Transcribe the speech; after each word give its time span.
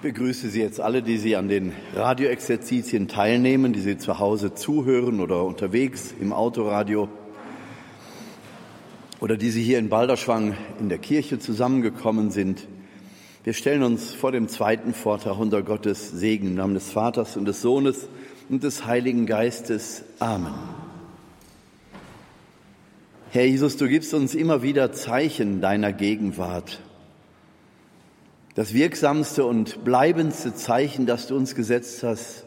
Ich 0.00 0.14
begrüße 0.14 0.48
Sie 0.48 0.62
jetzt 0.62 0.80
alle, 0.80 1.02
die 1.02 1.18
Sie 1.18 1.36
an 1.36 1.48
den 1.48 1.74
Radioexerzitien 1.94 3.06
teilnehmen, 3.06 3.74
die 3.74 3.80
Sie 3.80 3.98
zu 3.98 4.18
Hause 4.18 4.54
zuhören 4.54 5.20
oder 5.20 5.44
unterwegs 5.44 6.14
im 6.18 6.32
Autoradio 6.32 7.10
oder 9.20 9.36
die 9.36 9.50
Sie 9.50 9.62
hier 9.62 9.78
in 9.78 9.90
Balderschwang 9.90 10.56
in 10.80 10.88
der 10.88 10.96
Kirche 10.96 11.38
zusammengekommen 11.38 12.30
sind. 12.30 12.66
Wir 13.44 13.52
stellen 13.52 13.82
uns 13.82 14.10
vor 14.14 14.32
dem 14.32 14.48
zweiten 14.48 14.94
Vortrag 14.94 15.38
unter 15.38 15.62
Gottes 15.62 16.10
Segen 16.10 16.46
im 16.46 16.54
Namen 16.54 16.72
des 16.72 16.90
Vaters 16.90 17.36
und 17.36 17.44
des 17.44 17.60
Sohnes 17.60 18.08
und 18.48 18.62
des 18.62 18.86
Heiligen 18.86 19.26
Geistes. 19.26 20.04
Amen. 20.18 20.54
Herr 23.32 23.44
Jesus, 23.44 23.76
du 23.76 23.86
gibst 23.86 24.14
uns 24.14 24.34
immer 24.34 24.62
wieder 24.62 24.92
Zeichen 24.92 25.60
deiner 25.60 25.92
Gegenwart. 25.92 26.80
Das 28.54 28.74
wirksamste 28.74 29.44
und 29.44 29.84
bleibendste 29.84 30.54
Zeichen, 30.54 31.06
das 31.06 31.28
du 31.28 31.36
uns 31.36 31.54
gesetzt 31.54 32.02
hast, 32.02 32.44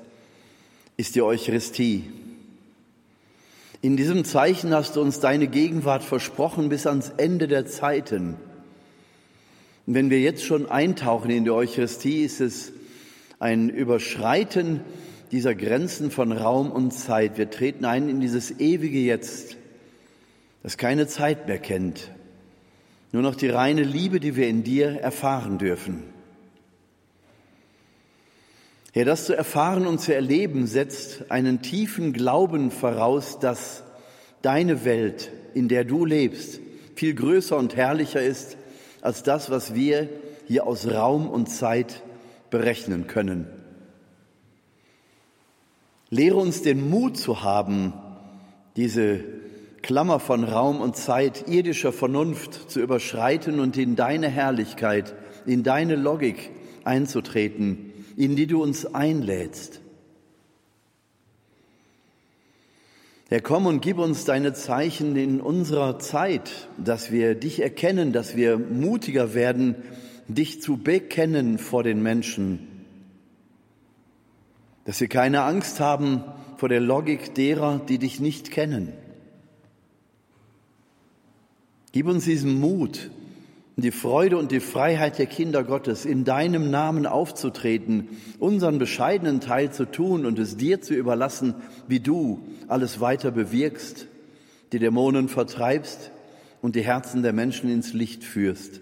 ist 0.98 1.16
die 1.16 1.22
Eucharistie. 1.22 2.12
In 3.82 3.96
diesem 3.96 4.26
Zeichen 4.26 4.74
hast 4.74 4.96
du 4.96 5.02
uns 5.02 5.20
deine 5.22 5.48
Gegenwart 5.48 6.04
versprochen 6.04 6.70
bis 6.70 6.88
ans 6.88 7.12
Ende 7.18 7.48
der 7.48 7.66
Zeiten. 7.66 8.36
Und 9.86 9.94
wenn 9.96 10.10
wir 10.10 10.20
jetzt 10.20 10.44
schon 10.44 10.70
eintauchen 10.70 11.30
in 11.32 11.46
die 11.46 11.52
Eucharistie, 11.52 12.24
ist 12.24 12.42
es 12.42 12.74
ein 13.40 13.70
Überschreiten 13.70 14.82
dieser 15.32 15.56
Grenzen 15.56 16.12
von 16.12 16.32
Raum 16.32 16.72
und 16.72 16.92
Zeit. 16.92 17.38
Wir 17.38 17.50
treten 17.50 17.86
ein 17.86 18.08
in 18.08 18.20
dieses 18.20 18.60
ewige 18.60 19.00
Jetzt, 19.00 19.58
das 20.64 20.78
keine 20.78 21.08
Zeit 21.08 21.48
mehr 21.48 21.60
kennt, 21.60 22.12
nur 23.14 23.22
noch 23.22 23.36
die 23.36 23.48
reine 23.48 23.84
Liebe, 23.84 24.20
die 24.20 24.36
wir 24.36 24.50
in 24.50 24.64
dir 24.64 25.00
erfahren 25.00 25.60
dürfen. 25.60 26.04
Herr, 28.92 29.06
das 29.06 29.28
zu 29.28 29.36
erfahren 29.36 29.86
und 29.86 30.02
zu 30.02 30.14
erleben 30.14 30.66
setzt 30.66 31.32
einen 31.32 31.62
tiefen 31.62 32.12
Glauben 32.12 32.72
voraus, 32.72 33.40
dass 33.40 33.84
deine 34.42 34.84
Welt, 34.84 35.32
in 35.54 35.68
der 35.68 35.86
du 35.86 36.06
lebst, 36.06 36.60
viel 36.96 37.14
größer 37.14 37.56
und 37.56 37.76
herrlicher 37.76 38.22
ist 38.22 38.58
als 39.02 39.22
das, 39.22 39.52
was 39.52 39.76
wir 39.76 40.10
hier 40.48 40.66
aus 40.66 40.88
Raum 40.88 41.30
und 41.30 41.50
Zeit 41.50 42.02
berechnen 42.50 43.06
können. 43.06 43.48
Lehre 46.10 46.38
uns 46.38 46.64
den 46.64 46.90
Mut 46.90 47.18
zu 47.18 47.44
haben, 47.44 47.94
diese 48.76 49.43
Klammer 49.84 50.22
von 50.22 50.46
Raum 50.46 50.80
und 50.80 50.96
Zeit, 50.96 51.50
irdischer 51.50 51.92
Vernunft 51.92 52.72
zu 52.72 52.80
überschreiten 52.80 53.60
und 53.60 53.78
in 53.78 53.98
deine 53.98 54.30
Herrlichkeit, 54.30 55.14
in 55.46 55.62
deine 55.62 55.98
Logik 55.98 56.52
einzutreten, 56.86 57.92
in 58.16 58.38
die 58.38 58.48
du 58.48 58.64
uns 58.64 58.86
einlädst. 58.96 59.82
Herr, 63.28 63.42
komm 63.42 63.66
und 63.66 63.82
gib 63.82 63.98
uns 63.98 64.24
deine 64.24 64.54
Zeichen 64.54 65.18
in 65.18 65.42
unserer 65.42 66.00
Zeit, 66.00 66.70
dass 66.78 67.12
wir 67.12 67.36
dich 67.36 67.62
erkennen, 67.62 68.14
dass 68.14 68.38
wir 68.38 68.58
mutiger 68.58 69.34
werden, 69.34 69.76
dich 70.30 70.62
zu 70.62 70.78
bekennen 70.78 71.58
vor 71.58 71.84
den 71.84 72.02
Menschen, 72.02 72.86
dass 74.86 75.02
wir 75.02 75.10
keine 75.10 75.44
Angst 75.44 75.82
haben 75.82 76.24
vor 76.56 76.70
der 76.70 76.80
Logik 76.80 77.36
derer, 77.36 77.82
die 77.90 77.98
dich 77.98 78.22
nicht 78.22 78.50
kennen. 78.50 78.94
Gib 81.94 82.08
uns 82.08 82.26
diesen 82.26 82.60
Mut 82.60 83.10
die 83.76 83.92
Freude 83.92 84.38
und 84.38 84.52
die 84.52 84.60
Freiheit 84.60 85.18
der 85.18 85.26
Kinder 85.26 85.64
Gottes, 85.64 86.06
in 86.06 86.26
deinem 86.26 86.70
Namen 86.70 87.08
aufzutreten, 87.08 88.10
unseren 88.40 88.78
bescheidenen 88.78 89.42
Teil 89.42 89.72
zu 89.72 89.86
tun 89.86 90.26
und 90.26 90.38
es 90.38 90.58
dir 90.58 90.82
zu 90.82 90.94
überlassen, 90.94 91.56
wie 91.88 92.00
du 92.00 92.48
alles 92.68 93.00
weiter 93.00 93.32
bewirkst, 93.32 94.08
die 94.72 94.80
Dämonen 94.80 95.28
vertreibst 95.28 96.12
und 96.62 96.76
die 96.76 96.84
Herzen 96.84 97.24
der 97.24 97.34
Menschen 97.34 97.70
ins 97.70 97.94
Licht 97.94 98.24
führst. 98.24 98.80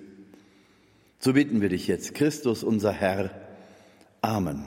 So 1.19 1.33
bitten 1.33 1.61
wir 1.61 1.69
dich 1.69 1.87
jetzt, 1.87 2.13
Christus 2.13 2.63
unser 2.63 2.91
Herr. 2.91 3.31
Amen. 4.21 4.65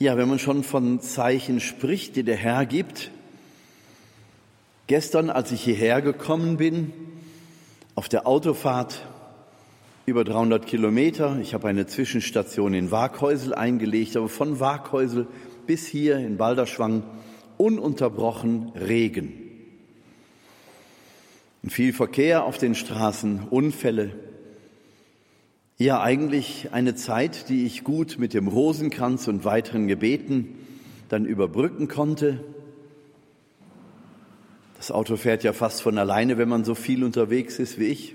Ja, 0.00 0.16
wenn 0.16 0.28
man 0.28 0.38
schon 0.38 0.64
von 0.64 1.00
Zeichen 1.00 1.60
spricht, 1.60 2.16
die 2.16 2.22
der 2.22 2.36
Herr 2.36 2.66
gibt, 2.66 3.10
Gestern, 4.88 5.28
als 5.28 5.52
ich 5.52 5.62
hierher 5.62 6.00
gekommen 6.00 6.56
bin, 6.56 6.94
auf 7.94 8.08
der 8.08 8.26
Autofahrt 8.26 9.06
über 10.06 10.24
300 10.24 10.66
Kilometer, 10.66 11.38
ich 11.42 11.52
habe 11.52 11.68
eine 11.68 11.86
Zwischenstation 11.86 12.72
in 12.72 12.90
Waghäusel 12.90 13.52
eingelegt, 13.52 14.16
aber 14.16 14.30
von 14.30 14.60
Waghäusel 14.60 15.26
bis 15.66 15.86
hier 15.86 16.16
in 16.16 16.38
Balderschwang 16.38 17.02
ununterbrochen 17.58 18.72
Regen. 18.76 19.34
Und 21.62 21.68
viel 21.68 21.92
Verkehr 21.92 22.44
auf 22.44 22.56
den 22.56 22.74
Straßen, 22.74 23.42
Unfälle. 23.50 24.12
Ja, 25.76 26.00
eigentlich 26.00 26.70
eine 26.72 26.94
Zeit, 26.94 27.50
die 27.50 27.66
ich 27.66 27.84
gut 27.84 28.16
mit 28.18 28.32
dem 28.32 28.48
Rosenkranz 28.48 29.28
und 29.28 29.44
weiteren 29.44 29.86
Gebeten 29.86 30.54
dann 31.10 31.26
überbrücken 31.26 31.88
konnte. 31.88 32.42
Das 34.78 34.92
Auto 34.92 35.16
fährt 35.16 35.42
ja 35.42 35.52
fast 35.52 35.82
von 35.82 35.98
alleine, 35.98 36.38
wenn 36.38 36.48
man 36.48 36.64
so 36.64 36.76
viel 36.76 37.02
unterwegs 37.02 37.58
ist 37.58 37.78
wie 37.80 37.86
ich. 37.86 38.14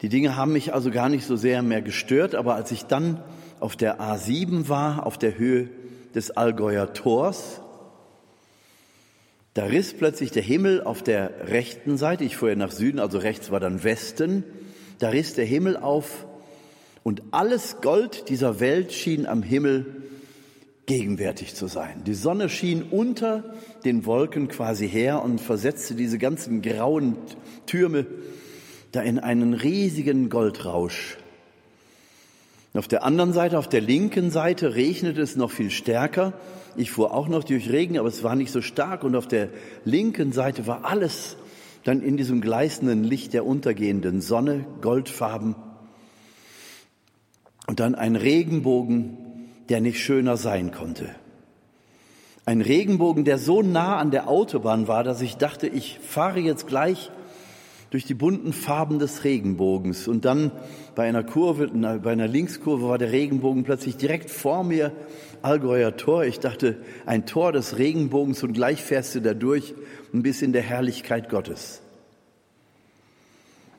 Die 0.00 0.08
Dinge 0.08 0.34
haben 0.34 0.52
mich 0.52 0.74
also 0.74 0.90
gar 0.90 1.10
nicht 1.10 1.26
so 1.26 1.36
sehr 1.36 1.62
mehr 1.62 1.82
gestört, 1.82 2.34
aber 2.34 2.54
als 2.54 2.72
ich 2.72 2.84
dann 2.86 3.22
auf 3.60 3.76
der 3.76 4.00
A7 4.00 4.68
war, 4.68 5.06
auf 5.06 5.18
der 5.18 5.38
Höhe 5.38 5.68
des 6.14 6.30
Allgäuer 6.30 6.94
Tors, 6.94 7.60
da 9.54 9.66
riss 9.66 9.92
plötzlich 9.92 10.30
der 10.30 10.42
Himmel 10.42 10.82
auf 10.82 11.02
der 11.02 11.48
rechten 11.48 11.98
Seite, 11.98 12.24
ich 12.24 12.38
fuhr 12.38 12.48
ja 12.48 12.56
nach 12.56 12.72
Süden, 12.72 12.98
also 12.98 13.18
rechts 13.18 13.50
war 13.50 13.60
dann 13.60 13.84
Westen, 13.84 14.42
da 14.98 15.10
riss 15.10 15.34
der 15.34 15.44
Himmel 15.44 15.76
auf 15.76 16.24
und 17.02 17.22
alles 17.32 17.82
Gold 17.82 18.30
dieser 18.30 18.58
Welt 18.58 18.92
schien 18.92 19.26
am 19.26 19.42
Himmel 19.42 20.01
gegenwärtig 20.98 21.54
zu 21.54 21.68
sein. 21.68 22.02
Die 22.04 22.12
Sonne 22.12 22.50
schien 22.50 22.82
unter 22.82 23.44
den 23.82 24.04
Wolken 24.04 24.48
quasi 24.48 24.86
her 24.86 25.22
und 25.22 25.40
versetzte 25.40 25.94
diese 25.94 26.18
ganzen 26.18 26.60
grauen 26.60 27.16
Türme 27.64 28.04
da 28.92 29.00
in 29.00 29.18
einen 29.18 29.54
riesigen 29.54 30.28
Goldrausch. 30.28 31.16
Auf 32.74 32.88
der 32.88 33.04
anderen 33.04 33.32
Seite, 33.32 33.58
auf 33.58 33.70
der 33.70 33.80
linken 33.80 34.30
Seite, 34.30 34.74
regnete 34.74 35.22
es 35.22 35.34
noch 35.34 35.50
viel 35.50 35.70
stärker. 35.70 36.34
Ich 36.76 36.90
fuhr 36.90 37.14
auch 37.14 37.28
noch 37.28 37.44
durch 37.44 37.70
Regen, 37.70 37.98
aber 37.98 38.08
es 38.08 38.22
war 38.22 38.36
nicht 38.36 38.52
so 38.52 38.60
stark. 38.60 39.02
Und 39.02 39.16
auf 39.16 39.26
der 39.26 39.48
linken 39.86 40.32
Seite 40.32 40.66
war 40.66 40.84
alles 40.84 41.38
dann 41.84 42.02
in 42.02 42.18
diesem 42.18 42.42
gleißenden 42.42 43.02
Licht 43.02 43.32
der 43.32 43.46
untergehenden 43.46 44.20
Sonne, 44.20 44.66
goldfarben. 44.82 45.54
Und 47.66 47.80
dann 47.80 47.94
ein 47.94 48.14
Regenbogen 48.14 49.21
der 49.72 49.80
nicht 49.80 50.00
schöner 50.00 50.36
sein 50.36 50.70
konnte. 50.70 51.08
Ein 52.44 52.60
Regenbogen, 52.60 53.24
der 53.24 53.38
so 53.38 53.62
nah 53.62 53.96
an 53.96 54.10
der 54.10 54.28
Autobahn 54.28 54.86
war, 54.86 55.02
dass 55.02 55.22
ich 55.22 55.38
dachte, 55.38 55.66
ich 55.66 55.98
fahre 55.98 56.40
jetzt 56.40 56.66
gleich 56.66 57.10
durch 57.88 58.04
die 58.04 58.12
bunten 58.12 58.52
Farben 58.52 58.98
des 58.98 59.24
Regenbogens. 59.24 60.08
Und 60.08 60.26
dann 60.26 60.52
bei 60.94 61.08
einer 61.08 61.24
Kurve, 61.24 61.68
bei 61.68 62.12
einer 62.12 62.28
Linkskurve 62.28 62.86
war 62.86 62.98
der 62.98 63.12
Regenbogen 63.12 63.64
plötzlich 63.64 63.96
direkt 63.96 64.28
vor 64.28 64.62
mir, 64.62 64.92
Allgäuer 65.40 65.96
Tor. 65.96 66.24
Ich 66.24 66.38
dachte, 66.38 66.76
ein 67.06 67.24
Tor 67.24 67.52
des 67.52 67.78
Regenbogens 67.78 68.42
und 68.42 68.52
gleich 68.52 68.82
fährst 68.82 69.14
du 69.14 69.22
da 69.22 69.32
durch 69.32 69.72
und 70.12 70.22
bist 70.22 70.42
in 70.42 70.52
der 70.52 70.62
Herrlichkeit 70.62 71.30
Gottes. 71.30 71.80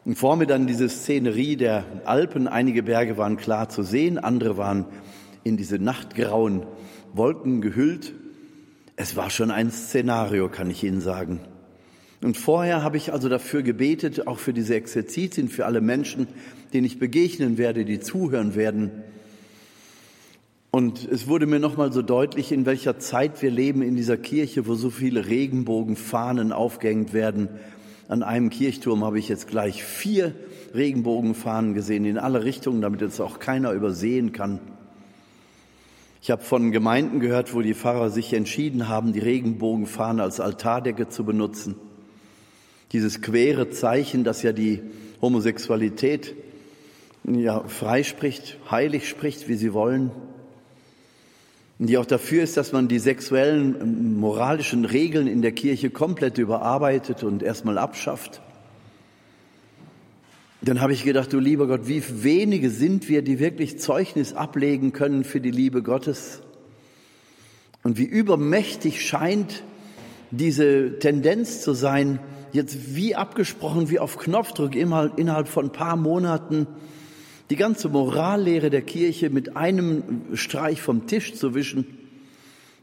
Und 0.05 0.17
vor 0.17 0.37
mir 0.37 0.47
dann 0.47 0.65
diese 0.65 0.89
Szenerie 0.89 1.55
der 1.55 1.85
Alpen. 2.05 2.47
Einige 2.47 2.81
Berge 2.81 3.15
waren 3.17 3.37
klar 3.37 3.69
zu 3.69 3.83
sehen, 3.83 4.17
andere 4.17 4.57
waren 4.57 4.85
in 5.43 5.57
diese 5.57 5.79
nachtgrauen 5.79 6.63
Wolken 7.13 7.61
gehüllt. 7.61 8.13
Es 8.95 9.15
war 9.15 9.29
schon 9.29 9.51
ein 9.51 9.71
Szenario, 9.71 10.49
kann 10.49 10.69
ich 10.69 10.83
Ihnen 10.83 11.01
sagen. 11.01 11.39
Und 12.21 12.37
vorher 12.37 12.83
habe 12.83 12.97
ich 12.97 13.11
also 13.11 13.27
dafür 13.27 13.63
gebetet, 13.63 14.27
auch 14.27 14.39
für 14.39 14.53
diese 14.53 14.75
Exerzitien, 14.75 15.49
für 15.49 15.65
alle 15.65 15.81
Menschen, 15.81 16.27
denen 16.73 16.85
ich 16.85 16.97
begegnen 16.97 17.57
werde, 17.57 17.83
die 17.85 17.99
zuhören 17.99 18.55
werden. 18.55 18.91
Und 20.71 21.07
es 21.07 21.27
wurde 21.27 21.45
mir 21.45 21.59
nochmal 21.59 21.91
so 21.91 22.01
deutlich, 22.01 22.51
in 22.51 22.65
welcher 22.65 22.97
Zeit 22.97 23.41
wir 23.41 23.51
leben 23.51 23.81
in 23.81 23.95
dieser 23.95 24.17
Kirche, 24.17 24.65
wo 24.65 24.73
so 24.73 24.89
viele 24.89 25.27
Regenbogenfahnen 25.27 26.51
aufgehängt 26.51 27.13
werden. 27.13 27.49
An 28.07 28.23
einem 28.23 28.49
Kirchturm 28.49 29.03
habe 29.03 29.19
ich 29.19 29.29
jetzt 29.29 29.47
gleich 29.47 29.83
vier 29.83 30.33
Regenbogenfahnen 30.73 31.73
gesehen 31.73 32.05
in 32.05 32.17
alle 32.17 32.43
Richtungen, 32.43 32.81
damit 32.81 33.01
es 33.01 33.19
auch 33.19 33.39
keiner 33.39 33.71
übersehen 33.73 34.31
kann. 34.31 34.59
Ich 36.23 36.31
habe 36.31 36.41
von 36.41 36.71
Gemeinden 36.71 37.19
gehört, 37.19 37.53
wo 37.53 37.59
die 37.59 37.73
Pfarrer 37.73 38.09
sich 38.09 38.31
entschieden 38.31 38.87
haben, 38.87 39.11
die 39.11 39.19
Regenbogenfahne 39.19 40.23
als 40.23 40.39
Altardecke 40.39 41.09
zu 41.09 41.25
benutzen. 41.25 41.75
Dieses 42.93 43.21
quere 43.21 43.71
Zeichen, 43.71 44.23
das 44.23 44.41
ja 44.41 44.53
die 44.53 44.79
Homosexualität 45.21 46.33
ja, 47.25 47.61
freispricht, 47.67 48.57
heilig 48.71 49.09
spricht, 49.09 49.49
wie 49.49 49.55
sie 49.55 49.73
wollen, 49.73 50.11
die 51.77 51.97
auch 51.97 52.05
dafür 52.05 52.43
ist, 52.43 52.55
dass 52.55 52.71
man 52.71 52.87
die 52.87 52.99
sexuellen 52.99 54.17
moralischen 54.17 54.85
Regeln 54.85 55.27
in 55.27 55.41
der 55.41 55.51
Kirche 55.51 55.89
komplett 55.89 56.37
überarbeitet 56.37 57.25
und 57.25 57.43
erstmal 57.43 57.77
abschafft. 57.77 58.41
Dann 60.65 60.79
habe 60.79 60.93
ich 60.93 61.03
gedacht, 61.03 61.33
du 61.33 61.39
lieber 61.39 61.67
Gott, 61.67 61.89
wie 61.89 62.01
wenige 62.23 62.69
sind 62.69 63.09
wir, 63.09 63.21
die 63.21 63.39
wirklich 63.39 63.79
Zeugnis 63.79 64.31
ablegen 64.31 64.93
können 64.93 65.25
für 65.25 65.41
die 65.41 65.51
Liebe 65.51 65.83
Gottes? 65.83 66.41
Und 67.83 67.97
wie 67.97 68.05
übermächtig 68.05 69.05
scheint 69.05 69.63
diese 70.31 70.99
Tendenz 70.99 71.61
zu 71.61 71.73
sein, 71.73 72.19
jetzt 72.53 72.95
wie 72.95 73.13
abgesprochen, 73.13 73.89
wie 73.89 73.99
auf 73.99 74.17
Knopfdruck 74.17 74.73
innerhalb 74.73 75.49
von 75.49 75.65
ein 75.65 75.71
paar 75.73 75.97
Monaten 75.97 76.65
die 77.49 77.57
ganze 77.57 77.89
Morallehre 77.89 78.69
der 78.69 78.83
Kirche 78.83 79.29
mit 79.29 79.57
einem 79.57 80.21
Streich 80.33 80.81
vom 80.81 81.07
Tisch 81.07 81.33
zu 81.33 81.55
wischen 81.55 81.85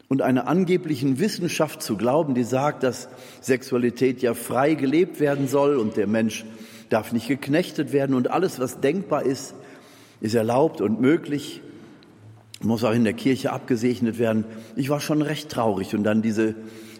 und 0.07 0.21
einer 0.21 0.47
angeblichen 0.47 1.17
Wissenschaft 1.17 1.81
zu 1.81 1.97
glauben, 1.97 2.35
die 2.35 2.43
sagt, 2.43 2.83
dass 2.83 3.09
Sexualität 3.41 4.21
ja 4.21 4.35
frei 4.35 4.75
gelebt 4.75 5.19
werden 5.19 5.47
soll 5.47 5.77
und 5.77 5.97
der 5.97 6.05
Mensch 6.05 6.45
darf 6.91 7.13
nicht 7.13 7.27
geknechtet 7.27 7.93
werden 7.93 8.15
und 8.15 8.29
alles, 8.29 8.59
was 8.59 8.81
denkbar 8.81 9.23
ist, 9.23 9.55
ist 10.19 10.35
erlaubt 10.35 10.81
und 10.81 11.01
möglich, 11.01 11.61
muss 12.61 12.83
auch 12.83 12.93
in 12.93 13.05
der 13.05 13.13
Kirche 13.13 13.51
abgesegnet 13.51 14.19
werden. 14.19 14.45
Ich 14.75 14.89
war 14.89 14.99
schon 14.99 15.21
recht 15.21 15.49
traurig 15.49 15.95
und 15.95 16.03
dann 16.03 16.21
diese 16.21 16.53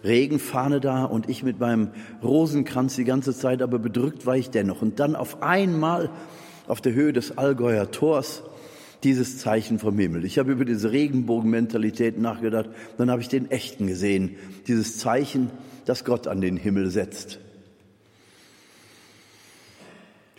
Regenfahne 0.03 0.79
da 0.79 1.03
und 1.03 1.29
ich 1.29 1.43
mit 1.43 1.59
meinem 1.59 1.89
Rosenkranz 2.23 2.95
die 2.95 3.03
ganze 3.03 3.35
Zeit, 3.35 3.61
aber 3.61 3.77
bedrückt 3.77 4.25
war 4.25 4.35
ich 4.35 4.49
dennoch. 4.49 4.81
Und 4.81 4.99
dann 4.99 5.15
auf 5.15 5.43
einmal 5.43 6.09
auf 6.67 6.81
der 6.81 6.94
Höhe 6.94 7.13
des 7.13 7.37
Allgäuer 7.37 7.91
Tors 7.91 8.44
dieses 9.03 9.39
Zeichen 9.39 9.77
vom 9.77 9.99
Himmel. 9.99 10.25
Ich 10.25 10.39
habe 10.39 10.51
über 10.51 10.65
diese 10.65 10.91
Regenbogenmentalität 10.91 12.19
nachgedacht, 12.19 12.69
dann 12.97 13.11
habe 13.11 13.21
ich 13.21 13.27
den 13.27 13.51
echten 13.51 13.87
gesehen, 13.87 14.35
dieses 14.67 14.97
Zeichen, 14.97 15.51
das 15.85 16.05
Gott 16.05 16.27
an 16.27 16.41
den 16.41 16.57
Himmel 16.57 16.89
setzt. 16.91 17.39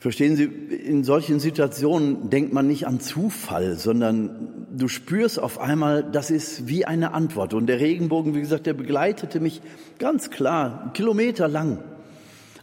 Verstehen 0.02 0.34
Sie, 0.34 0.46
in 0.46 1.04
solchen 1.04 1.38
Situationen 1.38 2.28
denkt 2.28 2.52
man 2.52 2.66
nicht 2.66 2.88
an 2.88 2.99
Zufall, 2.99 3.76
sondern 3.76 4.66
du 4.76 4.88
spürst 4.88 5.38
auf 5.38 5.60
einmal, 5.60 6.02
das 6.02 6.32
ist 6.32 6.66
wie 6.66 6.84
eine 6.84 7.14
Antwort. 7.14 7.54
Und 7.54 7.69
der 7.69 7.78
Regenbogen, 7.78 8.34
wie 8.34 8.40
gesagt, 8.40 8.66
der 8.66 8.75
begleitete 8.75 9.38
mich 9.38 9.62
ganz 10.00 10.31
klar, 10.31 10.90
Kilometer 10.93 11.46
lang 11.46 11.84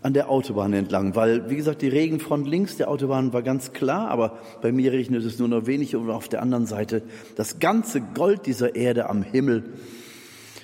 an 0.01 0.12
der 0.13 0.30
Autobahn 0.30 0.74
entlang, 0.74 1.15
weil, 1.15 1.50
wie 1.50 1.56
gesagt, 1.56 1.81
die 1.81 1.88
Regenfront 1.88 2.45
links 2.45 2.75
der 2.75 2.89
Autobahn 2.89 3.31
war 3.31 3.42
ganz 3.42 3.71
klar, 3.71 4.09
aber 4.09 4.38
bei 4.62 4.74
mir 4.74 4.92
regnet 4.92 5.24
es 5.24 5.39
nur 5.39 5.47
noch 5.47 5.65
wenig 5.65 5.95
und 5.95 6.09
auf 6.09 6.27
der 6.27 6.42
anderen 6.42 6.65
Seite 6.65 7.03
das 7.38 7.59
ganze 7.59 8.01
Gold 8.01 8.47
dieser 8.47 8.75
Erde 8.75 9.09
am 9.09 9.24
Himmel 9.24 9.63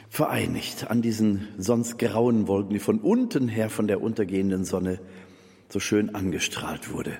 vereinigt 0.09 0.91
an 0.91 1.01
diesen 1.01 1.47
sonst 1.57 1.97
grauen 1.99 2.49
Wolken, 2.49 2.73
die 2.73 2.79
von 2.79 2.99
unten 2.99 3.47
her 3.47 3.69
von 3.69 3.87
der 3.87 4.01
untergehenden 4.01 4.65
Sonne 4.65 4.99
so 5.69 5.79
schön 5.79 6.15
angestrahlt 6.15 6.91
wurde. 6.91 7.17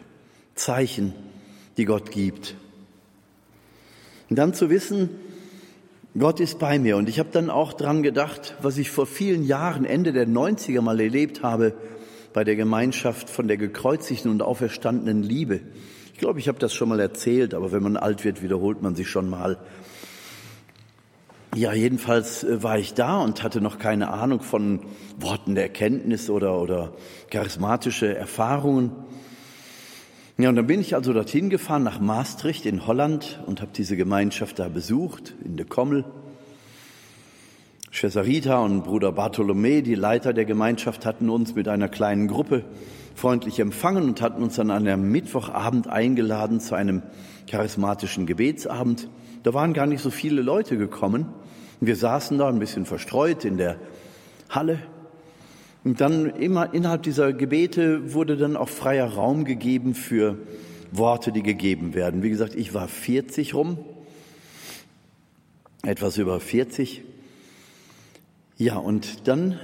Zeichen, 0.55 1.13
die 1.77 1.85
Gott 1.85 2.11
gibt. 2.11 2.55
Und 4.29 4.37
dann 4.37 4.53
zu 4.53 4.69
wissen, 4.69 5.09
Gott 6.17 6.39
ist 6.39 6.59
bei 6.59 6.79
mir. 6.79 6.97
Und 6.97 7.09
ich 7.09 7.19
habe 7.19 7.29
dann 7.31 7.49
auch 7.49 7.73
dran 7.73 8.01
gedacht, 8.01 8.55
was 8.61 8.77
ich 8.77 8.89
vor 8.89 9.05
vielen 9.05 9.43
Jahren, 9.43 9.85
Ende 9.85 10.13
der 10.13 10.27
90er 10.27 10.81
mal 10.81 10.99
erlebt 10.99 11.43
habe, 11.43 11.73
bei 12.33 12.43
der 12.43 12.55
Gemeinschaft 12.55 13.29
von 13.29 13.47
der 13.47 13.57
gekreuzigten 13.57 14.31
und 14.31 14.41
auferstandenen 14.41 15.23
Liebe. 15.23 15.61
Ich 16.13 16.19
glaube, 16.19 16.39
ich 16.39 16.47
habe 16.47 16.59
das 16.59 16.73
schon 16.73 16.89
mal 16.89 16.99
erzählt, 16.99 17.53
aber 17.53 17.71
wenn 17.71 17.83
man 17.83 17.97
alt 17.97 18.23
wird, 18.23 18.41
wiederholt 18.41 18.81
man 18.81 18.95
sich 18.95 19.09
schon 19.09 19.29
mal. 19.29 19.57
Ja, 21.55 21.71
jedenfalls 21.71 22.43
äh, 22.43 22.61
war 22.63 22.77
ich 22.77 22.95
da 22.95 23.21
und 23.21 23.41
hatte 23.41 23.61
noch 23.61 23.79
keine 23.79 24.09
Ahnung 24.09 24.41
von 24.41 24.81
Worten 25.17 25.55
der 25.55 25.63
Erkenntnis 25.63 26.29
oder, 26.29 26.59
oder 26.61 26.91
charismatische 27.29 28.13
Erfahrungen. 28.13 28.91
Ja, 30.37 30.49
und 30.49 30.57
dann 30.57 30.67
bin 30.67 30.81
ich 30.81 30.95
also 30.95 31.13
dorthin 31.13 31.49
gefahren 31.49 31.83
nach 31.83 32.01
Maastricht 32.01 32.65
in 32.65 32.85
Holland 32.85 33.41
und 33.45 33.61
habe 33.61 33.71
diese 33.73 33.95
Gemeinschaft 33.95 34.59
da 34.59 34.67
besucht, 34.67 35.33
in 35.45 35.55
de 35.55 35.65
Kommel. 35.65 36.03
Schwester 37.89 38.25
Rita 38.25 38.59
und 38.59 38.83
Bruder 38.83 39.13
Bartholomä, 39.13 39.81
die 39.81 39.95
Leiter 39.95 40.33
der 40.33 40.43
Gemeinschaft, 40.43 41.05
hatten 41.05 41.29
uns 41.29 41.55
mit 41.55 41.69
einer 41.69 41.87
kleinen 41.87 42.27
Gruppe 42.27 42.65
freundlich 43.15 43.61
empfangen 43.61 44.09
und 44.09 44.19
hatten 44.19 44.43
uns 44.43 44.57
dann 44.57 44.71
an 44.71 44.85
einem 44.85 45.09
Mittwochabend 45.09 45.87
eingeladen 45.87 46.59
zu 46.59 46.75
einem 46.75 47.01
charismatischen 47.49 48.25
Gebetsabend. 48.25 49.07
Da 49.43 49.53
waren 49.53 49.71
gar 49.71 49.85
nicht 49.85 50.01
so 50.01 50.09
viele 50.09 50.41
Leute 50.41 50.77
gekommen. 50.77 51.27
Wir 51.81 51.95
saßen 51.95 52.37
da 52.37 52.47
ein 52.47 52.59
bisschen 52.59 52.85
verstreut 52.85 53.45
in 53.45 53.57
der 53.57 53.77
Halle. 54.49 54.79
Und 55.83 56.01
dann 56.01 56.29
immer 56.29 56.73
innerhalb 56.73 57.03
dieser 57.03 57.33
Gebete 57.33 58.13
wurde 58.13 58.37
dann 58.37 58.57
auch 58.57 58.69
freier 58.69 59.07
Raum 59.07 59.45
gegeben 59.45 59.93
für 59.93 60.37
Worte, 60.91 61.31
die 61.31 61.43
gegeben 61.43 61.93
werden. 61.93 62.23
Wie 62.23 62.29
gesagt, 62.29 62.55
ich 62.55 62.73
war 62.73 62.87
40 62.87 63.53
rum, 63.53 63.77
etwas 65.83 66.17
über 66.17 66.39
40. 66.39 67.03
Ja, 68.57 68.77
und 68.77 69.27
dann 69.27 69.59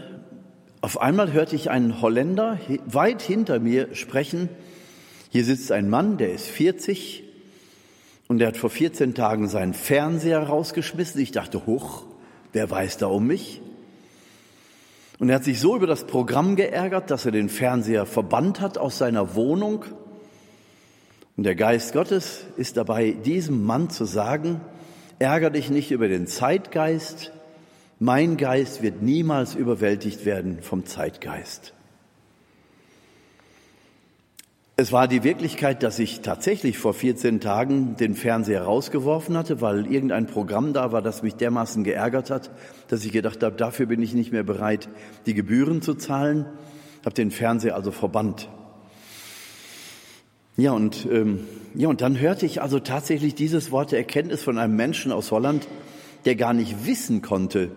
auf 0.81 0.99
einmal 0.99 1.31
hörte 1.31 1.55
ich 1.55 1.69
einen 1.69 2.01
Holländer 2.01 2.59
weit 2.85 3.21
hinter 3.21 3.59
mir 3.59 3.95
sprechen. 3.95 4.49
Hier 5.29 5.45
sitzt 5.45 5.71
ein 5.71 5.89
Mann, 5.89 6.17
der 6.17 6.33
ist 6.33 6.47
40 6.47 7.23
und 8.31 8.37
der 8.37 8.47
hat 8.47 8.55
vor 8.55 8.69
14 8.69 9.13
Tagen 9.13 9.49
seinen 9.49 9.73
Fernseher 9.73 10.41
rausgeschmissen. 10.41 11.19
Ich 11.19 11.33
dachte, 11.33 11.65
hoch, 11.65 12.03
wer 12.53 12.71
weiß 12.71 12.95
da 12.95 13.07
um 13.07 13.27
mich? 13.27 13.61
Und 15.19 15.27
er 15.27 15.35
hat 15.35 15.43
sich 15.43 15.59
so 15.59 15.75
über 15.75 15.85
das 15.85 16.07
Programm 16.07 16.55
geärgert, 16.55 17.11
dass 17.11 17.25
er 17.25 17.33
den 17.33 17.49
Fernseher 17.49 18.05
verbannt 18.05 18.61
hat 18.61 18.77
aus 18.77 18.97
seiner 18.97 19.35
Wohnung. 19.35 19.83
Und 21.35 21.43
der 21.43 21.55
Geist 21.55 21.91
Gottes 21.91 22.45
ist 22.55 22.77
dabei, 22.77 23.11
diesem 23.11 23.65
Mann 23.65 23.89
zu 23.89 24.05
sagen, 24.05 24.61
ärger 25.19 25.49
dich 25.49 25.69
nicht 25.69 25.91
über 25.91 26.07
den 26.07 26.25
Zeitgeist, 26.25 27.33
mein 27.99 28.37
Geist 28.37 28.81
wird 28.81 29.01
niemals 29.01 29.55
überwältigt 29.55 30.23
werden 30.23 30.61
vom 30.61 30.85
Zeitgeist. 30.85 31.73
Es 34.81 34.91
war 34.91 35.07
die 35.07 35.23
Wirklichkeit, 35.23 35.83
dass 35.83 35.99
ich 35.99 36.21
tatsächlich 36.21 36.79
vor 36.79 36.95
14 36.95 37.39
Tagen 37.39 37.97
den 37.97 38.15
Fernseher 38.15 38.63
rausgeworfen 38.63 39.37
hatte, 39.37 39.61
weil 39.61 39.85
irgendein 39.85 40.25
Programm 40.25 40.73
da 40.73 40.91
war, 40.91 41.03
das 41.03 41.21
mich 41.21 41.35
dermaßen 41.35 41.83
geärgert 41.83 42.31
hat, 42.31 42.49
dass 42.87 43.05
ich 43.05 43.11
gedacht 43.11 43.43
habe, 43.43 43.55
dafür 43.55 43.85
bin 43.85 44.01
ich 44.01 44.15
nicht 44.15 44.31
mehr 44.31 44.41
bereit, 44.41 44.89
die 45.27 45.35
Gebühren 45.35 45.83
zu 45.83 45.93
zahlen, 45.93 46.47
habe 47.05 47.13
den 47.13 47.29
Fernseher 47.29 47.75
also 47.75 47.91
verbannt. 47.91 48.49
Ja, 50.57 50.71
und, 50.71 51.07
ähm, 51.11 51.41
ja, 51.75 51.87
und 51.87 52.01
dann 52.01 52.19
hörte 52.19 52.47
ich 52.47 52.63
also 52.63 52.79
tatsächlich 52.79 53.35
dieses 53.35 53.71
Wort 53.71 53.91
der 53.91 53.99
Erkenntnis 53.99 54.41
von 54.41 54.57
einem 54.57 54.75
Menschen 54.75 55.11
aus 55.11 55.29
Holland, 55.29 55.67
der 56.25 56.35
gar 56.35 56.55
nicht 56.55 56.87
wissen 56.87 57.21
konnte, 57.21 57.69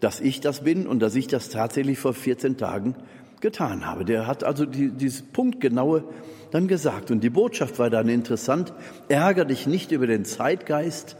dass 0.00 0.20
ich 0.20 0.42
das 0.42 0.64
bin 0.64 0.86
und 0.86 1.00
dass 1.00 1.14
ich 1.14 1.26
das 1.26 1.48
tatsächlich 1.48 1.98
vor 1.98 2.12
14 2.12 2.58
Tagen 2.58 2.96
getan 3.44 3.84
habe. 3.84 4.06
Der 4.06 4.26
hat 4.26 4.42
also 4.42 4.64
die, 4.64 4.88
dieses 4.88 5.20
Punktgenaue 5.20 6.02
dann 6.50 6.66
gesagt. 6.66 7.10
Und 7.10 7.20
die 7.22 7.28
Botschaft 7.28 7.78
war 7.78 7.90
dann 7.90 8.08
interessant. 8.08 8.72
Ärger 9.08 9.44
dich 9.44 9.66
nicht 9.66 9.92
über 9.92 10.06
den 10.06 10.24
Zeitgeist. 10.24 11.16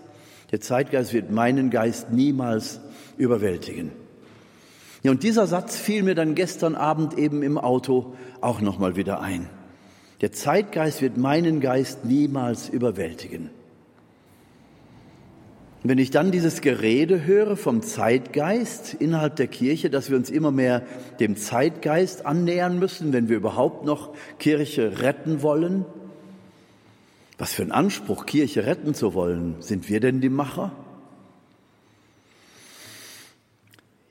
Der 0.51 0.63
Zeitgeist 0.63 1.13
wird 1.13 1.31
meinen 1.31 1.69
Geist 1.69 2.11
niemals 2.11 2.81
überwältigen. 3.19 3.93
Ja, 5.03 5.11
und 5.11 5.23
dieser 5.23 5.47
Satz 5.47 5.77
fiel 5.77 6.03
mir 6.03 6.15
dann 6.15 6.35
gestern 6.35 6.77
Abend 6.77 7.19
eben 7.19 7.43
im 7.43 7.59
Auto 7.59 8.15
auch 8.41 8.63
nochmal 8.63 8.97
wieder 8.97 9.21
ein. 9.21 9.51
Der 10.23 10.33
Zeitgeist 10.33 11.03
wird 11.03 11.19
meinen 11.19 11.61
Geist 11.61 12.07
niemals 12.07 12.71
überwältigen. 12.71 13.51
Wenn 15.87 15.99
ich 15.99 16.11
dann 16.11 16.33
dieses 16.33 16.63
Gerede 16.63 17.27
höre 17.27 17.59
vom 17.59 17.83
Zeitgeist 17.83 18.95
innerhalb 18.95 19.37
der 19.37 19.49
Kirche, 19.49 19.91
dass 19.91 20.09
wir 20.09 20.17
uns 20.17 20.31
immer 20.31 20.51
mehr 20.51 20.83
dem 21.21 21.37
Zeitgeist 21.37 22.25
annähern 22.25 22.79
müssen, 22.79 23.13
wenn 23.13 23.29
wir 23.29 23.37
überhaupt 23.37 23.85
noch 23.85 24.15
Kirche 24.39 25.03
retten 25.03 25.43
wollen, 25.43 25.85
was 27.37 27.53
für 27.53 27.63
ein 27.63 27.71
Anspruch, 27.71 28.25
Kirche 28.25 28.65
retten 28.65 28.95
zu 28.95 29.13
wollen, 29.13 29.57
sind 29.61 29.91
wir 29.91 30.01
denn 30.01 30.23
die 30.23 30.31
Macher? 30.31 30.73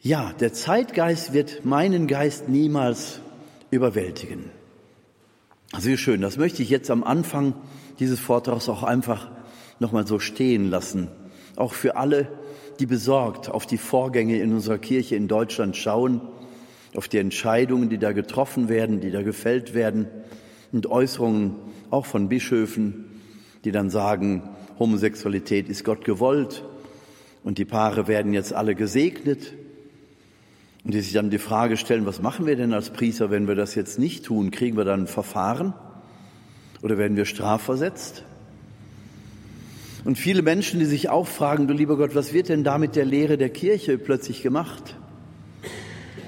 Ja, 0.03 0.31
der 0.39 0.53
Zeitgeist 0.53 1.33
wird 1.33 1.65
meinen 1.65 2.05
Geist 2.05 2.49
niemals 2.49 3.19
überwältigen. 3.71 4.51
Sehr 5.75 5.97
schön, 5.97 6.21
das 6.21 6.37
möchte 6.37 6.61
ich 6.61 6.69
jetzt 6.69 6.91
am 6.91 7.03
Anfang 7.03 7.55
dieses 7.97 8.19
Vortrags 8.19 8.69
auch 8.69 8.83
einfach 8.83 9.31
nochmal 9.79 10.05
so 10.05 10.19
stehen 10.19 10.69
lassen 10.69 11.07
auch 11.55 11.73
für 11.73 11.95
alle, 11.95 12.27
die 12.79 12.85
besorgt 12.85 13.49
auf 13.49 13.65
die 13.65 13.77
Vorgänge 13.77 14.37
in 14.39 14.53
unserer 14.53 14.77
Kirche 14.77 15.15
in 15.15 15.27
Deutschland 15.27 15.77
schauen, 15.77 16.21
auf 16.95 17.07
die 17.07 17.17
Entscheidungen, 17.17 17.89
die 17.89 17.97
da 17.97 18.11
getroffen 18.11 18.69
werden, 18.69 18.99
die 18.99 19.11
da 19.11 19.21
gefällt 19.21 19.73
werden, 19.73 20.07
und 20.71 20.87
Äußerungen 20.87 21.55
auch 21.91 22.05
von 22.05 22.29
Bischöfen, 22.29 23.05
die 23.63 23.71
dann 23.71 23.89
sagen, 23.89 24.49
Homosexualität 24.79 25.69
ist 25.69 25.83
Gott 25.83 26.03
gewollt 26.03 26.65
und 27.43 27.59
die 27.59 27.65
Paare 27.65 28.07
werden 28.07 28.33
jetzt 28.33 28.53
alle 28.53 28.75
gesegnet. 28.75 29.53
Und 30.83 30.93
die 30.93 30.99
sich 30.99 31.13
dann 31.13 31.29
die 31.29 31.37
Frage 31.37 31.77
stellen, 31.77 32.05
was 32.05 32.21
machen 32.21 32.45
wir 32.45 32.57
denn 32.57 32.73
als 32.73 32.89
Priester, 32.89 33.31
wenn 33.31 33.47
wir 33.47 33.55
das 33.55 33.73
jetzt 33.73 33.99
nicht 33.99 34.25
tun? 34.25 34.51
Kriegen 34.51 34.75
wir 34.75 34.83
dann 34.83 35.01
ein 35.01 35.07
Verfahren 35.07 35.73
oder 36.81 36.97
werden 36.97 37.15
wir 37.15 37.23
strafversetzt? 37.23 38.25
Und 40.05 40.17
viele 40.17 40.41
Menschen, 40.41 40.79
die 40.79 40.85
sich 40.85 41.09
auch 41.09 41.27
fragen, 41.27 41.67
du 41.67 41.73
lieber 41.73 41.97
Gott, 41.97 42.13
was 42.13 42.33
wird 42.33 42.49
denn 42.49 42.63
da 42.63 42.77
mit 42.77 42.95
der 42.95 43.05
Lehre 43.05 43.37
der 43.37 43.49
Kirche 43.49 43.97
plötzlich 43.97 44.43
gemacht? 44.43 44.95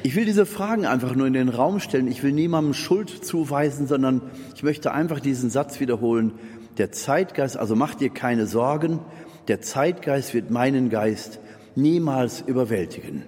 Ich 0.03 0.15
will 0.15 0.25
diese 0.25 0.45
Fragen 0.45 0.85
einfach 0.85 1.15
nur 1.15 1.27
in 1.27 1.33
den 1.33 1.49
Raum 1.49 1.79
stellen. 1.79 2.07
Ich 2.07 2.23
will 2.23 2.31
niemandem 2.31 2.73
Schuld 2.73 3.09
zuweisen, 3.09 3.87
sondern 3.87 4.21
ich 4.55 4.63
möchte 4.63 4.93
einfach 4.93 5.19
diesen 5.19 5.49
Satz 5.49 5.79
wiederholen. 5.79 6.33
Der 6.77 6.91
Zeitgeist, 6.91 7.57
also 7.57 7.75
mach 7.75 7.95
dir 7.95 8.11
keine 8.11 8.45
Sorgen, 8.45 8.99
der 9.47 9.61
Zeitgeist 9.61 10.33
wird 10.33 10.51
meinen 10.51 10.89
Geist 10.89 11.39
niemals 11.75 12.41
überwältigen. 12.41 13.23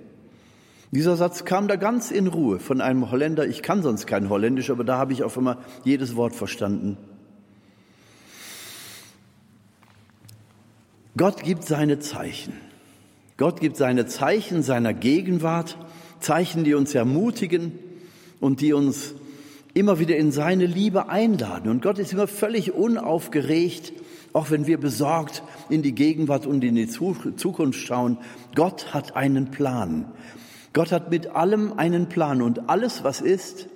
Dieser 0.92 1.18
Satz 1.18 1.44
kam 1.44 1.68
da 1.68 1.76
ganz 1.76 2.12
in 2.12 2.28
Ruhe 2.28 2.60
von 2.60 2.80
einem 2.80 3.12
Holländer. 3.12 3.46
Ich 3.46 3.62
kann 3.62 3.84
sonst 3.84 4.08
kein 4.08 4.30
Holländisch, 4.30 4.70
aber 4.70 4.86
da 4.86 4.98
habe 4.98 5.12
ich 5.12 5.24
auf 5.24 5.38
einmal 5.38 5.58
jedes 5.84 6.16
Wort 6.16 6.36
verstanden. 6.36 6.98
Gott 11.18 11.44
gibt 11.44 11.66
seine 11.66 12.00
Zeichen. 12.00 12.54
Gott 13.38 13.60
gibt 13.60 13.76
seine 13.76 14.06
Zeichen 14.06 14.62
seiner 14.62 14.94
Gegenwart, 14.94 15.78
Zeichen, 16.20 16.64
die 16.64 16.76
uns 16.76 16.94
ermutigen 16.94 17.72
und 18.40 18.62
die 18.62 18.74
uns 18.74 19.16
immer 19.74 20.00
wieder 20.00 20.16
in 20.16 20.32
seine 20.32 20.68
Liebe 20.68 21.10
einladen. 21.10 21.70
Und 21.70 21.82
Gott 21.82 21.98
ist 21.98 22.14
immer 22.14 22.28
völlig 22.28 22.74
unaufgeregt, 22.74 23.94
auch 24.34 24.52
wenn 24.52 24.68
wir 24.68 24.80
besorgt 24.80 25.44
in 25.70 25.82
die 25.82 25.94
Gegenwart 25.94 26.46
und 26.46 26.64
in 26.64 26.76
die 26.76 26.88
Zukunft 26.88 27.80
schauen. 27.80 28.18
Gott 28.56 28.94
hat 28.94 29.16
einen 29.16 29.50
Plan. 29.50 30.12
Gott 30.74 30.92
hat 30.92 31.10
mit 31.10 31.28
allem 31.28 31.74
einen 31.74 32.10
Plan 32.10 32.44
und 32.44 32.70
alles, 32.70 33.04
was 33.04 33.22
ist, 33.22 33.68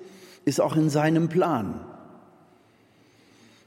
ist 0.46 0.62
auch 0.62 0.76
in 0.76 0.90
seinem 0.90 1.30
Plan. 1.30 1.80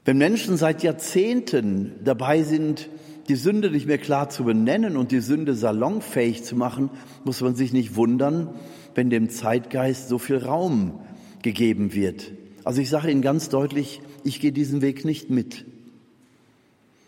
Wenn 0.05 0.17
Menschen 0.17 0.55
seit 0.55 0.83
Jahrzehnten 0.83 1.95
dabei 2.03 2.43
sind, 2.43 2.89
die 3.27 3.35
Sünde 3.35 3.71
nicht 3.71 3.87
mehr 3.87 3.97
klar 3.97 4.29
zu 4.29 4.43
benennen 4.43 4.97
und 4.97 5.11
die 5.11 5.19
Sünde 5.19 5.55
salonfähig 5.55 6.43
zu 6.43 6.55
machen, 6.55 6.89
muss 7.23 7.41
man 7.41 7.55
sich 7.55 7.73
nicht 7.73 7.95
wundern, 7.95 8.49
wenn 8.93 9.09
dem 9.09 9.29
Zeitgeist 9.29 10.09
so 10.09 10.17
viel 10.17 10.37
Raum 10.37 10.99
gegeben 11.41 11.93
wird. 11.93 12.31
Also 12.63 12.81
ich 12.81 12.89
sage 12.89 13.11
Ihnen 13.11 13.21
ganz 13.21 13.49
deutlich, 13.49 14.01
ich 14.23 14.39
gehe 14.39 14.51
diesen 14.51 14.81
Weg 14.81 15.05
nicht 15.05 15.29
mit. 15.29 15.65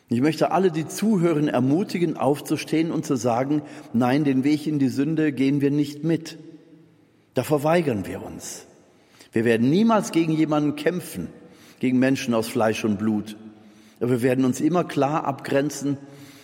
Ich 0.09 0.21
möchte 0.21 0.51
alle, 0.51 0.71
die 0.71 0.87
zuhören, 0.87 1.47
ermutigen, 1.49 2.15
aufzustehen 2.15 2.91
und 2.91 3.05
zu 3.05 3.15
sagen, 3.15 3.61
nein, 3.93 4.23
den 4.23 4.43
Weg 4.43 4.65
in 4.65 4.79
die 4.79 4.87
Sünde 4.87 5.33
gehen 5.33 5.59
wir 5.59 5.71
nicht 5.71 6.03
mit. 6.03 6.37
Da 7.33 7.43
verweigern 7.43 8.07
wir 8.07 8.23
uns. 8.23 8.65
Wir 9.33 9.43
werden 9.43 9.69
niemals 9.69 10.11
gegen 10.11 10.31
jemanden 10.31 10.75
kämpfen, 10.75 11.27
gegen 11.79 11.99
Menschen 11.99 12.33
aus 12.33 12.47
Fleisch 12.47 12.85
und 12.85 12.97
Blut. 12.97 13.35
Wir 13.99 14.21
werden 14.21 14.45
uns 14.45 14.61
immer 14.61 14.83
klar 14.83 15.25
abgrenzen 15.25 15.97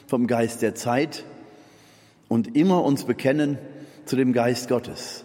vom 0.07 0.25
Geist 0.25 0.61
der 0.61 0.73
Zeit 0.73 1.23
und 2.27 2.55
immer 2.55 2.83
uns 2.83 3.03
bekennen 3.03 3.59
zu 4.05 4.15
dem 4.15 4.33
Geist 4.33 4.69
Gottes, 4.69 5.23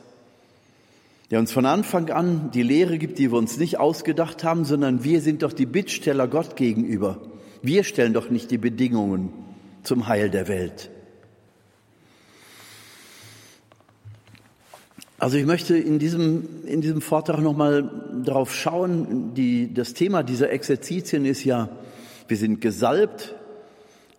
der 1.31 1.39
uns 1.39 1.53
von 1.53 1.65
Anfang 1.65 2.11
an 2.11 2.51
die 2.53 2.63
Lehre 2.63 2.99
gibt, 2.99 3.19
die 3.19 3.33
wir 3.33 3.39
uns 3.39 3.57
nicht 3.57 3.79
ausgedacht 3.79 4.45
haben, 4.45 4.65
sondern 4.65 5.05
wir 5.05 5.23
sind 5.23 5.43
doch 5.43 5.55
die 5.55 5.67
Bittsteller 5.67 6.29
Gott 6.29 6.55
gegenüber. 6.57 7.19
Wir 7.63 7.83
stellen 7.83 8.13
doch 8.13 8.29
nicht 8.29 8.51
die 8.51 8.59
Bedingungen 8.59 9.33
zum 9.83 10.07
Heil 10.07 10.29
der 10.29 10.49
Welt. 10.49 10.91
Also 15.19 15.37
ich 15.37 15.47
möchte 15.47 15.77
in 15.77 15.99
diesem, 15.99 16.65
in 16.67 16.81
diesem 16.81 17.01
Vortrag 17.01 17.41
nochmal 17.41 18.21
darauf 18.25 18.55
schauen, 18.55 19.35
die, 19.35 19.73
das 19.75 19.95
Thema 19.95 20.23
dieser 20.23 20.51
Exerzitien 20.51 21.25
ist 21.25 21.43
ja 21.43 21.71
wir 22.29 22.37
sind 22.37 22.61
gesalbt 22.61 23.35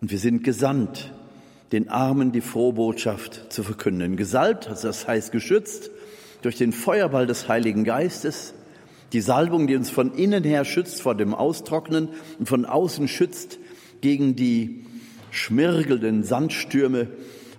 und 0.00 0.10
wir 0.10 0.18
sind 0.18 0.44
gesandt, 0.44 1.12
den 1.72 1.88
Armen 1.88 2.32
die 2.32 2.40
frohe 2.40 2.72
Botschaft 2.72 3.52
zu 3.52 3.62
verkünden. 3.62 4.16
Gesalbt, 4.16 4.68
das 4.68 5.06
heißt 5.06 5.32
geschützt 5.32 5.90
durch 6.42 6.56
den 6.56 6.72
Feuerball 6.72 7.26
des 7.26 7.48
Heiligen 7.48 7.84
Geistes, 7.84 8.54
die 9.12 9.20
Salbung, 9.20 9.66
die 9.66 9.76
uns 9.76 9.90
von 9.90 10.14
innen 10.14 10.44
her 10.44 10.64
schützt 10.64 11.02
vor 11.02 11.14
dem 11.14 11.34
Austrocknen 11.34 12.08
und 12.38 12.48
von 12.48 12.64
außen 12.64 13.08
schützt 13.08 13.58
gegen 14.00 14.36
die 14.36 14.84
schmirgelnden 15.30 16.22
Sandstürme 16.22 17.08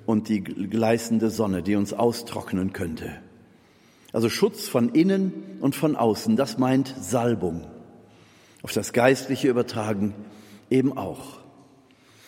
und 0.06 0.30
die 0.30 0.44
gleißende 0.44 1.30
Sonne, 1.30 1.62
die 1.62 1.76
uns 1.76 1.94
austrocknen 1.94 2.74
könnte. 2.74 3.12
Also 4.14 4.30
Schutz 4.30 4.68
von 4.68 4.90
innen 4.90 5.32
und 5.62 5.76
von 5.76 5.96
außen, 5.96 6.36
das 6.36 6.58
meint 6.58 6.94
Salbung. 7.00 7.66
Auf 8.62 8.74
das 8.74 8.94
Geistliche 8.94 9.48
übertragen 9.48 10.14
eben 10.72 10.98
auch. 10.98 11.40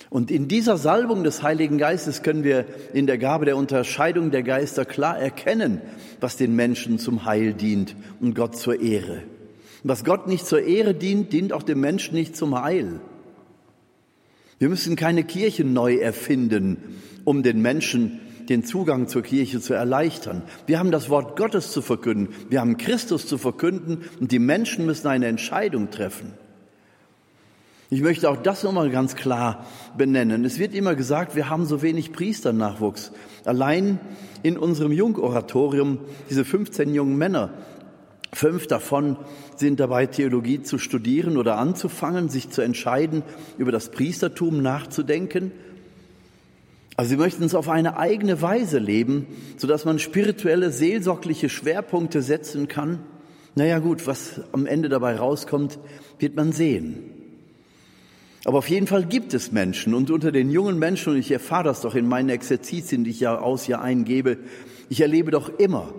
Und 0.09 0.29
in 0.29 0.47
dieser 0.47 0.77
Salbung 0.77 1.23
des 1.23 1.41
Heiligen 1.41 1.79
Geistes 1.79 2.21
können 2.21 2.43
wir 2.43 2.65
in 2.93 3.07
der 3.07 3.17
Gabe 3.17 3.45
der 3.45 3.57
Unterscheidung 3.57 4.29
der 4.29 4.43
Geister 4.43 4.85
klar 4.85 5.17
erkennen, 5.17 5.81
was 6.19 6.37
den 6.37 6.55
Menschen 6.55 6.99
zum 6.99 7.25
Heil 7.25 7.53
dient 7.53 7.95
und 8.19 8.35
Gott 8.35 8.55
zur 8.55 8.79
Ehre. 8.79 9.23
was 9.85 10.05
Gott 10.05 10.27
nicht 10.27 10.45
zur 10.45 10.61
Ehre 10.61 10.93
dient, 10.93 11.33
dient 11.33 11.51
auch 11.51 11.63
dem 11.63 11.79
Menschen 11.79 12.15
nicht 12.15 12.37
zum 12.37 12.61
Heil. 12.61 13.01
Wir 14.59 14.69
müssen 14.69 14.95
keine 14.95 15.23
Kirche 15.23 15.65
neu 15.65 15.95
erfinden, 15.95 16.77
um 17.25 17.43
den 17.43 17.61
Menschen 17.61 18.21
den 18.47 18.63
Zugang 18.63 19.07
zur 19.07 19.23
Kirche 19.23 19.59
zu 19.59 19.73
erleichtern. 19.73 20.43
Wir 20.67 20.79
haben 20.79 20.91
das 20.91 21.09
Wort 21.09 21.35
Gottes 21.37 21.71
zu 21.71 21.81
verkünden. 21.81 22.29
Wir 22.49 22.61
haben 22.61 22.77
Christus 22.77 23.25
zu 23.25 23.37
verkünden 23.37 24.03
und 24.19 24.31
die 24.31 24.39
Menschen 24.39 24.85
müssen 24.85 25.07
eine 25.07 25.27
Entscheidung 25.27 25.89
treffen. 25.89 26.33
Ich 27.93 28.01
möchte 28.01 28.27
auch 28.27 28.37
das 28.37 28.63
nochmal 28.63 28.89
ganz 28.89 29.13
klar 29.13 29.67
benennen. 29.95 30.45
Es 30.45 30.57
wird 30.57 30.73
immer 30.73 30.95
gesagt, 30.95 31.35
wir 31.35 31.51
haben 31.51 31.67
so 31.67 31.83
wenig 31.83 32.11
Priesternachwuchs. 32.11 33.11
Allein 33.45 33.99
in 34.41 34.57
unserem 34.57 34.91
Jungoratorium, 34.91 35.99
diese 36.27 36.43
15 36.43 36.95
jungen 36.95 37.15
Männer, 37.15 37.51
fünf 38.33 38.65
davon 38.65 39.17
sind 39.57 39.79
dabei, 39.79 40.07
Theologie 40.07 40.63
zu 40.63 40.79
studieren 40.79 41.37
oder 41.37 41.59
anzufangen, 41.59 42.29
sich 42.29 42.49
zu 42.49 42.63
entscheiden, 42.63 43.21
über 43.59 43.71
das 43.71 43.89
Priestertum 43.89 44.63
nachzudenken. 44.63 45.51
Also 46.97 47.09
sie 47.09 47.17
möchten 47.17 47.43
es 47.43 47.53
auf 47.53 47.69
eine 47.69 47.95
eigene 47.97 48.41
Weise 48.41 48.79
leben, 48.79 49.27
sodass 49.55 49.85
man 49.85 49.99
spirituelle, 49.99 50.71
seelsorgliche 50.71 51.47
Schwerpunkte 51.47 52.23
setzen 52.23 52.67
kann. 52.67 53.01
Naja 53.53 53.77
gut, 53.77 54.07
was 54.07 54.41
am 54.51 54.65
Ende 54.65 54.89
dabei 54.89 55.15
rauskommt, 55.15 55.77
wird 56.17 56.35
man 56.35 56.53
sehen. 56.53 57.12
Aber 58.45 58.57
auf 58.57 58.69
jeden 58.69 58.87
Fall 58.87 59.05
gibt 59.05 59.33
es 59.33 59.51
Menschen 59.51 59.93
und 59.93 60.11
unter 60.11 60.31
den 60.31 60.49
jungen 60.49 60.77
Menschen, 60.77 61.13
und 61.13 61.19
ich 61.19 61.31
erfahre 61.31 61.63
das 61.63 61.81
doch 61.81 61.95
in 61.95 62.07
meinen 62.07 62.29
Exerzitien, 62.29 63.03
die 63.03 63.11
ich 63.11 63.21
ja 63.21 63.39
aus 63.39 63.67
Jahr 63.67 63.81
eingebe, 63.81 64.37
ich 64.89 65.01
erlebe 65.01 65.31
doch 65.31 65.49
immer 65.59 65.93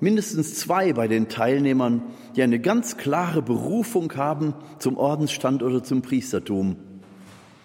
mindestens 0.00 0.54
zwei 0.56 0.92
bei 0.92 1.08
den 1.08 1.28
Teilnehmern, 1.28 2.02
die 2.34 2.42
eine 2.42 2.58
ganz 2.58 2.96
klare 2.96 3.42
Berufung 3.42 4.14
haben 4.14 4.54
zum 4.78 4.96
Ordensstand 4.96 5.62
oder 5.62 5.82
zum 5.82 6.02
Priestertum. 6.02 6.76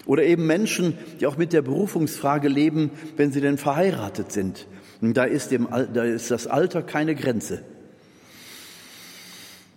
Oder 0.06 0.24
eben 0.24 0.48
Menschen, 0.48 0.98
die 1.20 1.28
auch 1.28 1.38
mit 1.38 1.54
der 1.54 1.62
Berufungsfrage 1.62 2.48
leben, 2.48 2.90
wenn 3.18 3.32
sie 3.32 3.42
denn 3.42 3.58
verheiratet 3.58 4.32
sind. 4.32 4.68
Und 5.02 5.16
da 5.16 5.26
ist, 5.26 5.52
dem, 5.52 5.68
da 5.94 6.04
ist 6.04 6.32
das 6.32 6.48
Alter 6.48 6.82
keine 6.82 7.16
Grenze. 7.16 7.64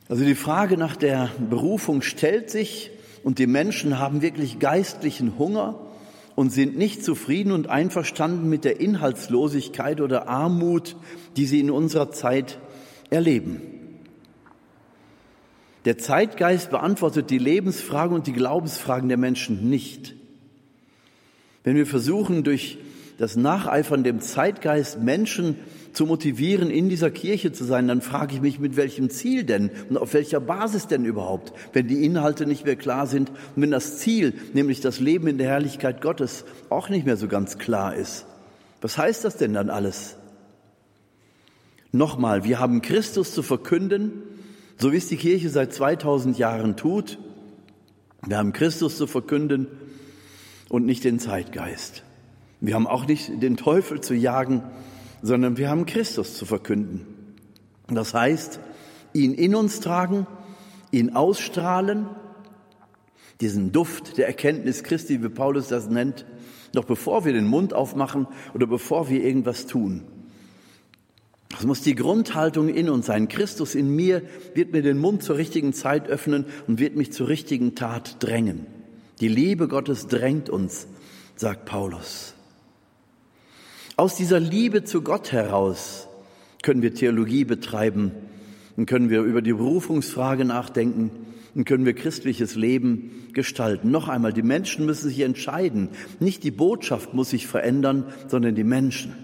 Also 0.09 0.25
die 0.25 0.35
Frage 0.35 0.77
nach 0.77 0.97
der 0.97 1.31
Berufung 1.51 2.03
stellt 2.03 2.51
sich 2.51 2.91
und 3.25 3.38
die 3.38 3.47
Menschen 3.47 3.99
haben 3.99 4.23
wirklich 4.23 4.59
geistlichen 4.59 5.38
Hunger 5.38 5.81
und 6.37 6.52
sind 6.52 6.76
nicht 6.76 7.02
zufrieden 7.02 7.52
und 7.52 7.69
einverstanden 7.69 8.49
mit 8.49 8.64
der 8.64 8.81
Inhaltslosigkeit 8.81 10.00
oder 10.00 10.28
Armut, 10.28 10.95
die 11.37 11.47
sie 11.47 11.61
in 11.61 11.71
unserer 11.71 12.11
Zeit 12.11 12.59
erleben. 13.09 13.62
Der 15.87 15.97
Zeitgeist 15.99 16.71
beantwortet 16.71 17.31
die 17.31 17.38
Lebensfragen 17.38 18.14
und 18.14 18.26
die 18.26 18.33
Glaubensfragen 18.33 19.09
der 19.09 19.19
Menschen 19.19 19.69
nicht. 19.69 20.14
Wenn 21.62 21.76
wir 21.76 21.87
versuchen, 21.87 22.45
durch 22.45 22.78
das 23.16 23.37
Nacheifern 23.37 24.04
dem 24.04 24.21
Zeitgeist 24.21 25.00
Menschen 25.00 25.57
zu 25.95 26.07
motivieren, 26.07 26.71
in 26.71 26.89
dieser 26.89 27.11
Kirche 27.11 27.53
zu 27.53 27.65
sein, 27.65 27.89
dann 27.89 28.03
frage 28.03 28.35
ich 28.35 28.41
mich, 28.41 28.59
mit 28.59 28.77
welchem 28.77 29.11
Ziel 29.11 29.45
denn 29.45 29.71
und 29.89 29.97
auf 29.97 30.13
welcher 30.13 30.41
Basis 30.41 30.87
denn 30.87 31.05
überhaupt, 31.05 31.53
wenn 31.73 31.89
die 31.89 32.05
Inhalte 32.05 32.47
nicht 32.47 32.65
mehr 32.65 32.77
klar 32.77 33.07
sind 33.07 33.31
und 33.31 33.63
wenn 33.63 33.71
das 33.71 33.99
Ziel, 33.99 34.35
nämlich 34.53 34.81
das 34.81 35.01
Leben 35.01 35.27
in 35.29 35.39
der 35.39 35.49
Herrlichkeit 35.49 36.03
Gottes, 36.03 36.45
auch 36.69 36.89
nicht 36.89 37.07
mehr 37.07 37.17
so 37.17 37.29
ganz 37.29 37.59
klar 37.59 37.95
ist. 37.95 38.27
Was 38.81 38.99
heißt 38.99 39.25
das 39.25 39.37
denn 39.37 39.55
dann 39.55 39.71
alles? 39.71 40.17
Nochmal, 41.93 42.45
wir 42.45 42.59
haben 42.59 42.83
Christus 42.83 43.33
zu 43.33 43.43
verkünden, 43.43 44.25
So 44.77 44.93
wie 44.93 44.97
es 44.97 45.07
die 45.09 45.17
Kirche 45.17 45.49
seit 45.51 45.73
2000 45.73 46.37
Jahren 46.39 46.77
tut. 46.77 47.19
Wir 48.27 48.39
haben 48.39 48.53
Christus 48.53 48.97
zu 48.97 49.07
verkünden 49.07 49.69
und 50.69 50.85
nicht 50.85 51.05
den 51.05 51.19
Zeitgeist. 51.19 52.03
Wir 52.61 52.75
haben 52.75 52.87
auch 52.87 53.07
nicht 53.07 53.43
den 53.43 53.57
Teufel 53.57 54.01
zu 54.01 54.15
jagen, 54.15 54.63
sondern 55.25 55.57
wir 55.57 55.71
haben 55.71 55.87
Christus 55.87 56.37
zu 56.37 56.45
verkünden. 56.45 57.07
Das 57.88 58.12
heißt, 58.12 58.61
ihn 59.14 59.33
in 59.33 59.54
uns 59.54 59.81
tragen, 59.81 60.26
ihn 60.90 61.16
ausstrahlen, 61.16 62.07
diesen 63.40 63.73
Duft 63.73 64.19
der 64.19 64.26
Erkenntnis 64.26 64.85
Christi, 64.85 65.23
wie 65.23 65.31
Paulus 65.31 65.69
das 65.69 65.88
nennt, 65.88 66.26
noch 66.75 66.85
bevor 66.85 67.25
wir 67.25 67.33
den 67.33 67.47
Mund 67.47 67.73
aufmachen 67.73 68.26
oder 68.52 68.66
bevor 68.66 69.09
wir 69.09 69.25
irgendwas 69.25 69.66
tun. 69.66 70.02
Das 71.49 71.64
muss 71.64 71.81
die 71.81 71.95
Grundhaltung 71.95 72.69
in 72.69 72.90
uns 72.90 73.07
sein. 73.07 73.28
Christus 73.28 73.75
in 73.75 73.97
mir 73.97 74.21
wird 74.54 74.73
mir 74.73 74.83
den 74.83 74.99
Mund 74.99 75.23
zur 75.23 75.38
richtigen 75.38 75.73
Zeit 75.73 76.07
öffnen 76.07 76.45
und 76.66 76.81
wird 76.81 76.97
mich 76.97 77.12
zur 77.12 77.28
richtigen 77.28 77.75
Tat 77.75 78.23
drängen. 78.23 78.66
Die 79.23 79.28
Liebe 79.28 79.69
Gottes 79.69 80.07
drängt 80.07 80.50
uns, 80.50 80.87
sagt 81.35 81.64
Paulus. 81.64 82.34
Aus 83.97 84.17
dieser 84.17 84.41
Liebe 84.41 84.83
zu 84.83 85.03
Gott 85.03 85.31
heraus 85.31 86.09
können 86.63 86.83
wir 86.83 86.95
Theologie 86.95 87.45
betreiben 87.45 88.11
und 88.77 88.87
können 88.87 89.09
wir 89.09 89.23
über 89.23 89.41
die 89.41 89.53
Berufungsfrage 89.53 90.45
nachdenken 90.45 91.13
und 91.55 91.65
können 91.65 91.85
wir 91.85 91.95
christliches 91.95 92.57
Leben 92.57 93.29
gestalten. 93.35 93.93
Noch 93.93 94.09
einmal, 94.09 94.33
die 94.33 94.43
Menschen 94.43 94.85
müssen 94.85 95.09
sich 95.11 95.21
entscheiden. 95.21 95.91
Nicht 96.19 96.43
die 96.43 96.51
Botschaft 96.51 97.15
muss 97.15 97.31
sich 97.31 97.47
verändern, 97.47 98.07
sondern 98.27 98.57
die 98.57 98.65
Menschen 98.65 99.15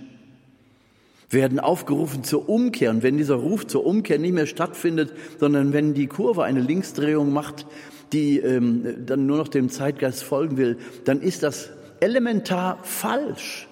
werden 1.30 1.58
aufgerufen 1.58 2.22
zur 2.22 2.48
Umkehr. 2.48 2.90
Und 2.90 3.02
wenn 3.02 3.16
dieser 3.16 3.36
Ruf 3.36 3.66
zur 3.66 3.84
Umkehr 3.84 4.20
nicht 4.20 4.34
mehr 4.34 4.46
stattfindet, 4.46 5.12
sondern 5.40 5.72
wenn 5.72 5.94
die 5.94 6.06
Kurve 6.06 6.44
eine 6.44 6.60
Linksdrehung 6.60 7.32
macht, 7.32 7.66
die 8.12 8.38
ähm, 8.38 9.04
dann 9.04 9.26
nur 9.26 9.38
noch 9.38 9.48
dem 9.48 9.68
Zeitgeist 9.68 10.22
folgen 10.22 10.56
will, 10.56 10.78
dann 11.04 11.20
ist 11.20 11.42
das 11.42 11.70
elementar 11.98 12.78
falsch. 12.84 13.66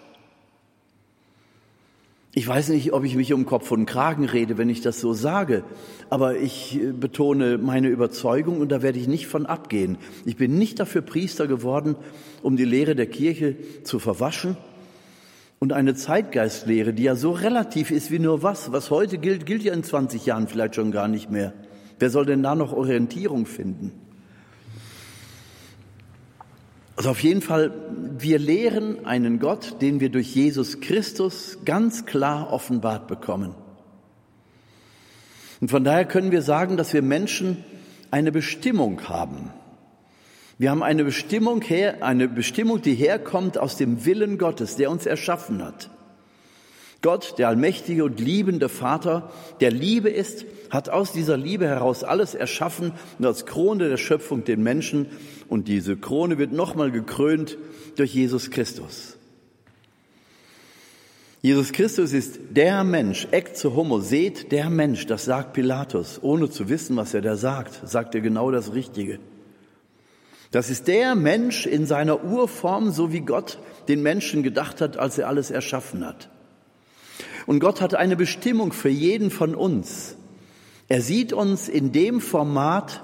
Ich 2.35 2.47
weiß 2.47 2.69
nicht, 2.69 2.93
ob 2.93 3.05
ich 3.05 3.17
mich 3.17 3.33
um 3.33 3.47
Kopf 3.47 3.71
und 3.71 3.87
Kragen 3.87 4.27
rede, 4.27 4.59
wenn 4.59 4.69
ich 4.69 4.83
das 4.83 5.01
so 5.01 5.15
sage, 5.15 5.65
aber 6.11 6.37
ich 6.37 6.79
äh, 6.81 6.93
betone 6.93 7.57
meine 7.57 7.89
Überzeugung 7.89 8.61
und 8.61 8.71
da 8.71 8.83
werde 8.83 8.99
ich 8.99 9.09
nicht 9.09 9.27
von 9.27 9.47
abgehen. 9.47 9.97
Ich 10.27 10.37
bin 10.37 10.59
nicht 10.59 10.79
dafür 10.79 11.01
Priester 11.01 11.47
geworden, 11.47 11.97
um 12.43 12.57
die 12.57 12.67
Lehre 12.67 12.95
der 12.95 13.07
Kirche 13.07 13.57
zu 13.83 13.99
verwaschen 13.99 14.59
und 15.59 15.73
eine 15.73 15.95
Zeitgeistlehre, 15.95 16.93
die 16.93 17.05
ja 17.05 17.17
so 17.17 17.33
relativ 17.33 17.91
ist 17.91 18.11
wie 18.11 18.19
nur 18.19 18.43
was, 18.43 18.73
was 18.73 18.91
heute 18.91 19.19
gilt, 19.19 19.47
gilt 19.47 19.63
ja 19.63 19.73
in 19.73 19.83
20 19.83 20.27
Jahren 20.27 20.49
vielleicht 20.49 20.75
schon 20.75 20.93
gar 20.93 21.09
nicht 21.09 21.31
mehr. 21.31 21.55
Wer 21.99 22.11
soll 22.11 22.27
denn 22.27 22.43
da 22.43 22.55
noch 22.55 22.73
Orientierung 22.73 23.47
finden? 23.47 23.93
Also 26.99 27.11
auf 27.11 27.23
jeden 27.23 27.43
Fall, 27.43 27.71
wir 28.19 28.41
lehren 28.41 29.07
einen 29.07 29.39
Gott, 29.39 29.81
den 29.81 30.01
wir 30.01 30.09
durch 30.09 30.35
Jesus 30.35 30.81
Christus 30.81 31.59
ganz 31.65 32.07
klar 32.07 32.53
offenbart 32.53 33.07
bekommen. 33.07 33.55
Und 35.61 35.71
von 35.71 35.85
daher 35.85 36.07
können 36.07 36.33
wir 36.33 36.43
sagen, 36.43 36.77
dass 36.77 36.93
wir 36.93 37.03
Menschen 37.03 37.65
eine 38.11 38.33
Bestimmung 38.33 39.09
haben. 39.09 39.53
Wir 40.59 40.73
haben 40.73 40.83
eine 40.83 41.05
Bestimmung 41.05 41.63
her, 41.63 42.03
eine 42.03 42.27
Bestimmung, 42.27 42.83
die 42.83 42.97
herkommt 42.97 43.59
aus 43.59 43.77
dem 43.77 44.05
Willen 44.05 44.37
Gottes, 44.37 44.75
der 44.75 44.91
uns 44.91 45.07
erschaffen 45.07 45.65
hat. 45.65 45.91
Gott, 47.01 47.39
der 47.39 47.49
allmächtige 47.49 48.05
und 48.05 48.19
liebende 48.19 48.69
Vater, 48.69 49.31
der 49.61 49.71
Liebe 49.71 50.11
ist, 50.11 50.45
hat 50.71 50.89
aus 50.89 51.13
dieser 51.13 51.37
Liebe 51.37 51.67
heraus 51.67 52.03
alles 52.03 52.35
erschaffen 52.35 52.93
und 53.19 53.27
als 53.27 53.47
Krone 53.47 53.89
der 53.89 53.97
Schöpfung 53.97 54.45
den 54.45 54.63
Menschen. 54.63 55.07
Und 55.49 55.69
diese 55.69 55.97
Krone 55.97 56.39
wird 56.39 56.53
nochmal 56.53 56.91
gekrönt 56.91 57.57
durch 57.97 58.15
Jesus 58.15 58.51
Christus. 58.51 59.17
Jesus 61.41 61.71
Christus 61.71 62.13
ist 62.13 62.41
der 62.51 62.83
Mensch, 62.83 63.29
ecce 63.31 63.73
homo, 63.77 64.01
seht 64.01 64.51
der 64.51 64.69
Mensch, 64.69 65.07
das 65.07 65.25
sagt 65.25 65.53
Pilatus, 65.53 66.19
ohne 66.21 66.51
zu 66.51 66.69
wissen, 66.69 66.97
was 66.97 67.15
er 67.15 67.23
da 67.23 67.37
sagt, 67.37 67.89
sagt 67.89 68.17
er 68.17 68.21
genau 68.21 68.51
das 68.51 68.75
Richtige. 68.75 69.21
Das 70.51 70.69
ist 70.69 70.89
der 70.89 71.15
Mensch 71.15 71.65
in 71.65 71.87
seiner 71.87 72.25
Urform, 72.25 72.91
so 72.91 73.13
wie 73.13 73.21
Gott 73.21 73.59
den 73.87 74.03
Menschen 74.03 74.43
gedacht 74.43 74.81
hat, 74.81 74.97
als 74.97 75.17
er 75.17 75.29
alles 75.29 75.53
erschaffen 75.53 76.05
hat. 76.05 76.29
Und 77.49 77.61
Gott 77.61 77.81
hat 77.81 77.95
eine 77.95 78.15
Bestimmung 78.15 78.75
für 78.75 78.91
jeden 78.91 79.31
von 79.31 79.55
uns. 79.55 80.17
Er 80.87 81.01
sieht 81.01 81.33
uns 81.33 81.67
in 81.67 81.93
dem 81.93 82.21
Format, 82.21 83.03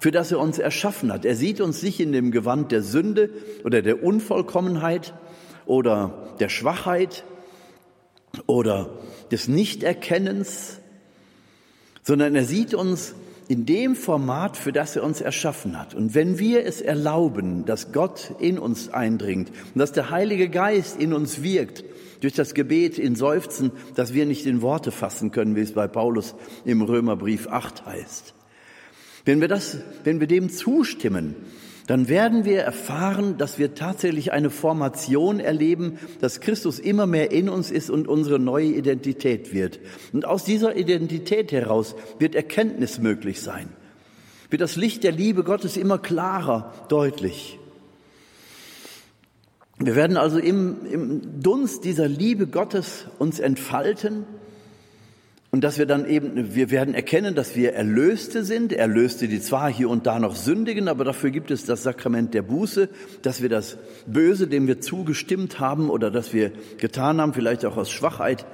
für 0.00 0.10
das 0.10 0.32
er 0.32 0.40
uns 0.40 0.58
erschaffen 0.58 1.12
hat. 1.12 1.24
Er 1.24 1.36
sieht 1.36 1.60
uns 1.60 1.80
nicht 1.80 2.00
in 2.00 2.10
dem 2.10 2.32
Gewand 2.32 2.72
der 2.72 2.82
Sünde 2.82 3.30
oder 3.62 3.82
der 3.82 4.02
Unvollkommenheit 4.02 5.14
oder 5.64 6.34
der 6.40 6.48
Schwachheit 6.48 7.22
oder 8.46 8.90
des 9.30 9.46
Nichterkennens, 9.46 10.80
sondern 12.02 12.34
er 12.34 12.46
sieht 12.46 12.74
uns 12.74 13.14
in 13.46 13.64
dem 13.64 13.94
Format, 13.94 14.56
für 14.56 14.72
das 14.72 14.96
er 14.96 15.04
uns 15.04 15.20
erschaffen 15.20 15.78
hat. 15.78 15.94
Und 15.94 16.16
wenn 16.16 16.40
wir 16.40 16.66
es 16.66 16.80
erlauben, 16.80 17.64
dass 17.64 17.92
Gott 17.92 18.32
in 18.40 18.58
uns 18.58 18.88
eindringt 18.88 19.50
und 19.50 19.78
dass 19.78 19.92
der 19.92 20.10
Heilige 20.10 20.48
Geist 20.48 21.00
in 21.00 21.12
uns 21.12 21.44
wirkt 21.44 21.84
durch 22.24 22.34
das 22.34 22.54
Gebet 22.54 22.98
in 22.98 23.16
Seufzen, 23.16 23.70
das 23.94 24.14
wir 24.14 24.24
nicht 24.24 24.46
in 24.46 24.62
Worte 24.62 24.90
fassen 24.90 25.30
können, 25.30 25.56
wie 25.56 25.60
es 25.60 25.72
bei 25.72 25.86
Paulus 25.86 26.34
im 26.64 26.80
Römerbrief 26.80 27.48
8 27.48 27.84
heißt. 27.84 28.34
Wenn 29.26 29.42
wir 29.42 29.48
das, 29.48 29.78
wenn 30.04 30.20
wir 30.20 30.26
dem 30.26 30.48
zustimmen, 30.48 31.34
dann 31.86 32.08
werden 32.08 32.46
wir 32.46 32.62
erfahren, 32.62 33.36
dass 33.36 33.58
wir 33.58 33.74
tatsächlich 33.74 34.32
eine 34.32 34.48
Formation 34.48 35.38
erleben, 35.38 35.98
dass 36.22 36.40
Christus 36.40 36.78
immer 36.78 37.06
mehr 37.06 37.30
in 37.30 37.50
uns 37.50 37.70
ist 37.70 37.90
und 37.90 38.08
unsere 38.08 38.38
neue 38.38 38.68
Identität 38.68 39.52
wird. 39.52 39.80
Und 40.14 40.24
aus 40.24 40.44
dieser 40.44 40.76
Identität 40.76 41.52
heraus 41.52 41.94
wird 42.18 42.34
Erkenntnis 42.34 42.98
möglich 42.98 43.42
sein. 43.42 43.68
Wird 44.48 44.62
das 44.62 44.76
Licht 44.76 45.04
der 45.04 45.12
Liebe 45.12 45.44
Gottes 45.44 45.76
immer 45.76 45.98
klarer, 45.98 46.72
deutlich. 46.88 47.58
Wir 49.78 49.96
werden 49.96 50.16
also 50.16 50.38
im, 50.38 50.86
im 50.86 51.40
Dunst 51.40 51.84
dieser 51.84 52.06
Liebe 52.06 52.46
Gottes 52.46 53.06
uns 53.18 53.40
entfalten 53.40 54.24
und 55.50 55.62
dass 55.62 55.78
wir 55.78 55.86
dann 55.86 56.08
eben, 56.08 56.54
wir 56.54 56.70
werden 56.70 56.94
erkennen, 56.94 57.34
dass 57.34 57.56
wir 57.56 57.74
Erlöste 57.74 58.44
sind, 58.44 58.72
Erlöste, 58.72 59.26
die 59.26 59.40
zwar 59.40 59.72
hier 59.72 59.90
und 59.90 60.06
da 60.06 60.20
noch 60.20 60.36
sündigen, 60.36 60.88
aber 60.88 61.04
dafür 61.04 61.30
gibt 61.30 61.50
es 61.50 61.64
das 61.64 61.82
Sakrament 61.82 62.34
der 62.34 62.42
Buße, 62.42 62.88
dass 63.22 63.42
wir 63.42 63.48
das 63.48 63.78
Böse, 64.06 64.46
dem 64.46 64.68
wir 64.68 64.80
zugestimmt 64.80 65.58
haben 65.58 65.90
oder 65.90 66.10
das 66.10 66.32
wir 66.32 66.52
getan 66.78 67.20
haben, 67.20 67.34
vielleicht 67.34 67.64
auch 67.64 67.76
aus 67.76 67.90
Schwachheit, 67.90 68.46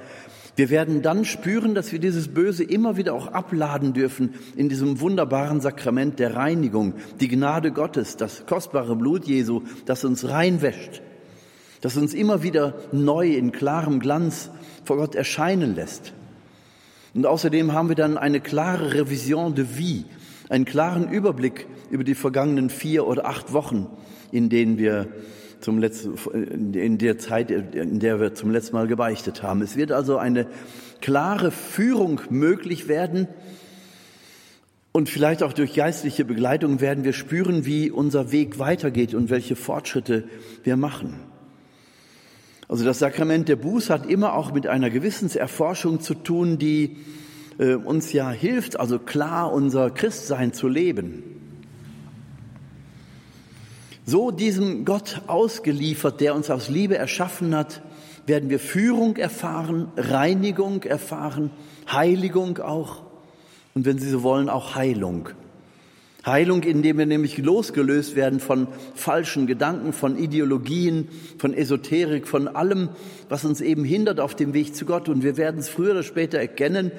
wir 0.55 0.69
werden 0.69 1.01
dann 1.01 1.23
spüren, 1.23 1.75
dass 1.75 1.91
wir 1.91 1.99
dieses 1.99 2.27
Böse 2.27 2.63
immer 2.63 2.97
wieder 2.97 3.13
auch 3.13 3.27
abladen 3.27 3.93
dürfen 3.93 4.33
in 4.55 4.69
diesem 4.69 4.99
wunderbaren 4.99 5.61
Sakrament 5.61 6.19
der 6.19 6.35
Reinigung, 6.35 6.95
die 7.19 7.29
Gnade 7.29 7.71
Gottes, 7.71 8.17
das 8.17 8.45
kostbare 8.47 8.95
Blut 8.95 9.25
Jesu, 9.25 9.61
das 9.85 10.03
uns 10.03 10.27
reinwäscht 10.27 11.01
das 11.81 11.97
uns 11.97 12.13
immer 12.13 12.43
wieder 12.43 12.75
neu 12.91 13.33
in 13.33 13.51
klarem 13.51 13.99
Glanz 13.99 14.49
vor 14.85 14.97
Gott 14.97 15.15
erscheinen 15.15 15.75
lässt. 15.75 16.13
Und 17.13 17.25
außerdem 17.25 17.73
haben 17.73 17.89
wir 17.89 17.95
dann 17.95 18.17
eine 18.17 18.39
klare 18.39 18.93
Revision 18.93 19.55
de 19.55 19.65
vie, 19.65 20.05
einen 20.49 20.65
klaren 20.65 21.09
Überblick 21.09 21.67
über 21.89 22.03
die 22.03 22.15
vergangenen 22.15 22.69
vier 22.69 23.05
oder 23.05 23.25
acht 23.25 23.51
Wochen, 23.51 23.87
in 24.31 24.49
denen 24.49 24.77
wir 24.77 25.07
zum 25.59 25.77
letzten, 25.77 26.15
in 26.73 26.97
der 26.97 27.17
Zeit, 27.19 27.51
in 27.51 27.99
der 27.99 28.19
wir 28.19 28.33
zum 28.33 28.51
letzten 28.51 28.75
Mal 28.75 28.87
gebeichtet 28.87 29.43
haben. 29.43 29.61
Es 29.61 29.75
wird 29.75 29.91
also 29.91 30.17
eine 30.17 30.47
klare 31.01 31.51
Führung 31.51 32.21
möglich 32.29 32.87
werden, 32.87 33.27
und 34.93 35.07
vielleicht 35.07 35.41
auch 35.41 35.53
durch 35.53 35.73
geistliche 35.73 36.25
Begleitung 36.25 36.81
werden 36.81 37.05
wir 37.05 37.13
spüren, 37.13 37.65
wie 37.65 37.89
unser 37.89 38.31
Weg 38.33 38.59
weitergeht 38.59 39.13
und 39.13 39.29
welche 39.29 39.55
Fortschritte 39.55 40.25
wir 40.63 40.75
machen. 40.75 41.30
Also 42.71 42.85
das 42.85 42.99
Sakrament 42.99 43.49
der 43.49 43.57
Buße 43.57 43.93
hat 43.93 44.05
immer 44.05 44.33
auch 44.33 44.53
mit 44.53 44.65
einer 44.65 44.89
Gewissenserforschung 44.89 45.99
zu 45.99 46.13
tun, 46.13 46.57
die 46.57 46.95
äh, 47.59 47.73
uns 47.75 48.13
ja 48.13 48.31
hilft, 48.31 48.79
also 48.79 48.97
klar 48.97 49.51
unser 49.51 49.89
Christsein 49.89 50.53
zu 50.53 50.69
leben. 50.69 51.21
So 54.05 54.31
diesem 54.31 54.85
Gott 54.85 55.21
ausgeliefert, 55.27 56.21
der 56.21 56.33
uns 56.33 56.49
aus 56.49 56.69
Liebe 56.69 56.97
erschaffen 56.97 57.53
hat, 57.53 57.81
werden 58.25 58.49
wir 58.49 58.59
Führung 58.59 59.17
erfahren, 59.17 59.91
Reinigung 59.97 60.83
erfahren, 60.83 61.51
Heiligung 61.91 62.59
auch 62.59 63.01
und 63.73 63.85
wenn 63.85 63.99
Sie 63.99 64.09
so 64.09 64.23
wollen, 64.23 64.47
auch 64.47 64.75
Heilung. 64.75 65.27
Heilung, 66.25 66.61
indem 66.63 66.99
wir 66.99 67.07
nämlich 67.07 67.37
losgelöst 67.39 68.15
werden 68.15 68.39
von 68.39 68.67
falschen 68.93 69.47
Gedanken, 69.47 69.91
von 69.91 70.17
Ideologien, 70.17 71.07
von 71.39 71.53
Esoterik, 71.53 72.27
von 72.27 72.47
allem, 72.47 72.89
was 73.27 73.43
uns 73.43 73.59
eben 73.59 73.83
hindert 73.83 74.19
auf 74.19 74.35
dem 74.35 74.53
Weg 74.53 74.75
zu 74.75 74.85
Gott. 74.85 75.09
Und 75.09 75.23
wir 75.23 75.37
werden 75.37 75.59
es 75.59 75.69
früher 75.69 75.91
oder 75.91 76.03
später 76.03 76.37
erkennen, 76.37 76.91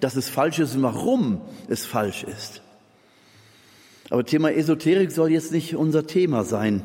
dass 0.00 0.16
es 0.16 0.28
falsch 0.28 0.58
ist 0.58 0.76
und 0.76 0.82
warum 0.82 1.40
es 1.68 1.86
falsch 1.86 2.24
ist. 2.24 2.60
Aber 4.10 4.24
Thema 4.24 4.52
Esoterik 4.52 5.10
soll 5.10 5.30
jetzt 5.30 5.52
nicht 5.52 5.74
unser 5.74 6.06
Thema 6.06 6.44
sein. 6.44 6.82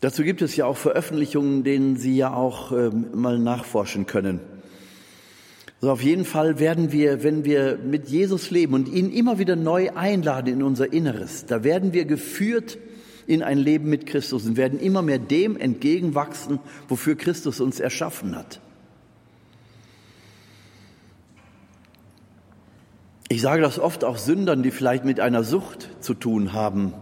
Dazu 0.00 0.22
gibt 0.22 0.42
es 0.42 0.56
ja 0.56 0.64
auch 0.64 0.76
Veröffentlichungen, 0.76 1.62
denen 1.62 1.96
Sie 1.96 2.16
ja 2.16 2.32
auch 2.32 2.72
äh, 2.72 2.90
mal 2.90 3.38
nachforschen 3.38 4.06
können. 4.06 4.40
Also 5.80 5.92
auf 5.92 6.02
jeden 6.02 6.24
Fall 6.24 6.58
werden 6.58 6.90
wir, 6.90 7.22
wenn 7.22 7.44
wir 7.44 7.76
mit 7.76 8.08
Jesus 8.08 8.50
leben 8.50 8.72
und 8.72 8.88
ihn 8.88 9.12
immer 9.12 9.38
wieder 9.38 9.56
neu 9.56 9.90
einladen 9.94 10.54
in 10.54 10.62
unser 10.62 10.92
Inneres, 10.92 11.44
da 11.46 11.64
werden 11.64 11.92
wir 11.92 12.06
geführt 12.06 12.78
in 13.26 13.42
ein 13.42 13.58
Leben 13.58 13.90
mit 13.90 14.06
Christus 14.06 14.46
und 14.46 14.56
werden 14.56 14.80
immer 14.80 15.02
mehr 15.02 15.18
dem 15.18 15.56
entgegenwachsen, 15.56 16.60
wofür 16.88 17.16
Christus 17.16 17.60
uns 17.60 17.78
erschaffen 17.78 18.36
hat. 18.36 18.60
Ich 23.28 23.42
sage 23.42 23.60
das 23.60 23.78
oft 23.78 24.04
auch 24.04 24.18
Sündern, 24.18 24.62
die 24.62 24.70
vielleicht 24.70 25.04
mit 25.04 25.20
einer 25.20 25.42
Sucht 25.42 25.90
zu 26.00 26.14
tun 26.14 26.52
haben. 26.52 26.94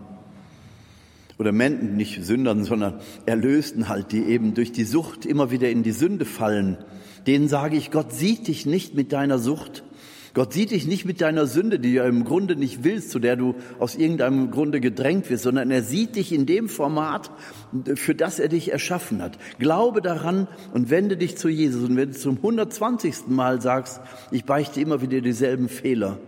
Oder 1.38 1.52
Menschen, 1.52 1.96
nicht 1.96 2.24
Sündern, 2.24 2.64
sondern 2.64 3.00
Erlösten 3.26 3.88
halt, 3.88 4.10
die 4.10 4.24
eben 4.24 4.54
durch 4.54 4.72
die 4.72 4.84
Sucht 4.84 5.26
immer 5.26 5.50
wieder 5.50 5.68
in 5.68 5.82
die 5.82 5.92
Sünde 5.92 6.24
fallen 6.24 6.78
denen 7.26 7.48
sage 7.48 7.76
ich, 7.76 7.90
Gott 7.90 8.12
sieht 8.12 8.48
dich 8.48 8.66
nicht 8.66 8.94
mit 8.94 9.12
deiner 9.12 9.38
Sucht. 9.38 9.84
Gott 10.34 10.52
sieht 10.52 10.72
dich 10.72 10.88
nicht 10.88 11.04
mit 11.04 11.20
deiner 11.20 11.46
Sünde, 11.46 11.78
die 11.78 11.94
du 11.94 12.02
im 12.02 12.24
Grunde 12.24 12.56
nicht 12.56 12.82
willst, 12.82 13.10
zu 13.10 13.20
der 13.20 13.36
du 13.36 13.54
aus 13.78 13.94
irgendeinem 13.94 14.50
Grunde 14.50 14.80
gedrängt 14.80 15.30
wirst, 15.30 15.44
sondern 15.44 15.70
er 15.70 15.84
sieht 15.84 16.16
dich 16.16 16.32
in 16.32 16.44
dem 16.44 16.68
Format, 16.68 17.30
für 17.94 18.16
das 18.16 18.40
er 18.40 18.48
dich 18.48 18.72
erschaffen 18.72 19.22
hat. 19.22 19.38
Glaube 19.60 20.02
daran 20.02 20.48
und 20.72 20.90
wende 20.90 21.16
dich 21.16 21.36
zu 21.36 21.48
Jesus. 21.48 21.88
Und 21.88 21.96
wenn 21.96 22.10
du 22.10 22.18
zum 22.18 22.38
120. 22.38 23.28
Mal 23.28 23.62
sagst, 23.62 24.00
ich 24.32 24.44
beichte 24.44 24.80
immer 24.80 25.00
wieder 25.00 25.20
dieselben 25.20 25.68
Fehler, 25.68 26.18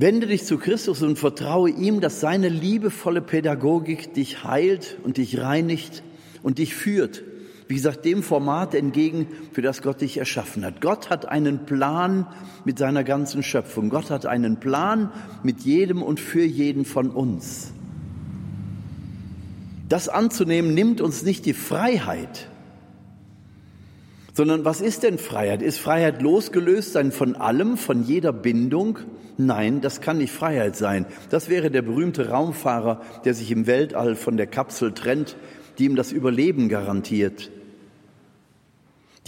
Wende 0.00 0.28
dich 0.28 0.44
zu 0.44 0.58
Christus 0.58 1.02
und 1.02 1.18
vertraue 1.18 1.70
ihm, 1.70 2.00
dass 2.00 2.20
seine 2.20 2.48
liebevolle 2.48 3.20
Pädagogik 3.20 4.14
dich 4.14 4.44
heilt 4.44 4.96
und 5.02 5.16
dich 5.16 5.40
reinigt 5.40 6.04
und 6.44 6.58
dich 6.58 6.76
führt 6.76 7.24
wie 7.68 7.74
gesagt, 7.74 8.06
dem 8.06 8.22
Format 8.22 8.74
entgegen, 8.74 9.28
für 9.52 9.60
das 9.60 9.82
Gott 9.82 10.00
dich 10.00 10.16
erschaffen 10.16 10.64
hat. 10.64 10.80
Gott 10.80 11.10
hat 11.10 11.28
einen 11.28 11.66
Plan 11.66 12.26
mit 12.64 12.78
seiner 12.78 13.04
ganzen 13.04 13.42
Schöpfung. 13.42 13.90
Gott 13.90 14.10
hat 14.10 14.24
einen 14.24 14.58
Plan 14.58 15.12
mit 15.42 15.60
jedem 15.60 16.02
und 16.02 16.18
für 16.18 16.44
jeden 16.44 16.86
von 16.86 17.10
uns. 17.10 17.72
Das 19.90 20.08
anzunehmen 20.08 20.72
nimmt 20.72 21.00
uns 21.02 21.22
nicht 21.22 21.44
die 21.44 21.54
Freiheit, 21.54 22.48
sondern 24.32 24.64
was 24.64 24.80
ist 24.80 25.02
denn 25.02 25.18
Freiheit? 25.18 25.62
Ist 25.62 25.78
Freiheit 25.78 26.22
losgelöst 26.22 26.92
sein 26.92 27.12
von 27.12 27.36
allem, 27.36 27.76
von 27.76 28.02
jeder 28.02 28.32
Bindung? 28.32 28.98
Nein, 29.36 29.80
das 29.80 30.00
kann 30.00 30.18
nicht 30.18 30.32
Freiheit 30.32 30.76
sein. 30.76 31.06
Das 31.30 31.48
wäre 31.48 31.70
der 31.70 31.82
berühmte 31.82 32.30
Raumfahrer, 32.30 33.02
der 33.24 33.34
sich 33.34 33.50
im 33.50 33.66
Weltall 33.66 34.14
von 34.14 34.36
der 34.36 34.46
Kapsel 34.46 34.92
trennt, 34.92 35.36
die 35.78 35.84
ihm 35.84 35.96
das 35.96 36.12
Überleben 36.12 36.68
garantiert. 36.68 37.50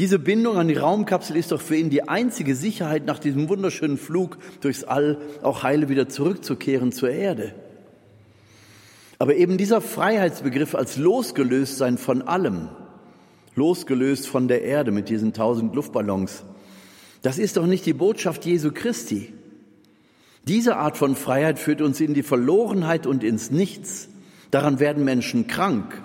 Diese 0.01 0.19
Bindung 0.19 0.57
an 0.57 0.67
die 0.67 0.77
Raumkapsel 0.77 1.37
ist 1.37 1.53
doch 1.53 1.61
für 1.61 1.77
ihn 1.77 1.91
die 1.91 2.09
einzige 2.09 2.57
Sicherheit, 2.57 3.05
nach 3.05 3.19
diesem 3.19 3.51
wunderschönen 3.51 3.99
Flug 3.99 4.39
durchs 4.63 4.83
All 4.83 5.19
auch 5.43 5.63
heile 5.63 5.91
wieder 5.91 6.09
zurückzukehren 6.09 6.91
zur 6.91 7.11
Erde. 7.11 7.55
Aber 9.19 9.37
eben 9.37 9.59
dieser 9.59 9.83
Freiheitsbegriff 9.83 10.75
als 10.75 10.97
losgelöst 10.97 11.77
sein 11.77 11.99
von 11.99 12.23
allem, 12.23 12.71
losgelöst 13.55 14.27
von 14.27 14.49
der 14.49 14.63
Erde 14.63 14.91
mit 14.91 15.11
diesen 15.11 15.35
tausend 15.35 15.75
Luftballons, 15.75 16.45
das 17.21 17.37
ist 17.37 17.59
doch 17.59 17.67
nicht 17.67 17.85
die 17.85 17.93
Botschaft 17.93 18.47
Jesu 18.47 18.71
Christi. 18.73 19.35
Diese 20.49 20.79
Art 20.79 20.97
von 20.97 21.15
Freiheit 21.15 21.59
führt 21.59 21.83
uns 21.83 22.01
in 22.01 22.15
die 22.15 22.23
Verlorenheit 22.23 23.07
und 23.07 23.23
ins 23.23 23.51
Nichts. 23.51 24.09
Daran 24.51 24.81
werden 24.81 25.05
Menschen 25.05 25.47
krank. 25.47 26.03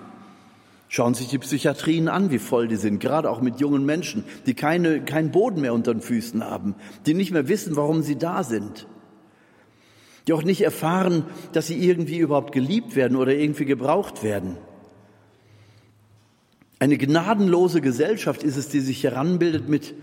Schauen 0.88 1.14
Sie 1.14 1.22
sich 1.22 1.30
die 1.30 1.38
Psychiatrien 1.38 2.08
an, 2.08 2.30
wie 2.30 2.38
voll 2.38 2.68
die 2.68 2.76
sind, 2.76 3.00
gerade 3.00 3.28
auch 3.30 3.40
mit 3.40 3.60
jungen 3.60 3.84
Menschen, 3.84 4.24
die 4.46 4.54
keine, 4.54 5.04
keinen 5.04 5.32
Boden 5.32 5.60
mehr 5.60 5.74
unter 5.74 5.92
den 5.92 6.00
Füßen 6.00 6.44
haben, 6.44 6.76
die 7.06 7.14
nicht 7.14 7.32
mehr 7.32 7.48
wissen, 7.48 7.74
warum 7.74 8.02
sie 8.02 8.16
da 8.16 8.44
sind, 8.44 8.86
die 10.26 10.32
auch 10.32 10.44
nicht 10.44 10.62
erfahren, 10.62 11.24
dass 11.52 11.66
sie 11.66 11.84
irgendwie 11.84 12.18
überhaupt 12.18 12.52
geliebt 12.52 12.94
werden 12.94 13.16
oder 13.16 13.34
irgendwie 13.34 13.64
gebraucht 13.64 14.22
werden. 14.22 14.56
Eine 16.78 16.98
gnadenlose 16.98 17.80
Gesellschaft 17.80 18.42
ist 18.42 18.56
es, 18.56 18.68
die 18.68 18.80
sich 18.80 19.02
heranbildet 19.02 19.68
mit, 19.68 19.94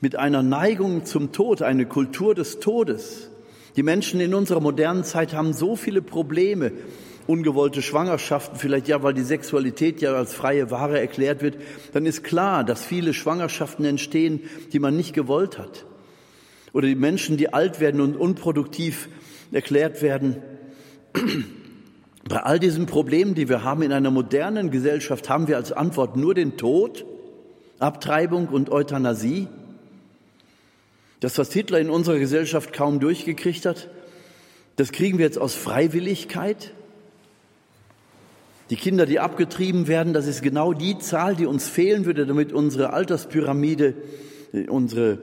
mit 0.00 0.16
einer 0.16 0.42
Neigung 0.42 1.04
zum 1.04 1.32
Tod, 1.32 1.60
eine 1.60 1.86
Kultur 1.86 2.34
des 2.34 2.60
Todes. 2.60 3.30
Die 3.76 3.82
Menschen 3.82 4.20
in 4.20 4.32
unserer 4.32 4.60
modernen 4.60 5.02
Zeit 5.02 5.34
haben 5.34 5.52
so 5.52 5.74
viele 5.74 6.00
Probleme, 6.00 6.70
ungewollte 7.26 7.82
Schwangerschaften, 7.82 8.58
vielleicht 8.58 8.88
ja, 8.88 9.02
weil 9.02 9.14
die 9.14 9.22
Sexualität 9.22 10.00
ja 10.00 10.14
als 10.14 10.34
freie 10.34 10.70
Ware 10.70 11.00
erklärt 11.00 11.42
wird, 11.42 11.56
dann 11.92 12.06
ist 12.06 12.24
klar, 12.24 12.64
dass 12.64 12.84
viele 12.84 13.14
Schwangerschaften 13.14 13.84
entstehen, 13.84 14.42
die 14.72 14.78
man 14.78 14.96
nicht 14.96 15.14
gewollt 15.14 15.58
hat. 15.58 15.86
Oder 16.72 16.88
die 16.88 16.96
Menschen, 16.96 17.36
die 17.36 17.52
alt 17.52 17.80
werden 17.80 18.00
und 18.00 18.16
unproduktiv 18.16 19.08
erklärt 19.52 20.02
werden. 20.02 20.36
Bei 22.28 22.42
all 22.42 22.58
diesen 22.58 22.86
Problemen, 22.86 23.34
die 23.34 23.48
wir 23.48 23.62
haben 23.62 23.82
in 23.82 23.92
einer 23.92 24.10
modernen 24.10 24.70
Gesellschaft, 24.70 25.28
haben 25.28 25.46
wir 25.46 25.56
als 25.56 25.72
Antwort 25.72 26.16
nur 26.16 26.34
den 26.34 26.56
Tod, 26.56 27.04
Abtreibung 27.78 28.48
und 28.48 28.70
Euthanasie. 28.70 29.48
Das, 31.20 31.38
was 31.38 31.52
Hitler 31.52 31.78
in 31.80 31.90
unserer 31.90 32.18
Gesellschaft 32.18 32.72
kaum 32.72 32.98
durchgekriegt 32.98 33.66
hat, 33.66 33.88
das 34.76 34.90
kriegen 34.90 35.18
wir 35.18 35.26
jetzt 35.26 35.38
aus 35.38 35.54
Freiwilligkeit. 35.54 36.72
Die 38.70 38.76
Kinder, 38.76 39.04
die 39.04 39.20
abgetrieben 39.20 39.88
werden, 39.88 40.14
das 40.14 40.26
ist 40.26 40.42
genau 40.42 40.72
die 40.72 40.98
Zahl, 40.98 41.36
die 41.36 41.46
uns 41.46 41.68
fehlen 41.68 42.06
würde, 42.06 42.26
damit 42.26 42.52
unsere 42.52 42.92
Alterspyramide, 42.92 43.94
äh, 44.54 44.68
unsere, 44.68 45.18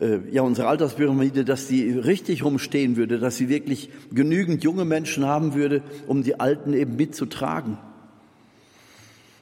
äh, 0.00 0.18
ja, 0.30 0.42
unsere 0.42 0.68
Alterspyramide, 0.68 1.44
dass 1.44 1.68
die 1.68 1.90
richtig 1.90 2.44
rumstehen 2.44 2.96
würde, 2.96 3.18
dass 3.18 3.38
sie 3.38 3.48
wirklich 3.48 3.88
genügend 4.12 4.62
junge 4.62 4.84
Menschen 4.84 5.24
haben 5.24 5.54
würde, 5.54 5.82
um 6.06 6.22
die 6.22 6.38
Alten 6.38 6.74
eben 6.74 6.96
mitzutragen. 6.96 7.78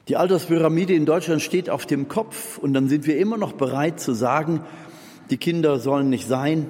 Die 0.07 0.15
Alterspyramide 0.15 0.93
in 0.93 1.05
Deutschland 1.05 1.41
steht 1.41 1.69
auf 1.69 1.85
dem 1.85 2.07
Kopf 2.07 2.57
und 2.57 2.73
dann 2.73 2.87
sind 2.87 3.05
wir 3.05 3.17
immer 3.17 3.37
noch 3.37 3.53
bereit 3.53 3.99
zu 3.99 4.13
sagen, 4.13 4.61
die 5.29 5.37
Kinder 5.37 5.79
sollen 5.79 6.09
nicht 6.09 6.27
sein. 6.27 6.67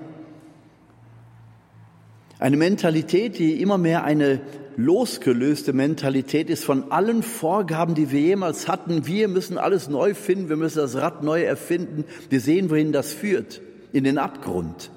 Eine 2.39 2.57
Mentalität, 2.57 3.37
die 3.37 3.61
immer 3.61 3.77
mehr 3.77 4.03
eine 4.03 4.41
losgelöste 4.77 5.73
Mentalität 5.73 6.49
ist 6.49 6.63
von 6.63 6.91
allen 6.91 7.23
Vorgaben, 7.23 7.95
die 7.95 8.11
wir 8.11 8.21
jemals 8.21 8.67
hatten. 8.67 9.05
Wir 9.05 9.27
müssen 9.27 9.57
alles 9.57 9.89
neu 9.89 10.13
finden, 10.13 10.49
wir 10.49 10.57
müssen 10.57 10.79
das 10.79 10.95
Rad 10.95 11.23
neu 11.23 11.43
erfinden. 11.43 12.05
Wir 12.29 12.39
sehen, 12.39 12.69
wohin 12.69 12.91
das 12.91 13.13
führt, 13.13 13.61
in 13.91 14.03
den 14.03 14.17
Abgrund. 14.17 14.91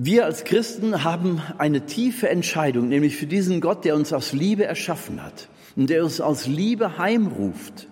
Wir 0.00 0.26
als 0.26 0.44
Christen 0.44 1.02
haben 1.02 1.42
eine 1.58 1.86
tiefe 1.86 2.28
Entscheidung, 2.28 2.88
nämlich 2.88 3.16
für 3.16 3.26
diesen 3.26 3.60
Gott, 3.60 3.84
der 3.84 3.96
uns 3.96 4.12
aus 4.12 4.32
Liebe 4.32 4.64
erschaffen 4.64 5.22
hat 5.24 5.48
und 5.74 5.90
der 5.90 6.04
uns 6.04 6.20
aus 6.20 6.46
Liebe 6.46 6.98
heimruft. 6.98 7.88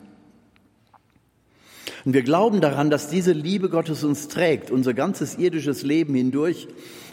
Und 2.05 2.15
wir 2.15 2.23
glauben 2.23 2.61
daran, 2.61 2.91
dass 2.91 3.11
diese 3.11 3.33
Liebe 3.33 3.69
Gottes 3.69 4.05
uns 4.05 4.29
trägt, 4.29 4.71
unser 4.71 4.95
ganzes 4.95 5.39
irdisches 5.39 5.83
Leben 5.83 6.15
hindurch 6.15 6.69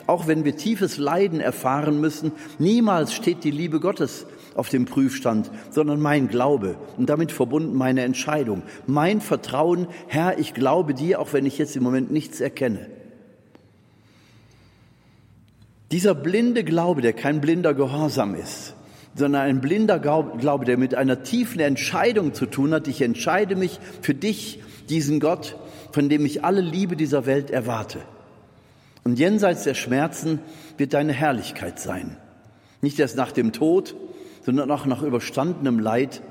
auch 0.08 0.28
wenn 0.28 0.46
wir 0.46 0.58
tiefes 0.58 0.98
Leiden 0.98 1.40
erfahren 1.40 2.00
müssen, 2.00 2.32
niemals 2.60 3.14
steht 3.14 3.44
die 3.44 3.52
Liebe 3.52 3.80
Gottes 3.80 4.26
auf 4.56 4.70
dem 4.70 4.86
Prüfstand, 4.86 5.50
sondern 5.72 6.00
mein 6.00 6.28
Glaube 6.28 6.76
und 6.98 7.10
damit 7.10 7.32
verbunden 7.32 7.76
meine 7.76 8.04
Entscheidung, 8.04 8.64
mein 8.86 9.22
Vertrauen, 9.22 9.88
Herr, 10.08 10.38
ich 10.40 10.54
glaube 10.54 10.94
dir, 10.94 11.20
auch 11.20 11.34
wenn 11.34 11.46
ich 11.46 11.58
jetzt 11.58 11.76
im 11.76 11.84
Moment 11.84 12.12
nichts 12.12 12.42
erkenne. 12.42 12.88
Dieser 15.92 16.16
blinde 16.16 16.64
Glaube, 16.64 17.02
der 17.02 17.14
kein 17.14 17.40
blinder 17.40 17.74
Gehorsam 17.74 18.36
ist, 18.36 18.74
sondern 19.16 19.44
ein 19.44 19.62
blinder 19.62 20.00
Glaube, 20.00 20.66
der 20.66 20.78
mit 20.78 20.96
einer 20.96 21.24
tiefen 21.24 21.60
Entscheidung 21.60 22.34
zu 22.34 22.48
tun 22.48 22.74
hat, 22.74 22.88
ich 22.88 23.02
entscheide 23.02 23.56
mich 23.56 23.80
für 24.02 24.16
dich, 24.16 24.62
diesen 24.90 25.20
Gott, 25.20 25.56
von 25.92 26.10
dem 26.10 26.26
ich 26.26 26.44
alle 26.44 26.62
Liebe 26.62 26.96
dieser 26.96 27.26
Welt 27.26 27.52
erwarte. 27.52 28.00
Und 29.04 29.20
jenseits 29.20 29.64
der 29.64 29.74
Schmerzen 29.74 30.40
wird 30.78 30.94
deine 30.94 31.14
Herrlichkeit 31.14 31.80
sein. 31.80 32.18
Nicht 32.82 33.00
erst 33.00 33.18
nach 33.18 33.32
dem 33.32 33.52
Tod, 33.52 33.96
sondern 34.46 34.72
auch 34.72 34.86
nach 34.86 35.04
überstandenem 35.04 35.80
Leid, 35.80 36.22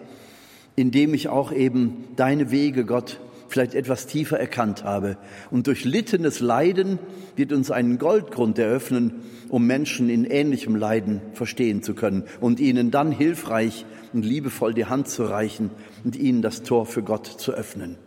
indem 0.77 1.15
ich 1.15 1.29
auch 1.29 1.53
eben 1.53 2.05
deine 2.17 2.51
Wege, 2.51 2.85
Gott, 2.85 3.21
vielleicht 3.49 3.75
etwas 3.75 4.07
tiefer 4.07 4.41
erkannt 4.41 4.83
habe. 4.85 5.19
Und 5.51 5.67
durch 5.67 5.85
littenes 5.85 6.41
Leiden 6.41 6.99
wird 7.37 7.53
uns 7.53 7.71
einen 7.71 7.99
Goldgrund 7.99 8.59
eröffnen, 8.59 9.23
um 9.51 9.67
Menschen 9.67 10.09
in 10.09 10.25
ähnlichem 10.25 10.75
Leiden 10.75 11.21
verstehen 11.35 11.83
zu 11.83 11.95
können 11.95 12.25
und 12.41 12.61
ihnen 12.61 12.91
dann 12.91 13.13
hilfreich 13.13 13.85
und 14.15 14.25
liebevoll 14.25 14.73
die 14.73 14.87
Hand 14.87 15.09
zu 15.09 15.25
reichen 15.25 15.71
und 16.05 16.17
ihnen 16.17 16.41
das 16.41 16.63
Tor 16.63 16.87
für 16.87 17.03
Gott 17.03 17.27
zu 17.27 17.53
öffnen. 17.53 17.99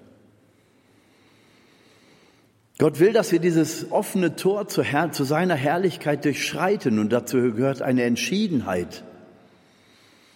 Gott 2.78 3.00
will, 3.00 3.14
dass 3.14 3.32
wir 3.32 3.40
dieses 3.40 3.92
offene 3.92 4.36
Tor 4.36 4.68
zu, 4.68 4.84
Herr, 4.84 5.12
zu 5.12 5.24
seiner 5.24 5.56
Herrlichkeit 5.56 6.26
durchschreiten 6.26 7.00
und 7.00 7.14
dazu 7.14 7.38
gehört 7.38 7.82
eine 7.82 8.04
Entschiedenheit. 8.04 9.06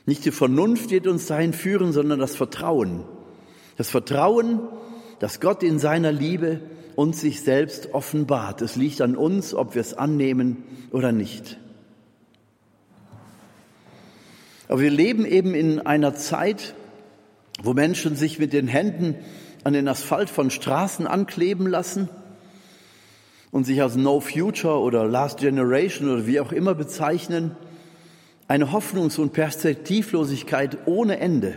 Nicht 0.06 0.24
die 0.24 0.32
Vernunft 0.32 0.90
wird 0.92 1.06
uns 1.06 1.26
dahin 1.26 1.52
führen, 1.52 1.92
sondern 1.92 2.18
das 2.18 2.38
Vertrauen. 2.38 3.04
Das 3.76 3.90
Vertrauen, 3.90 4.62
dass 5.20 5.42
Gott 5.42 5.64
in 5.64 5.80
seiner 5.80 6.14
Liebe 6.14 6.62
uns 6.96 7.20
sich 7.20 7.42
selbst 7.42 7.94
offenbart. 7.94 8.62
Es 8.62 8.78
liegt 8.78 9.02
an 9.02 9.18
uns, 9.18 9.54
ob 9.54 9.76
wir 9.76 9.82
es 9.82 9.94
annehmen 9.94 10.64
oder 10.92 11.12
nicht. 11.12 11.60
Aber 14.70 14.80
wir 14.80 14.92
leben 14.92 15.26
eben 15.26 15.56
in 15.56 15.82
einer 15.82 16.16
Zeit, 16.16 16.74
wo 17.62 17.74
Menschen 17.74 18.16
sich 18.16 18.40
mit 18.40 18.54
den 18.54 18.68
Händen 18.68 19.16
an 19.66 19.74
den 19.74 19.90
Asphalt 19.90 20.30
von 20.30 20.52
Straßen 20.52 21.06
ankleben 21.06 21.68
lassen 21.68 22.08
und 23.52 23.66
sich 23.66 23.82
als 23.82 23.96
No 23.96 24.20
Future 24.20 24.80
oder 24.80 25.06
Last 25.06 25.40
Generation 25.40 26.10
oder 26.10 26.28
wie 26.28 26.40
auch 26.40 26.52
immer 26.52 26.76
bezeichnen, 26.76 27.56
eine 28.48 28.72
Hoffnungs- 28.72 29.20
und 29.20 29.34
Perspektivlosigkeit 29.34 30.78
ohne 30.86 31.20
Ende. 31.20 31.56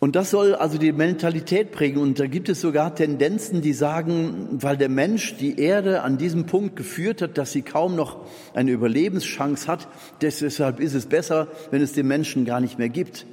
Und 0.00 0.14
das 0.14 0.30
soll 0.30 0.54
also 0.54 0.78
die 0.78 0.92
Mentalität 0.92 1.72
prägen. 1.72 2.00
Und 2.00 2.20
da 2.20 2.26
gibt 2.28 2.48
es 2.48 2.60
sogar 2.60 2.94
Tendenzen, 2.94 3.62
die 3.62 3.72
sagen, 3.72 4.48
weil 4.52 4.76
der 4.76 4.88
Mensch 4.88 5.36
die 5.38 5.58
Erde 5.58 6.02
an 6.02 6.18
diesem 6.18 6.46
Punkt 6.46 6.76
geführt 6.76 7.20
hat, 7.20 7.36
dass 7.36 7.50
sie 7.50 7.62
kaum 7.62 7.96
noch 7.96 8.24
eine 8.54 8.70
Überlebenschance 8.70 9.66
hat, 9.66 9.88
deshalb 10.22 10.78
ist 10.78 10.94
es 10.94 11.06
besser, 11.06 11.48
wenn 11.72 11.82
es 11.82 11.94
den 11.94 12.06
Menschen 12.06 12.44
gar 12.44 12.60
nicht 12.60 12.78
mehr 12.78 12.88
gibt. 12.88 13.26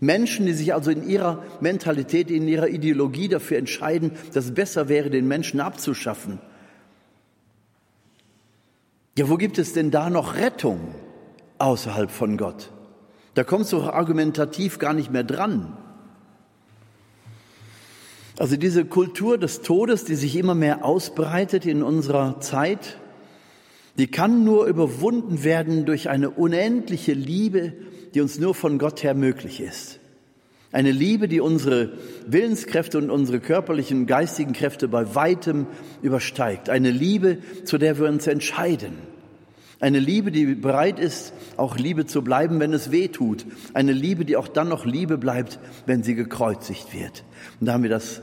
Menschen, 0.00 0.46
die 0.46 0.52
sich 0.52 0.74
also 0.74 0.90
in 0.90 1.08
ihrer 1.08 1.42
Mentalität, 1.60 2.30
in 2.30 2.46
ihrer 2.46 2.68
Ideologie 2.68 3.28
dafür 3.28 3.58
entscheiden, 3.58 4.12
dass 4.32 4.46
es 4.46 4.54
besser 4.54 4.88
wäre, 4.88 5.10
den 5.10 5.26
Menschen 5.26 5.60
abzuschaffen. 5.60 6.38
Ja, 9.16 9.28
wo 9.28 9.36
gibt 9.36 9.58
es 9.58 9.72
denn 9.72 9.90
da 9.90 10.10
noch 10.10 10.36
Rettung 10.36 10.94
außerhalb 11.58 12.10
von 12.10 12.36
Gott? 12.36 12.70
Da 13.34 13.42
kommst 13.42 13.72
du 13.72 13.82
argumentativ 13.82 14.78
gar 14.78 14.92
nicht 14.92 15.10
mehr 15.10 15.24
dran. 15.24 15.76
Also 18.38 18.56
diese 18.56 18.84
Kultur 18.84 19.36
des 19.36 19.62
Todes, 19.62 20.04
die 20.04 20.14
sich 20.14 20.36
immer 20.36 20.54
mehr 20.54 20.84
ausbreitet 20.84 21.66
in 21.66 21.82
unserer 21.82 22.38
Zeit, 22.40 22.98
die 23.98 24.06
kann 24.06 24.44
nur 24.44 24.66
überwunden 24.66 25.44
werden 25.44 25.84
durch 25.84 26.08
eine 26.08 26.30
unendliche 26.30 27.12
Liebe, 27.12 27.72
die 28.14 28.20
uns 28.20 28.38
nur 28.38 28.54
von 28.54 28.78
Gott 28.78 29.02
her 29.02 29.14
möglich 29.14 29.60
ist. 29.60 29.98
Eine 30.70 30.92
Liebe, 30.92 31.28
die 31.28 31.40
unsere 31.40 31.92
Willenskräfte 32.26 32.98
und 32.98 33.10
unsere 33.10 33.40
körperlichen, 33.40 34.06
geistigen 34.06 34.52
Kräfte 34.52 34.86
bei 34.86 35.14
weitem 35.14 35.66
übersteigt. 36.02 36.68
Eine 36.68 36.90
Liebe, 36.90 37.38
zu 37.64 37.78
der 37.78 37.98
wir 37.98 38.06
uns 38.06 38.26
entscheiden. 38.26 38.92
Eine 39.80 39.98
Liebe, 39.98 40.30
die 40.30 40.54
bereit 40.54 40.98
ist, 40.98 41.32
auch 41.56 41.78
Liebe 41.78 42.04
zu 42.04 42.22
bleiben, 42.22 42.60
wenn 42.60 42.72
es 42.72 42.90
weh 42.90 43.08
tut. 43.08 43.46
Eine 43.72 43.92
Liebe, 43.92 44.24
die 44.24 44.36
auch 44.36 44.48
dann 44.48 44.68
noch 44.68 44.84
Liebe 44.84 45.16
bleibt, 45.16 45.58
wenn 45.86 46.02
sie 46.02 46.14
gekreuzigt 46.14 46.92
wird. 46.92 47.24
Und 47.60 47.66
da 47.66 47.72
haben 47.74 47.84
wir 47.84 47.90
das 47.90 48.20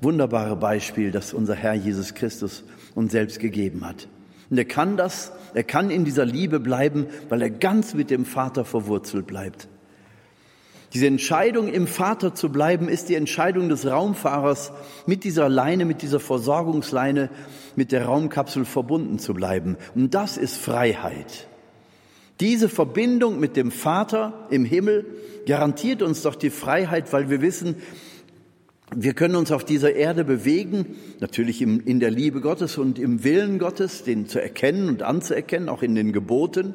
wunderbare 0.00 0.56
Beispiel, 0.56 1.10
das 1.10 1.32
unser 1.32 1.54
Herr 1.54 1.74
Jesus 1.74 2.14
Christus 2.14 2.64
uns 2.94 3.12
selbst 3.12 3.40
gegeben 3.40 3.86
hat. 3.86 4.08
Und 4.50 4.58
er 4.58 4.64
kann 4.64 4.96
das, 4.96 5.32
er 5.54 5.64
kann 5.64 5.90
in 5.90 6.04
dieser 6.04 6.24
Liebe 6.24 6.60
bleiben, 6.60 7.06
weil 7.28 7.42
er 7.42 7.50
ganz 7.50 7.94
mit 7.94 8.10
dem 8.10 8.24
Vater 8.24 8.64
verwurzelt 8.64 9.26
bleibt. 9.26 9.68
Diese 10.92 11.08
Entscheidung, 11.08 11.68
im 11.68 11.86
Vater 11.86 12.34
zu 12.34 12.50
bleiben, 12.50 12.88
ist 12.88 13.08
die 13.08 13.16
Entscheidung 13.16 13.68
des 13.68 13.86
Raumfahrers, 13.86 14.72
mit 15.06 15.24
dieser 15.24 15.48
Leine, 15.48 15.84
mit 15.84 16.00
dieser 16.00 16.20
Versorgungsleine, 16.20 17.28
mit 17.74 17.92
der 17.92 18.06
Raumkapsel 18.06 18.64
verbunden 18.64 19.18
zu 19.18 19.34
bleiben. 19.34 19.76
Und 19.94 20.14
das 20.14 20.36
ist 20.36 20.56
Freiheit. 20.56 21.48
Diese 22.40 22.68
Verbindung 22.68 23.40
mit 23.40 23.56
dem 23.56 23.72
Vater 23.72 24.46
im 24.50 24.64
Himmel 24.64 25.06
garantiert 25.46 26.02
uns 26.02 26.22
doch 26.22 26.34
die 26.34 26.50
Freiheit, 26.50 27.12
weil 27.12 27.30
wir 27.30 27.40
wissen, 27.40 27.76
wir 28.98 29.12
können 29.12 29.36
uns 29.36 29.52
auf 29.52 29.62
dieser 29.62 29.94
Erde 29.94 30.24
bewegen, 30.24 30.96
natürlich 31.20 31.60
in 31.60 32.00
der 32.00 32.10
Liebe 32.10 32.40
Gottes 32.40 32.78
und 32.78 32.98
im 32.98 33.24
Willen 33.24 33.58
Gottes, 33.58 34.04
den 34.04 34.26
zu 34.26 34.40
erkennen 34.40 34.88
und 34.88 35.02
anzuerkennen, 35.02 35.68
auch 35.68 35.82
in 35.82 35.94
den 35.94 36.12
Geboten. 36.12 36.74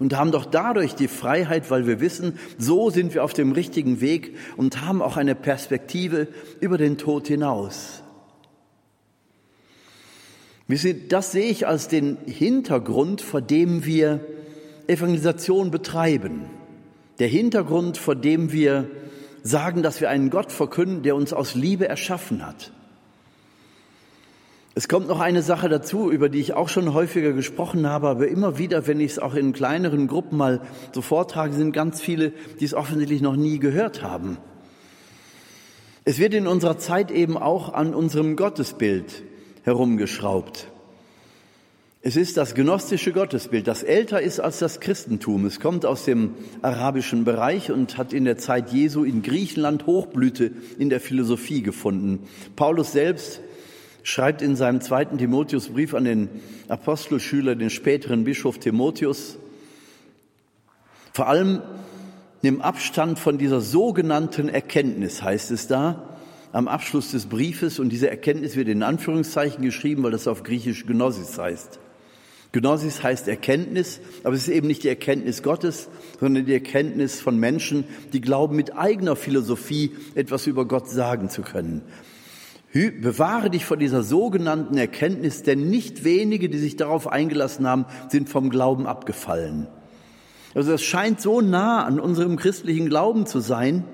Und 0.00 0.16
haben 0.16 0.32
doch 0.32 0.46
dadurch 0.46 0.96
die 0.96 1.06
Freiheit, 1.06 1.70
weil 1.70 1.86
wir 1.86 2.00
wissen, 2.00 2.38
so 2.58 2.90
sind 2.90 3.14
wir 3.14 3.22
auf 3.22 3.34
dem 3.34 3.52
richtigen 3.52 4.00
Weg 4.00 4.36
und 4.56 4.82
haben 4.82 5.00
auch 5.00 5.16
eine 5.16 5.36
Perspektive 5.36 6.26
über 6.60 6.76
den 6.76 6.98
Tod 6.98 7.28
hinaus. 7.28 8.02
Das 11.08 11.32
sehe 11.32 11.48
ich 11.48 11.68
als 11.68 11.86
den 11.86 12.16
Hintergrund, 12.26 13.20
vor 13.20 13.40
dem 13.40 13.84
wir 13.84 14.26
Evangelisation 14.88 15.70
betreiben. 15.70 16.46
Der 17.20 17.28
Hintergrund, 17.28 17.96
vor 17.96 18.16
dem 18.16 18.52
wir 18.52 18.90
sagen, 19.42 19.82
dass 19.82 20.00
wir 20.00 20.10
einen 20.10 20.30
Gott 20.30 20.52
verkünden, 20.52 21.02
der 21.02 21.16
uns 21.16 21.32
aus 21.32 21.54
Liebe 21.54 21.88
erschaffen 21.88 22.46
hat. 22.46 22.72
Es 24.74 24.86
kommt 24.86 25.08
noch 25.08 25.18
eine 25.18 25.42
Sache 25.42 25.68
dazu, 25.68 26.08
über 26.08 26.28
die 26.28 26.38
ich 26.38 26.54
auch 26.54 26.68
schon 26.68 26.94
häufiger 26.94 27.32
gesprochen 27.32 27.88
habe, 27.88 28.08
aber 28.08 28.28
immer 28.28 28.58
wieder, 28.58 28.86
wenn 28.86 29.00
ich 29.00 29.12
es 29.12 29.18
auch 29.18 29.34
in 29.34 29.52
kleineren 29.52 30.06
Gruppen 30.06 30.38
mal 30.38 30.60
so 30.92 31.02
vortrage, 31.02 31.52
sind 31.52 31.72
ganz 31.72 32.00
viele, 32.00 32.32
die 32.60 32.64
es 32.64 32.74
offensichtlich 32.74 33.20
noch 33.20 33.34
nie 33.34 33.58
gehört 33.58 34.04
haben. 34.04 34.38
Es 36.04 36.18
wird 36.18 36.32
in 36.32 36.46
unserer 36.46 36.78
Zeit 36.78 37.10
eben 37.10 37.36
auch 37.36 37.74
an 37.74 37.92
unserem 37.92 38.36
Gottesbild 38.36 39.24
herumgeschraubt. 39.64 40.68
Es 42.08 42.16
ist 42.16 42.38
das 42.38 42.54
gnostische 42.54 43.12
Gottesbild, 43.12 43.68
das 43.68 43.82
älter 43.82 44.22
ist 44.22 44.40
als 44.40 44.60
das 44.60 44.80
Christentum. 44.80 45.44
Es 45.44 45.60
kommt 45.60 45.84
aus 45.84 46.06
dem 46.06 46.36
arabischen 46.62 47.24
Bereich 47.24 47.70
und 47.70 47.98
hat 47.98 48.14
in 48.14 48.24
der 48.24 48.38
Zeit 48.38 48.72
Jesu 48.72 49.04
in 49.04 49.20
Griechenland 49.20 49.84
Hochblüte 49.84 50.52
in 50.78 50.88
der 50.88 51.00
Philosophie 51.00 51.60
gefunden. 51.60 52.20
Paulus 52.56 52.92
selbst 52.92 53.42
schreibt 54.04 54.40
in 54.40 54.56
seinem 54.56 54.80
zweiten 54.80 55.18
Timotheusbrief 55.18 55.92
an 55.92 56.04
den 56.04 56.30
Apostelschüler, 56.68 57.56
den 57.56 57.68
späteren 57.68 58.24
Bischof 58.24 58.56
Timotheus, 58.56 59.36
vor 61.12 61.28
allem 61.28 61.60
nimm 62.40 62.62
Abstand 62.62 63.18
von 63.18 63.36
dieser 63.36 63.60
sogenannten 63.60 64.48
Erkenntnis, 64.48 65.22
heißt 65.22 65.50
es 65.50 65.66
da, 65.66 66.16
am 66.52 66.68
Abschluss 66.68 67.10
des 67.10 67.26
Briefes. 67.26 67.78
Und 67.78 67.90
diese 67.90 68.08
Erkenntnis 68.08 68.56
wird 68.56 68.68
in 68.68 68.82
Anführungszeichen 68.82 69.62
geschrieben, 69.62 70.04
weil 70.04 70.12
das 70.12 70.26
auf 70.26 70.42
Griechisch 70.42 70.86
Gnosis 70.86 71.36
heißt. 71.36 71.80
Gnosis 72.52 73.02
heißt 73.02 73.28
Erkenntnis, 73.28 74.00
aber 74.24 74.34
es 74.34 74.48
ist 74.48 74.54
eben 74.54 74.68
nicht 74.68 74.82
die 74.82 74.88
Erkenntnis 74.88 75.42
Gottes, 75.42 75.88
sondern 76.18 76.46
die 76.46 76.54
Erkenntnis 76.54 77.20
von 77.20 77.36
Menschen, 77.38 77.84
die 78.12 78.22
glauben, 78.22 78.56
mit 78.56 78.74
eigener 78.74 79.16
Philosophie 79.16 79.92
etwas 80.14 80.46
über 80.46 80.64
Gott 80.64 80.88
sagen 80.88 81.28
zu 81.28 81.42
können. 81.42 81.82
Bewahre 82.72 83.50
dich 83.50 83.64
vor 83.64 83.76
dieser 83.76 84.02
sogenannten 84.02 84.76
Erkenntnis, 84.76 85.42
denn 85.42 85.68
nicht 85.68 86.04
wenige, 86.04 86.48
die 86.48 86.58
sich 86.58 86.76
darauf 86.76 87.06
eingelassen 87.06 87.66
haben, 87.66 87.86
sind 88.08 88.28
vom 88.28 88.50
Glauben 88.50 88.86
abgefallen. 88.86 89.66
Also 90.54 90.72
es 90.72 90.82
scheint 90.82 91.20
so 91.20 91.40
nah 91.40 91.84
an 91.84 92.00
unserem 92.00 92.36
christlichen 92.36 92.88
Glauben 92.88 93.26
zu 93.26 93.40
sein, 93.40 93.84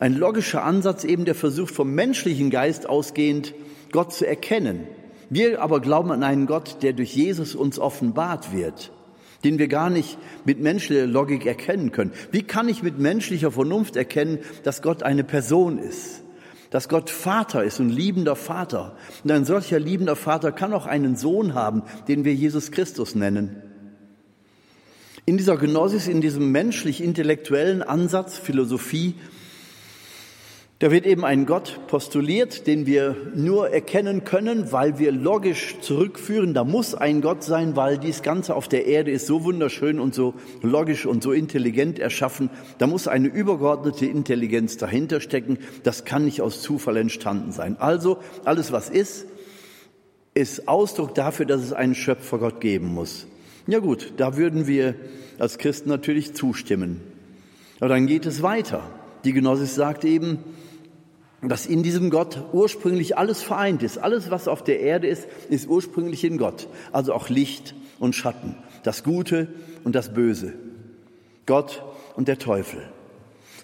ein 0.00 0.14
logischer 0.14 0.64
Ansatz 0.64 1.04
eben, 1.04 1.24
der 1.24 1.34
versucht 1.34 1.74
vom 1.74 1.94
menschlichen 1.94 2.50
Geist 2.50 2.88
ausgehend 2.88 3.54
Gott 3.92 4.12
zu 4.12 4.26
erkennen. 4.26 4.86
Wir 5.30 5.62
aber 5.62 5.80
glauben 5.80 6.10
an 6.10 6.22
einen 6.22 6.46
Gott, 6.46 6.82
der 6.82 6.92
durch 6.92 7.14
Jesus 7.14 7.54
uns 7.54 7.78
offenbart 7.78 8.52
wird, 8.52 8.92
den 9.42 9.58
wir 9.58 9.68
gar 9.68 9.90
nicht 9.90 10.18
mit 10.44 10.60
menschlicher 10.60 11.06
Logik 11.06 11.46
erkennen 11.46 11.92
können. 11.92 12.12
Wie 12.30 12.42
kann 12.42 12.68
ich 12.68 12.82
mit 12.82 12.98
menschlicher 12.98 13.50
Vernunft 13.50 13.96
erkennen, 13.96 14.38
dass 14.62 14.82
Gott 14.82 15.02
eine 15.02 15.24
Person 15.24 15.78
ist? 15.78 16.22
Dass 16.70 16.88
Gott 16.88 17.08
Vater 17.10 17.62
ist, 17.62 17.78
ein 17.78 17.90
liebender 17.90 18.36
Vater. 18.36 18.96
Und 19.22 19.30
ein 19.30 19.44
solcher 19.44 19.78
liebender 19.78 20.16
Vater 20.16 20.50
kann 20.50 20.72
auch 20.72 20.86
einen 20.86 21.16
Sohn 21.16 21.54
haben, 21.54 21.82
den 22.08 22.24
wir 22.24 22.34
Jesus 22.34 22.72
Christus 22.72 23.14
nennen. 23.14 23.62
In 25.26 25.38
dieser 25.38 25.56
Gnosis, 25.56 26.06
in 26.06 26.20
diesem 26.20 26.52
menschlich-intellektuellen 26.52 27.82
Ansatz, 27.82 28.36
Philosophie, 28.36 29.14
Da 30.80 30.90
wird 30.90 31.06
eben 31.06 31.24
ein 31.24 31.46
Gott 31.46 31.86
postuliert, 31.86 32.66
den 32.66 32.84
wir 32.84 33.14
nur 33.36 33.70
erkennen 33.70 34.24
können, 34.24 34.72
weil 34.72 34.98
wir 34.98 35.12
logisch 35.12 35.76
zurückführen. 35.80 36.52
Da 36.52 36.64
muss 36.64 36.96
ein 36.96 37.20
Gott 37.20 37.44
sein, 37.44 37.76
weil 37.76 37.96
dies 37.96 38.22
Ganze 38.22 38.56
auf 38.56 38.66
der 38.66 38.86
Erde 38.86 39.12
ist 39.12 39.26
so 39.26 39.44
wunderschön 39.44 40.00
und 40.00 40.16
so 40.16 40.34
logisch 40.62 41.06
und 41.06 41.22
so 41.22 41.30
intelligent 41.30 42.00
erschaffen. 42.00 42.50
Da 42.78 42.88
muss 42.88 43.06
eine 43.06 43.28
übergeordnete 43.28 44.06
Intelligenz 44.06 44.76
dahinter 44.76 45.20
stecken. 45.20 45.58
Das 45.84 46.04
kann 46.04 46.24
nicht 46.24 46.42
aus 46.42 46.60
Zufall 46.60 46.96
entstanden 46.96 47.52
sein. 47.52 47.76
Also 47.78 48.18
alles, 48.44 48.72
was 48.72 48.90
ist, 48.90 49.26
ist 50.34 50.66
Ausdruck 50.66 51.14
dafür, 51.14 51.46
dass 51.46 51.62
es 51.62 51.72
einen 51.72 51.94
Schöpfer 51.94 52.38
Gott 52.38 52.60
geben 52.60 52.92
muss. 52.92 53.28
Ja 53.68 53.78
gut, 53.78 54.14
da 54.16 54.36
würden 54.36 54.66
wir 54.66 54.96
als 55.38 55.58
Christen 55.58 55.88
natürlich 55.88 56.34
zustimmen. 56.34 57.00
Aber 57.78 57.90
dann 57.90 58.08
geht 58.08 58.26
es 58.26 58.42
weiter. 58.42 58.82
Die 59.24 59.32
Genossis 59.32 59.74
sagt 59.74 60.04
eben, 60.04 60.38
dass 61.42 61.66
in 61.66 61.82
diesem 61.82 62.10
Gott 62.10 62.42
ursprünglich 62.52 63.18
alles 63.18 63.42
vereint 63.42 63.82
ist. 63.82 63.98
Alles, 63.98 64.30
was 64.30 64.48
auf 64.48 64.62
der 64.62 64.80
Erde 64.80 65.06
ist, 65.06 65.26
ist 65.50 65.68
ursprünglich 65.68 66.24
in 66.24 66.38
Gott. 66.38 66.68
Also 66.92 67.12
auch 67.12 67.28
Licht 67.28 67.74
und 67.98 68.14
Schatten, 68.14 68.56
das 68.82 69.04
Gute 69.04 69.48
und 69.82 69.94
das 69.94 70.14
Böse, 70.14 70.54
Gott 71.46 71.82
und 72.16 72.28
der 72.28 72.38
Teufel. 72.38 72.82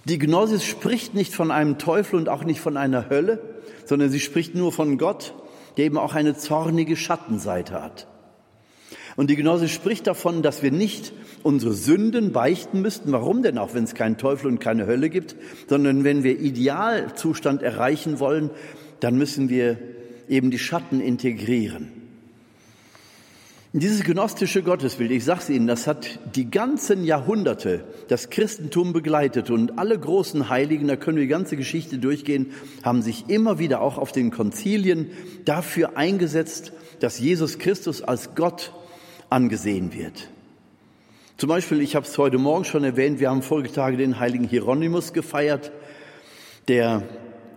Die 0.07 0.19
Gnosis 0.19 0.65
spricht 0.65 1.15
nicht 1.15 1.35
von 1.35 1.51
einem 1.51 1.79
Teufel 1.79 2.17
und 2.17 2.29
auch 2.29 2.45
nicht 2.45 2.61
von 2.61 2.77
einer 2.77 3.11
Hölle, 3.11 3.39
sondern 3.85 4.11
sie 4.11 4.21
spricht 4.21 4.55
nur 4.55 4.73
von 4.73 4.99
Gott, 4.99 5.35
der 5.77 5.85
eben 5.85 5.99
auch 5.99 6.15
eine 6.15 6.37
zornige 6.37 6.97
Schattenseite 6.97 7.83
hat. 7.83 8.07
Und 9.17 9.29
die 9.29 9.37
Gnosis 9.37 9.71
spricht 9.71 10.07
davon, 10.07 10.43
dass 10.43 10.63
wir 10.63 10.71
nicht 10.71 11.13
unsere 11.43 11.73
Sünden 11.73 12.33
beichten 12.33 12.83
müssten. 12.83 13.13
Warum 13.13 13.43
denn 13.43 13.59
auch, 13.59 13.75
wenn 13.75 13.85
es 13.85 13.95
keinen 13.95 14.19
Teufel 14.19 14.49
und 14.49 14.61
keine 14.61 14.87
Hölle 14.87 15.11
gibt, 15.11 15.37
sondern 15.69 16.05
wenn 16.05 16.23
wir 16.25 16.39
Idealzustand 16.39 17.63
erreichen 17.63 18.21
wollen, 18.21 18.51
dann 19.01 19.17
müssen 19.17 19.49
wir 19.49 19.79
eben 20.29 20.51
die 20.51 20.59
Schatten 20.59 21.01
integrieren. 21.01 22.01
Dieses 23.73 24.03
gnostische 24.03 24.65
Gottesbild, 24.65 25.13
ich 25.13 25.25
sage 25.25 25.41
es 25.43 25.49
Ihnen, 25.49 25.69
das 25.69 25.87
hat 25.87 26.19
die 26.35 26.51
ganzen 26.51 27.05
Jahrhunderte 27.05 27.85
das 28.09 28.29
Christentum 28.29 28.93
begleitet 28.93 29.49
und 29.49 29.79
alle 29.79 29.97
großen 29.97 30.49
Heiligen, 30.49 30.89
da 30.89 30.97
können 30.97 31.19
wir 31.19 31.23
die 31.23 31.29
ganze 31.29 31.57
Geschichte 31.57 31.99
durchgehen, 31.99 32.51
haben 32.83 33.01
sich 33.01 33.29
immer 33.29 33.61
wieder 33.61 33.81
auch 33.81 33.97
auf 33.97 34.11
den 34.11 34.33
Konzilien 34.33 35.13
dafür 35.45 35.97
eingesetzt, 35.97 36.73
dass 36.99 37.21
Jesus 37.21 37.61
Christus 37.61 38.03
als 38.03 38.35
Gott 38.35 38.73
angesehen 39.29 39.95
wird. 39.95 40.29
Zum 41.41 41.49
Beispiel, 41.49 41.81
ich 41.81 41.97
habe 41.97 42.05
es 42.05 42.19
heute 42.19 42.37
Morgen 42.37 42.67
schon 42.67 42.85
erwähnt, 42.85 43.19
wir 43.19 43.31
haben 43.31 43.41
Folgetage 43.41 43.97
den 43.97 44.21
heiligen 44.21 44.47
Hieronymus 44.47 45.15
gefeiert, 45.15 45.73
der 46.69 47.03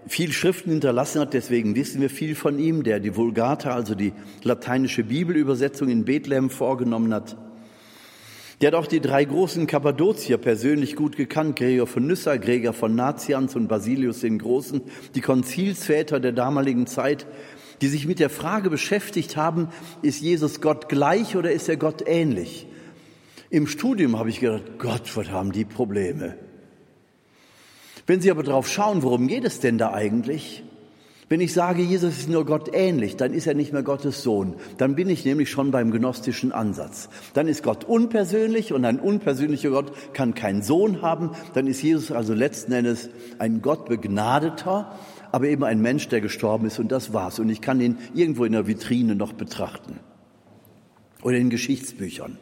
viel 0.07 0.31
Schriften 0.31 0.71
hinterlassen 0.71 1.19
hat, 1.19 1.33
deswegen 1.33 1.75
wissen 1.75 1.99
wir 1.99 2.09
viel 2.09 2.33
von 2.33 2.59
ihm, 2.59 2.83
der 2.83 3.01
die 3.01 3.17
Vulgata, 3.17 3.75
also 3.75 3.93
die 3.93 4.13
lateinische 4.41 5.03
Bibelübersetzung 5.03 5.89
in 5.89 6.05
Bethlehem 6.05 6.49
vorgenommen 6.49 7.13
hat. 7.13 7.35
Der 8.61 8.67
hat 8.67 8.75
auch 8.75 8.87
die 8.87 9.01
drei 9.01 9.25
großen 9.25 9.67
Kappadozier 9.67 10.37
persönlich 10.37 10.95
gut 10.95 11.17
gekannt, 11.17 11.57
Gregor 11.57 11.85
von 11.85 12.07
Nyssa, 12.07 12.37
Gregor 12.37 12.71
von 12.71 12.95
Nazians 12.95 13.53
und 13.57 13.67
Basilius 13.67 14.21
den 14.21 14.39
Großen, 14.39 14.81
die 15.13 15.19
Konzilsväter 15.19 16.21
der 16.21 16.31
damaligen 16.31 16.87
Zeit, 16.87 17.27
die 17.81 17.87
sich 17.87 18.07
mit 18.07 18.19
der 18.19 18.29
Frage 18.29 18.69
beschäftigt 18.69 19.35
haben, 19.35 19.67
ist 20.01 20.21
Jesus 20.21 20.61
Gott 20.61 20.87
gleich 20.87 21.35
oder 21.35 21.51
ist 21.51 21.67
er 21.67 21.75
Gott 21.75 22.01
ähnlich? 22.07 22.67
Im 23.53 23.67
Studium 23.67 24.17
habe 24.17 24.31
ich 24.31 24.39
gedacht, 24.39 24.79
Gott, 24.79 25.15
was 25.15 25.29
haben 25.29 25.51
die 25.51 25.63
Probleme? 25.63 26.33
Wenn 28.07 28.19
Sie 28.19 28.31
aber 28.31 28.41
drauf 28.41 28.67
schauen, 28.67 29.03
worum 29.03 29.27
geht 29.27 29.43
es 29.43 29.59
denn 29.59 29.77
da 29.77 29.93
eigentlich? 29.93 30.63
Wenn 31.29 31.39
ich 31.39 31.53
sage, 31.53 31.83
Jesus 31.83 32.17
ist 32.17 32.29
nur 32.29 32.47
Gott 32.47 32.71
ähnlich, 32.73 33.15
dann 33.15 33.31
ist 33.31 33.45
er 33.45 33.53
nicht 33.53 33.71
mehr 33.71 33.83
Gottes 33.83 34.23
Sohn. 34.23 34.55
Dann 34.79 34.95
bin 34.95 35.07
ich 35.07 35.23
nämlich 35.23 35.51
schon 35.51 35.69
beim 35.69 35.91
gnostischen 35.91 36.51
Ansatz. 36.51 37.09
Dann 37.35 37.47
ist 37.47 37.61
Gott 37.61 37.83
unpersönlich 37.83 38.73
und 38.73 38.85
ein 38.85 38.99
unpersönlicher 38.99 39.69
Gott 39.69 39.93
kann 40.13 40.33
keinen 40.33 40.63
Sohn 40.63 41.03
haben. 41.03 41.29
Dann 41.53 41.67
ist 41.67 41.83
Jesus 41.83 42.11
also 42.11 42.33
letzten 42.33 42.71
Endes 42.71 43.11
ein 43.37 43.61
Gott 43.61 43.85
begnadeter, 43.85 44.97
aber 45.31 45.45
eben 45.45 45.63
ein 45.63 45.79
Mensch, 45.79 46.07
der 46.07 46.21
gestorben 46.21 46.65
ist 46.65 46.79
und 46.79 46.91
das 46.91 47.13
war's. 47.13 47.37
Und 47.37 47.49
ich 47.49 47.61
kann 47.61 47.79
ihn 47.79 47.99
irgendwo 48.15 48.45
in 48.45 48.53
der 48.53 48.65
Vitrine 48.65 49.13
noch 49.13 49.33
betrachten 49.33 49.99
oder 51.21 51.37
in 51.37 51.51
Geschichtsbüchern. 51.51 52.39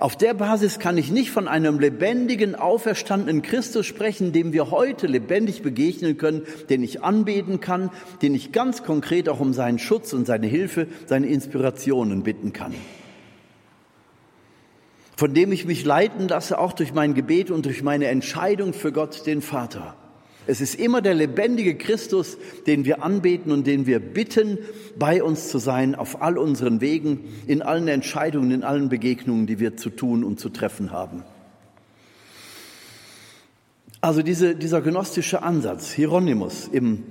Auf 0.00 0.16
der 0.16 0.32
Basis 0.32 0.78
kann 0.78 0.96
ich 0.96 1.10
nicht 1.10 1.32
von 1.32 1.48
einem 1.48 1.80
lebendigen, 1.80 2.54
auferstandenen 2.54 3.42
Christus 3.42 3.84
sprechen, 3.84 4.32
dem 4.32 4.52
wir 4.52 4.70
heute 4.70 5.08
lebendig 5.08 5.62
begegnen 5.62 6.16
können, 6.16 6.42
den 6.70 6.84
ich 6.84 7.02
anbeten 7.02 7.58
kann, 7.60 7.90
den 8.22 8.32
ich 8.34 8.52
ganz 8.52 8.84
konkret 8.84 9.28
auch 9.28 9.40
um 9.40 9.52
seinen 9.52 9.80
Schutz 9.80 10.12
und 10.12 10.24
seine 10.24 10.46
Hilfe, 10.46 10.86
seine 11.06 11.26
Inspirationen 11.26 12.22
bitten 12.22 12.52
kann. 12.52 12.74
Von 15.16 15.34
dem 15.34 15.50
ich 15.50 15.64
mich 15.64 15.84
leiten 15.84 16.28
lasse, 16.28 16.60
auch 16.60 16.74
durch 16.74 16.94
mein 16.94 17.14
Gebet 17.14 17.50
und 17.50 17.66
durch 17.66 17.82
meine 17.82 18.06
Entscheidung 18.06 18.74
für 18.74 18.92
Gott, 18.92 19.26
den 19.26 19.42
Vater. 19.42 19.96
Es 20.48 20.62
ist 20.62 20.76
immer 20.76 21.02
der 21.02 21.12
lebendige 21.12 21.74
Christus, 21.74 22.38
den 22.66 22.86
wir 22.86 23.02
anbeten 23.02 23.52
und 23.52 23.66
den 23.66 23.86
wir 23.86 24.00
bitten, 24.00 24.56
bei 24.98 25.22
uns 25.22 25.48
zu 25.48 25.58
sein, 25.58 25.94
auf 25.94 26.22
all 26.22 26.38
unseren 26.38 26.80
Wegen, 26.80 27.20
in 27.46 27.60
allen 27.60 27.86
Entscheidungen, 27.86 28.50
in 28.50 28.64
allen 28.64 28.88
Begegnungen, 28.88 29.46
die 29.46 29.60
wir 29.60 29.76
zu 29.76 29.90
tun 29.90 30.24
und 30.24 30.40
zu 30.40 30.48
treffen 30.48 30.90
haben. 30.90 31.22
Also 34.00 34.22
diese, 34.22 34.54
dieser 34.54 34.80
gnostische 34.80 35.42
Ansatz, 35.42 35.90
Hieronymus 35.90 36.66
im 36.72 37.04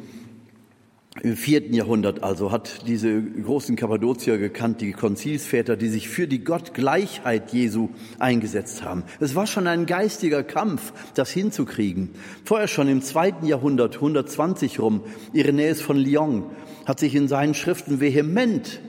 im 1.21 1.35
vierten 1.35 1.73
Jahrhundert 1.73 2.23
also 2.23 2.51
hat 2.51 2.87
diese 2.87 3.21
großen 3.21 3.75
Kappadozier 3.75 4.37
gekannt, 4.37 4.81
die 4.81 4.91
Konzilsväter, 4.91 5.75
die 5.75 5.89
sich 5.89 6.09
für 6.09 6.27
die 6.27 6.43
Gottgleichheit 6.43 7.53
Jesu 7.53 7.89
eingesetzt 8.19 8.83
haben. 8.83 9.03
Es 9.19 9.35
war 9.35 9.47
schon 9.47 9.67
ein 9.67 9.85
geistiger 9.85 10.43
Kampf, 10.43 10.93
das 11.15 11.31
hinzukriegen. 11.31 12.09
Vorher 12.43 12.67
schon 12.67 12.87
im 12.87 13.01
zweiten 13.01 13.45
Jahrhundert, 13.45 13.95
120 13.95 14.79
rum, 14.79 15.01
Irenäus 15.33 15.81
von 15.81 15.97
Lyon 15.97 16.43
hat 16.85 16.99
sich 16.99 17.15
in 17.15 17.27
seinen 17.27 17.53
Schriften 17.53 17.99
vehement 17.99 18.79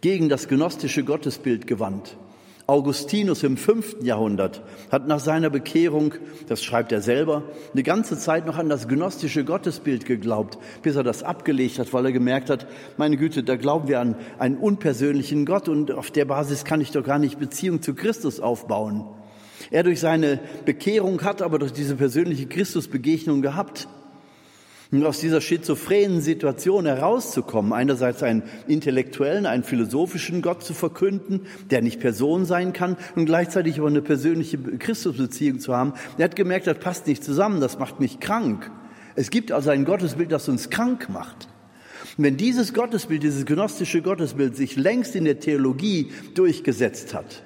gegen 0.00 0.28
das 0.28 0.48
gnostische 0.48 1.02
Gottesbild 1.02 1.66
gewandt. 1.66 2.16
Augustinus 2.66 3.42
im 3.42 3.58
fünften 3.58 4.06
Jahrhundert 4.06 4.62
hat 4.90 5.06
nach 5.06 5.20
seiner 5.20 5.50
Bekehrung, 5.50 6.14
das 6.48 6.64
schreibt 6.64 6.92
er 6.92 7.02
selber, 7.02 7.42
eine 7.74 7.82
ganze 7.82 8.18
Zeit 8.18 8.46
noch 8.46 8.56
an 8.56 8.70
das 8.70 8.88
gnostische 8.88 9.44
Gottesbild 9.44 10.06
geglaubt, 10.06 10.56
bis 10.80 10.96
er 10.96 11.02
das 11.02 11.22
abgelegt 11.22 11.78
hat, 11.78 11.92
weil 11.92 12.06
er 12.06 12.12
gemerkt 12.12 12.48
hat, 12.48 12.66
meine 12.96 13.18
Güte, 13.18 13.42
da 13.42 13.56
glauben 13.56 13.88
wir 13.88 14.00
an 14.00 14.16
einen 14.38 14.56
unpersönlichen 14.56 15.44
Gott 15.44 15.68
und 15.68 15.92
auf 15.92 16.10
der 16.10 16.24
Basis 16.24 16.64
kann 16.64 16.80
ich 16.80 16.90
doch 16.90 17.04
gar 17.04 17.18
nicht 17.18 17.38
Beziehung 17.38 17.82
zu 17.82 17.94
Christus 17.94 18.40
aufbauen. 18.40 19.04
Er 19.70 19.82
durch 19.82 20.00
seine 20.00 20.40
Bekehrung 20.64 21.22
hat 21.22 21.42
aber 21.42 21.58
durch 21.58 21.72
diese 21.72 21.96
persönliche 21.96 22.46
Christusbegegnung 22.46 23.42
gehabt 23.42 23.88
und 24.94 25.06
aus 25.06 25.20
dieser 25.20 25.40
schizophrenen 25.40 26.20
Situation 26.20 26.86
herauszukommen, 26.86 27.72
einerseits 27.72 28.22
einen 28.22 28.42
intellektuellen, 28.68 29.46
einen 29.46 29.64
philosophischen 29.64 30.40
Gott 30.40 30.62
zu 30.62 30.72
verkünden, 30.72 31.40
der 31.70 31.82
nicht 31.82 32.00
Person 32.00 32.44
sein 32.44 32.72
kann, 32.72 32.96
und 33.16 33.26
gleichzeitig 33.26 33.78
aber 33.78 33.88
eine 33.88 34.02
persönliche 34.02 34.58
Christusbeziehung 34.58 35.58
zu 35.58 35.76
haben. 35.76 35.94
Er 36.16 36.24
hat 36.24 36.36
gemerkt, 36.36 36.66
das 36.66 36.78
passt 36.78 37.06
nicht 37.06 37.24
zusammen, 37.24 37.60
das 37.60 37.78
macht 37.78 37.98
mich 37.98 38.20
krank. 38.20 38.70
Es 39.16 39.30
gibt 39.30 39.52
also 39.52 39.70
ein 39.70 39.84
Gottesbild, 39.84 40.30
das 40.30 40.48
uns 40.48 40.70
krank 40.70 41.08
macht. 41.08 41.48
Wenn 42.16 42.36
dieses 42.36 42.72
Gottesbild, 42.72 43.22
dieses 43.22 43.46
gnostische 43.46 44.02
Gottesbild 44.02 44.54
sich 44.54 44.76
längst 44.76 45.16
in 45.16 45.24
der 45.24 45.40
Theologie 45.40 46.12
durchgesetzt 46.34 47.14
hat, 47.14 47.42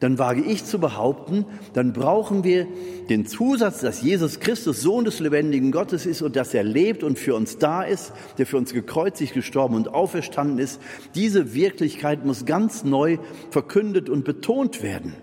dann 0.00 0.18
wage 0.18 0.42
ich 0.42 0.64
zu 0.64 0.78
behaupten, 0.78 1.46
dann 1.72 1.92
brauchen 1.92 2.44
wir 2.44 2.66
den 3.08 3.26
Zusatz, 3.26 3.80
dass 3.80 4.02
Jesus 4.02 4.40
Christus 4.40 4.82
Sohn 4.82 5.04
des 5.04 5.20
lebendigen 5.20 5.72
Gottes 5.72 6.04
ist 6.04 6.20
und 6.20 6.36
dass 6.36 6.52
er 6.52 6.64
lebt 6.64 7.02
und 7.02 7.18
für 7.18 7.34
uns 7.34 7.56
da 7.56 7.82
ist, 7.82 8.12
der 8.36 8.46
für 8.46 8.58
uns 8.58 8.74
gekreuzigt, 8.74 9.32
gestorben 9.32 9.74
und 9.74 9.88
auferstanden 9.88 10.58
ist. 10.58 10.80
Diese 11.14 11.54
Wirklichkeit 11.54 12.26
muss 12.26 12.44
ganz 12.44 12.84
neu 12.84 13.16
verkündet 13.50 14.10
und 14.10 14.24
betont 14.24 14.82
werden. 14.82 15.14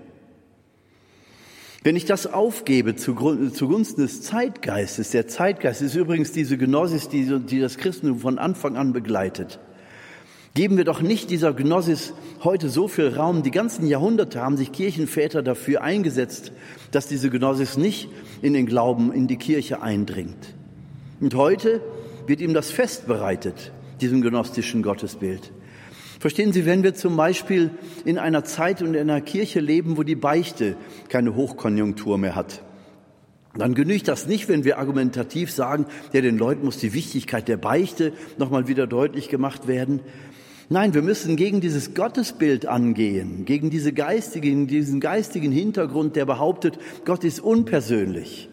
Wenn 1.83 1.97
ich 1.97 2.05
das 2.05 2.27
aufgebe 2.27 2.95
zugunsten 2.95 4.01
des 4.01 4.21
Zeitgeistes, 4.21 5.11
der 5.11 5.27
Zeitgeist 5.27 5.81
ist 5.81 5.95
übrigens 5.95 6.31
diese 6.31 6.57
Gnosis, 6.57 7.09
die, 7.09 7.59
das 7.59 7.77
Christentum 7.77 8.19
von 8.19 8.39
Anfang 8.39 8.77
an 8.77 8.93
begleitet, 8.93 9.59
Geben 10.55 10.77
wir 10.77 10.83
doch 10.83 11.01
nicht 11.01 11.31
dieser 11.31 11.51
Gnosis 11.51 12.13
heute 12.43 12.69
so 12.69 12.87
viel 12.87 13.07
Raum. 13.07 13.41
Die 13.41 13.49
ganzen 13.49 13.87
Jahrhunderte 13.87 14.39
haben 14.39 14.55
sich 14.55 14.71
Kirchenväter 14.71 15.41
dafür 15.41 15.81
eingesetzt, 15.81 16.51
dass 16.91 17.07
diese 17.07 17.31
Gnosis 17.31 17.75
nicht 17.75 18.07
in 18.43 18.53
den 18.53 18.67
Glauben, 18.67 19.11
in 19.11 19.25
die 19.27 19.37
Kirche 19.37 19.81
eindringt. 19.81 20.53
Und 21.19 21.33
heute 21.33 21.81
wird 22.27 22.39
ihm 22.39 22.53
das 22.53 22.69
Fest 22.69 23.07
bereitet, 23.07 23.71
diesem 23.99 24.21
gnostischen 24.21 24.83
Gottesbild. 24.83 25.51
Verstehen 26.19 26.53
Sie, 26.53 26.67
wenn 26.67 26.83
wir 26.83 26.93
zum 26.93 27.17
Beispiel 27.17 27.71
in 28.05 28.19
einer 28.19 28.43
Zeit 28.43 28.83
und 28.83 28.93
in 28.93 29.09
einer 29.09 29.21
Kirche 29.21 29.59
leben, 29.59 29.97
wo 29.97 30.03
die 30.03 30.15
Beichte 30.15 30.77
keine 31.09 31.35
Hochkonjunktur 31.35 32.19
mehr 32.19 32.35
hat, 32.35 32.61
Dann 33.55 33.75
genügt 33.75 34.07
das 34.07 34.25
nicht, 34.25 34.49
wenn 34.49 34.63
wir 34.63 34.79
argumentativ 34.79 35.51
sagen, 35.51 35.85
ja, 36.11 36.21
den 36.21 36.39
Leuten 36.39 36.65
muss 36.65 36.77
die 36.77 36.93
Wichtigkeit 36.93 37.47
der 37.47 37.57
Beichte 37.57 38.13
nochmal 38.39 38.67
wieder 38.67 38.87
deutlich 38.87 39.29
gemacht 39.29 39.67
werden. 39.67 39.99
Nein, 40.73 40.95
wir 40.95 41.03
müssen 41.03 41.35
gegen 41.35 41.61
dieses 41.61 41.93
Gottesbild 41.93 42.65
angehen, 42.65 43.45
gegen 43.45 43.69
diese 43.69 43.93
geistigen, 43.93 44.65
diesen 44.65 44.99
geistigen 44.99 45.51
Hintergrund, 45.51 46.15
der 46.15 46.25
behauptet, 46.25 46.79
Gott 47.05 47.23
ist 47.23 47.41
unpersönlich. 47.41 48.49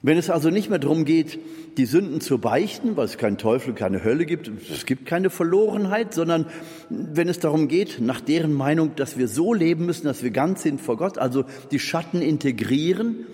Wenn 0.00 0.16
es 0.16 0.30
also 0.30 0.48
nicht 0.48 0.70
mehr 0.70 0.78
darum 0.78 1.04
geht, 1.04 1.38
die 1.76 1.84
Sünden 1.84 2.22
zu 2.22 2.38
beichten, 2.38 2.96
weil 2.96 3.04
es 3.04 3.18
keinen 3.18 3.36
Teufel, 3.36 3.74
keine 3.74 4.02
Hölle 4.02 4.24
gibt, 4.24 4.50
es 4.72 4.86
gibt 4.86 5.04
keine 5.04 5.28
Verlorenheit, 5.28 6.14
sondern 6.14 6.46
wenn 6.88 7.28
es 7.28 7.38
darum 7.38 7.68
geht, 7.68 8.00
nach 8.00 8.22
deren 8.22 8.54
Meinung, 8.54 8.96
dass 8.96 9.18
wir 9.18 9.28
so 9.28 9.52
leben 9.52 9.84
müssen, 9.84 10.06
dass 10.06 10.22
wir 10.22 10.30
ganz 10.30 10.62
sind 10.62 10.80
vor 10.80 10.96
Gott, 10.96 11.18
also 11.18 11.44
die 11.72 11.78
Schatten 11.78 12.22
integrieren, 12.22 13.26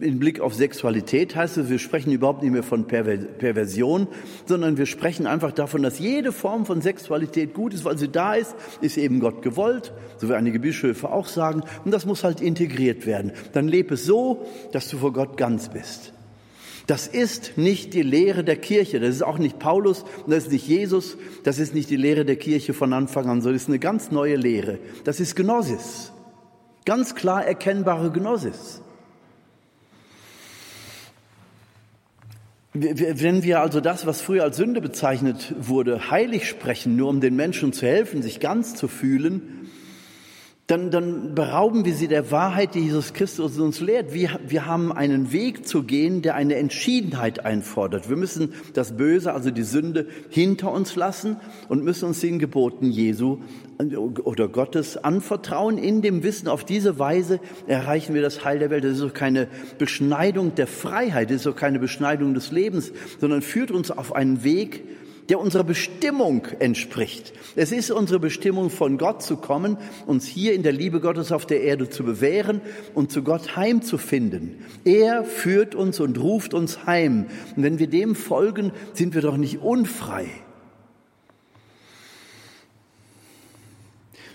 im 0.00 0.18
Blick 0.18 0.40
auf 0.40 0.54
Sexualität 0.54 1.36
heißt 1.36 1.56
es, 1.56 1.70
wir 1.70 1.78
sprechen 1.78 2.10
überhaupt 2.10 2.42
nicht 2.42 2.50
mehr 2.50 2.64
von 2.64 2.86
Perversion, 2.86 4.08
sondern 4.46 4.76
wir 4.76 4.86
sprechen 4.86 5.26
einfach 5.26 5.52
davon, 5.52 5.82
dass 5.82 6.00
jede 6.00 6.32
Form 6.32 6.66
von 6.66 6.80
Sexualität 6.80 7.54
gut 7.54 7.74
ist, 7.74 7.84
weil 7.84 7.96
sie 7.96 8.08
da 8.08 8.34
ist, 8.34 8.56
ist 8.80 8.96
eben 8.96 9.20
Gott 9.20 9.42
gewollt, 9.42 9.92
so 10.16 10.28
wie 10.28 10.34
einige 10.34 10.58
Bischöfe 10.58 11.10
auch 11.10 11.28
sagen, 11.28 11.62
und 11.84 11.92
das 11.92 12.06
muss 12.06 12.24
halt 12.24 12.40
integriert 12.40 13.06
werden. 13.06 13.32
Dann 13.52 13.68
lebe 13.68 13.94
es 13.94 14.04
so, 14.04 14.46
dass 14.72 14.88
du 14.88 14.98
vor 14.98 15.12
Gott 15.12 15.36
ganz 15.36 15.68
bist. 15.68 16.12
Das 16.88 17.06
ist 17.06 17.56
nicht 17.56 17.94
die 17.94 18.02
Lehre 18.02 18.42
der 18.42 18.56
Kirche, 18.56 18.98
das 18.98 19.14
ist 19.14 19.22
auch 19.22 19.38
nicht 19.38 19.58
Paulus, 19.60 20.04
das 20.26 20.44
ist 20.44 20.52
nicht 20.52 20.66
Jesus, 20.66 21.18
das 21.44 21.58
ist 21.60 21.74
nicht 21.74 21.90
die 21.90 21.96
Lehre 21.96 22.24
der 22.24 22.36
Kirche 22.36 22.72
von 22.74 22.92
Anfang 22.92 23.26
an, 23.26 23.42
sondern 23.42 23.54
das 23.54 23.62
ist 23.62 23.68
eine 23.68 23.78
ganz 23.78 24.10
neue 24.10 24.36
Lehre. 24.36 24.78
Das 25.04 25.20
ist 25.20 25.36
Gnosis, 25.36 26.12
ganz 26.84 27.14
klar 27.14 27.44
erkennbare 27.44 28.10
Gnosis. 28.10 28.82
Wenn 32.74 33.42
wir 33.42 33.60
also 33.60 33.80
das, 33.80 34.04
was 34.04 34.20
früher 34.20 34.44
als 34.44 34.58
Sünde 34.58 34.82
bezeichnet 34.82 35.54
wurde, 35.58 36.10
heilig 36.10 36.46
sprechen, 36.46 36.96
nur 36.96 37.08
um 37.08 37.20
den 37.20 37.34
Menschen 37.34 37.72
zu 37.72 37.86
helfen, 37.86 38.20
sich 38.22 38.40
ganz 38.40 38.74
zu 38.74 38.88
fühlen, 38.88 39.57
dann, 40.68 40.90
dann 40.90 41.34
berauben 41.34 41.86
wir 41.86 41.94
sie 41.94 42.08
der 42.08 42.30
Wahrheit, 42.30 42.74
die 42.74 42.80
Jesus 42.80 43.14
Christus 43.14 43.58
uns 43.58 43.80
lehrt. 43.80 44.12
Wir, 44.12 44.38
wir 44.46 44.66
haben 44.66 44.92
einen 44.92 45.32
Weg 45.32 45.66
zu 45.66 45.82
gehen, 45.82 46.20
der 46.20 46.34
eine 46.34 46.56
Entschiedenheit 46.56 47.42
einfordert. 47.46 48.10
Wir 48.10 48.18
müssen 48.18 48.52
das 48.74 48.94
Böse, 48.94 49.32
also 49.32 49.50
die 49.50 49.62
Sünde, 49.62 50.06
hinter 50.28 50.70
uns 50.70 50.94
lassen 50.94 51.38
und 51.70 51.84
müssen 51.84 52.04
uns 52.04 52.20
den 52.20 52.38
Geboten 52.38 52.90
Jesu 52.90 53.38
oder 54.24 54.46
Gottes 54.46 54.98
anvertrauen. 54.98 55.78
In 55.78 56.02
dem 56.02 56.22
Wissen, 56.22 56.48
auf 56.48 56.64
diese 56.64 56.98
Weise 56.98 57.40
erreichen 57.66 58.14
wir 58.14 58.20
das 58.20 58.44
Heil 58.44 58.58
der 58.58 58.68
Welt. 58.68 58.84
Das 58.84 58.92
ist 58.92 59.02
doch 59.02 59.14
keine 59.14 59.48
Beschneidung 59.78 60.54
der 60.54 60.66
Freiheit, 60.66 61.30
das 61.30 61.36
ist 61.36 61.46
doch 61.46 61.56
keine 61.56 61.78
Beschneidung 61.78 62.34
des 62.34 62.52
Lebens, 62.52 62.92
sondern 63.18 63.40
führt 63.40 63.70
uns 63.70 63.90
auf 63.90 64.14
einen 64.14 64.44
Weg, 64.44 64.84
der 65.28 65.40
unserer 65.40 65.64
Bestimmung 65.64 66.46
entspricht. 66.58 67.32
Es 67.54 67.70
ist 67.70 67.90
unsere 67.90 68.18
Bestimmung, 68.18 68.70
von 68.70 68.96
Gott 68.96 69.22
zu 69.22 69.36
kommen, 69.36 69.76
uns 70.06 70.26
hier 70.26 70.54
in 70.54 70.62
der 70.62 70.72
Liebe 70.72 71.00
Gottes 71.00 71.32
auf 71.32 71.44
der 71.44 71.62
Erde 71.62 71.90
zu 71.90 72.02
bewähren 72.02 72.60
und 72.94 73.12
zu 73.12 73.22
Gott 73.22 73.56
heimzufinden. 73.56 74.64
Er 74.84 75.24
führt 75.24 75.74
uns 75.74 76.00
und 76.00 76.18
ruft 76.18 76.54
uns 76.54 76.86
heim. 76.86 77.26
Und 77.56 77.62
wenn 77.62 77.78
wir 77.78 77.88
dem 77.88 78.14
folgen, 78.14 78.72
sind 78.94 79.14
wir 79.14 79.22
doch 79.22 79.36
nicht 79.36 79.58
unfrei. 79.58 80.28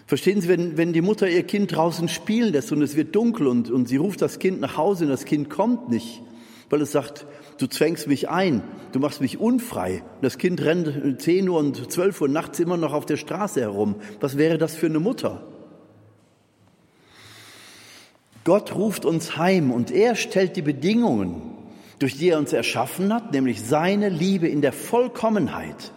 Verstehen 0.05 0.41
Sie, 0.41 0.47
wenn, 0.47 0.77
wenn 0.77 0.93
die 0.93 1.01
Mutter 1.01 1.27
ihr 1.27 1.41
Kind 1.43 1.75
draußen 1.75 2.07
spielen 2.07 2.53
lässt 2.53 2.71
und 2.71 2.83
es 2.83 2.95
wird 2.95 3.15
dunkel 3.15 3.47
und, 3.47 3.71
und 3.71 3.87
sie 3.87 3.97
ruft 3.97 4.21
das 4.21 4.37
Kind 4.37 4.59
nach 4.61 4.77
Hause 4.77 5.05
und 5.05 5.09
das 5.09 5.25
Kind 5.25 5.49
kommt 5.49 5.89
nicht, 5.89 6.21
weil 6.69 6.81
es 6.81 6.91
sagt, 6.91 7.25
du 7.57 7.67
zwängst 7.67 8.07
mich 8.07 8.29
ein, 8.29 8.63
du 8.91 8.99
machst 8.99 9.21
mich 9.21 9.39
unfrei. 9.39 10.03
Das 10.21 10.37
Kind 10.37 10.61
rennt 10.61 11.21
10 11.21 11.47
Uhr 11.49 11.59
und 11.59 11.91
12 11.91 12.21
Uhr 12.21 12.27
nachts 12.27 12.59
immer 12.59 12.77
noch 12.77 12.93
auf 12.93 13.05
der 13.05 13.17
Straße 13.17 13.61
herum. 13.61 13.95
Was 14.19 14.37
wäre 14.37 14.57
das 14.57 14.75
für 14.75 14.87
eine 14.87 14.99
Mutter? 14.99 15.45
Gott 18.43 18.75
ruft 18.75 19.05
uns 19.05 19.37
heim 19.37 19.71
und 19.71 19.91
er 19.91 20.15
stellt 20.15 20.57
die 20.57 20.61
Bedingungen, 20.61 21.41
durch 21.99 22.17
die 22.17 22.29
er 22.29 22.39
uns 22.39 22.51
erschaffen 22.51 23.13
hat, 23.13 23.31
nämlich 23.31 23.61
seine 23.61 24.09
Liebe 24.09 24.47
in 24.47 24.61
der 24.61 24.73
Vollkommenheit. 24.73 25.93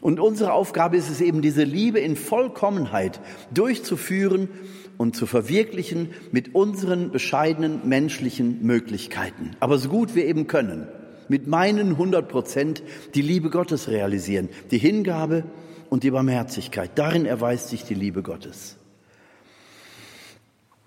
Und 0.00 0.20
unsere 0.20 0.52
Aufgabe 0.52 0.96
ist 0.96 1.10
es 1.10 1.20
eben, 1.20 1.42
diese 1.42 1.64
Liebe 1.64 1.98
in 1.98 2.16
Vollkommenheit 2.16 3.20
durchzuführen 3.52 4.48
und 4.96 5.16
zu 5.16 5.26
verwirklichen 5.26 6.10
mit 6.30 6.54
unseren 6.54 7.10
bescheidenen 7.10 7.88
menschlichen 7.88 8.62
Möglichkeiten. 8.62 9.52
Aber 9.60 9.78
so 9.78 9.88
gut 9.88 10.14
wir 10.14 10.26
eben 10.26 10.46
können, 10.46 10.86
mit 11.28 11.46
meinen 11.46 11.90
100 11.90 12.28
Prozent 12.28 12.82
die 13.14 13.22
Liebe 13.22 13.50
Gottes 13.50 13.88
realisieren, 13.88 14.48
die 14.70 14.78
Hingabe 14.78 15.44
und 15.90 16.04
die 16.04 16.10
Barmherzigkeit. 16.10 16.92
Darin 16.94 17.26
erweist 17.26 17.68
sich 17.68 17.84
die 17.84 17.94
Liebe 17.94 18.22
Gottes. 18.22 18.76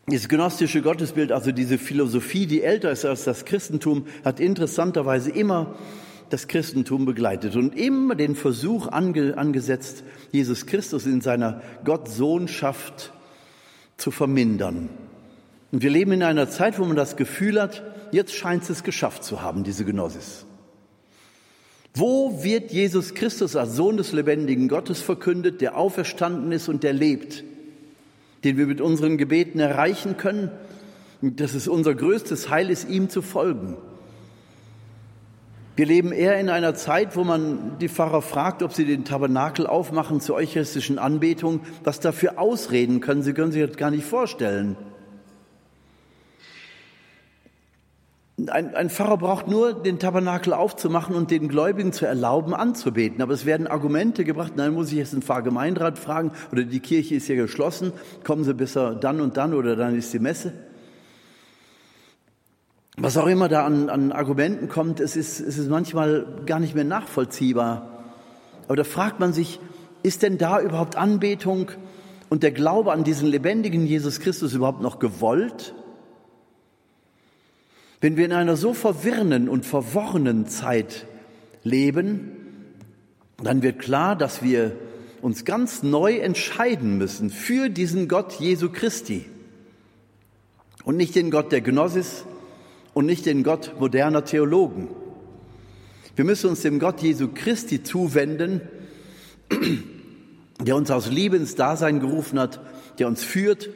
Das 0.08 0.28
gnostische 0.28 0.82
Gottesbild, 0.82 1.32
also 1.32 1.52
diese 1.52 1.78
Philosophie, 1.78 2.46
die 2.46 2.64
älter 2.64 2.92
ist 2.92 3.06
als 3.06 3.24
das 3.24 3.46
Christentum, 3.46 4.08
hat 4.26 4.40
interessanterweise 4.40 5.32
immer 5.32 5.76
das 6.32 6.48
Christentum 6.48 7.06
begleitet 7.06 7.56
und 7.56 7.78
immer 7.78 8.16
den 8.16 8.36
Versuch 8.36 8.88
ange, 8.88 9.38
angesetzt, 9.38 10.04
Jesus 10.32 10.66
Christus 10.66 11.06
in 11.06 11.22
seiner 11.22 11.62
Gottsohnschaft 11.84 13.12
zu 13.98 14.12
vermindern. 14.12 14.90
Und 15.72 15.84
wir 15.84 15.90
leben 15.90 16.12
in 16.12 16.24
einer 16.24 16.50
Zeit, 16.50 16.80
wo 16.80 16.86
man 16.86 16.96
das 16.96 17.16
Gefühl 17.16 17.62
hat, 17.62 17.84
jetzt 18.12 18.34
scheint 18.34 18.70
es 18.70 18.84
geschafft 18.84 19.24
zu 19.24 19.42
haben, 19.42 19.64
diese 19.64 19.86
Gnosis. 19.86 20.46
Wo 21.94 22.44
wird 22.44 22.72
Jesus 22.72 23.14
Christus 23.14 23.56
als 23.56 23.76
Sohn 23.76 23.98
des 23.98 24.14
lebendigen 24.14 24.70
Gottes 24.70 25.02
verkündet, 25.02 25.60
der 25.62 25.78
auferstanden 25.78 26.52
ist 26.52 26.70
und 26.70 26.84
der 26.84 26.94
lebt, 26.94 27.44
den 28.44 28.58
wir 28.58 28.66
mit 28.66 28.80
unseren 28.80 29.18
Gebeten 29.18 29.60
erreichen 29.60 30.18
können? 30.18 30.52
Das 31.22 31.54
ist 31.54 31.68
unser 31.68 31.94
größtes 31.94 32.50
Heil, 32.50 32.70
ist 32.70 32.90
ihm 32.90 33.10
zu 33.10 33.22
folgen. 33.22 33.76
Wir 35.76 35.86
leben 35.86 36.12
eher 36.12 36.38
in 36.38 36.50
einer 36.50 36.76
Zeit, 36.76 37.16
wo 37.16 37.24
man 37.24 37.78
die 37.80 37.88
Pfarrer 37.88 38.22
fragt, 38.22 38.62
ob 38.62 38.74
sie 38.74 38.86
den 38.86 39.06
Tabernakel 39.06 39.68
aufmachen 39.68 40.20
zur 40.20 40.36
eucharistischen 40.36 41.00
Anbetung. 41.00 41.62
Was 41.84 42.02
dafür 42.02 42.40
Ausreden 42.40 43.00
können, 43.00 43.24
sie 43.24 43.34
können 43.34 43.54
sich 43.54 43.66
das 43.66 43.78
gar 43.78 43.90
nicht 43.90 44.04
vorstellen. 44.04 44.76
Ein, 48.48 48.74
ein, 48.76 48.90
Pfarrer 48.90 49.18
braucht 49.18 49.48
nur 49.48 49.74
den 49.74 50.00
Tabernakel 50.00 50.52
aufzumachen 50.52 51.16
und 51.16 51.32
den 51.32 51.48
Gläubigen 51.48 51.94
zu 51.94 52.06
erlauben, 52.06 52.54
anzubeten. 52.54 53.22
Aber 53.22 53.34
es 53.34 53.46
werden 53.46 53.68
Argumente 53.68 54.26
gebracht, 54.26 54.54
nein, 54.56 54.74
muss 54.74 54.92
ich 54.92 54.98
jetzt 54.98 55.14
den 55.14 55.22
Pfarrgemeinderat 55.22 56.00
fragen 56.00 56.32
oder 56.52 56.64
die 56.64 56.80
Kirche 56.80 57.16
ist 57.16 57.28
ja 57.28 57.36
geschlossen, 57.36 57.94
kommen 58.24 58.44
Sie 58.44 58.56
besser 58.56 58.96
dann 58.96 59.22
und 59.22 59.38
dann 59.38 59.54
oder 59.54 59.76
dann 59.76 59.96
ist 59.96 60.12
die 60.12 60.20
Messe 60.20 60.54
was 63.04 63.18
auch 63.18 63.26
immer 63.26 63.50
da 63.50 63.66
an, 63.66 63.90
an 63.90 64.12
Argumenten 64.12 64.68
kommt, 64.68 65.00
es 65.00 65.16
ist, 65.16 65.40
es 65.40 65.58
ist 65.58 65.70
manchmal 65.70 66.44
gar 66.46 66.60
nicht 66.60 66.76
mehr 66.76 66.84
nachvollziehbar. 66.84 68.04
Aber 68.68 68.76
da 68.76 68.84
fragt 68.84 69.20
man 69.20 69.34
sich, 69.34 69.60
ist 70.04 70.22
denn 70.22 70.38
da 70.38 70.62
überhaupt 70.62 70.96
Anbetung 70.96 71.72
und 72.30 72.44
der 72.44 72.52
Glaube 72.52 72.92
an 72.92 73.04
diesen 73.04 73.28
lebendigen 73.28 73.88
Jesus 73.88 74.20
Christus 74.20 74.54
überhaupt 74.54 74.82
noch 74.82 75.00
gewollt? 75.00 75.74
Wenn 78.02 78.18
wir 78.18 78.26
in 78.26 78.34
einer 78.34 78.56
so 78.56 78.74
verwirrenden 78.74 79.50
und 79.50 79.66
verworrenen 79.66 80.46
Zeit 80.48 81.08
leben, 81.64 82.32
dann 83.42 83.64
wird 83.64 83.80
klar, 83.80 84.16
dass 84.16 84.44
wir 84.44 84.76
uns 85.24 85.44
ganz 85.44 85.82
neu 85.82 86.18
entscheiden 86.18 87.00
müssen 87.00 87.32
für 87.32 87.70
diesen 87.70 88.08
Gott 88.08 88.34
Jesu 88.34 88.70
Christi 88.70 89.26
und 90.84 90.98
nicht 90.98 91.16
den 91.16 91.32
Gott 91.32 91.52
der 91.52 91.62
Gnosis, 91.62 92.26
und 92.94 93.06
nicht 93.06 93.26
den 93.26 93.44
Gott 93.44 93.80
moderner 93.80 94.26
Theologen. 94.26 94.90
Wir 96.16 96.26
müssen 96.26 96.50
uns 96.50 96.62
dem 96.62 96.80
Gott 96.80 97.02
Jesu 97.02 97.30
Christi 97.34 97.84
zuwenden, 97.84 98.62
der 100.60 100.76
uns 100.76 100.92
aus 100.92 101.10
Liebe 101.10 101.38
ins 101.38 101.56
Dasein 101.56 102.00
gerufen 102.00 102.40
hat, 102.40 102.60
der 103.00 103.08
uns 103.08 103.24
führt 103.24 103.70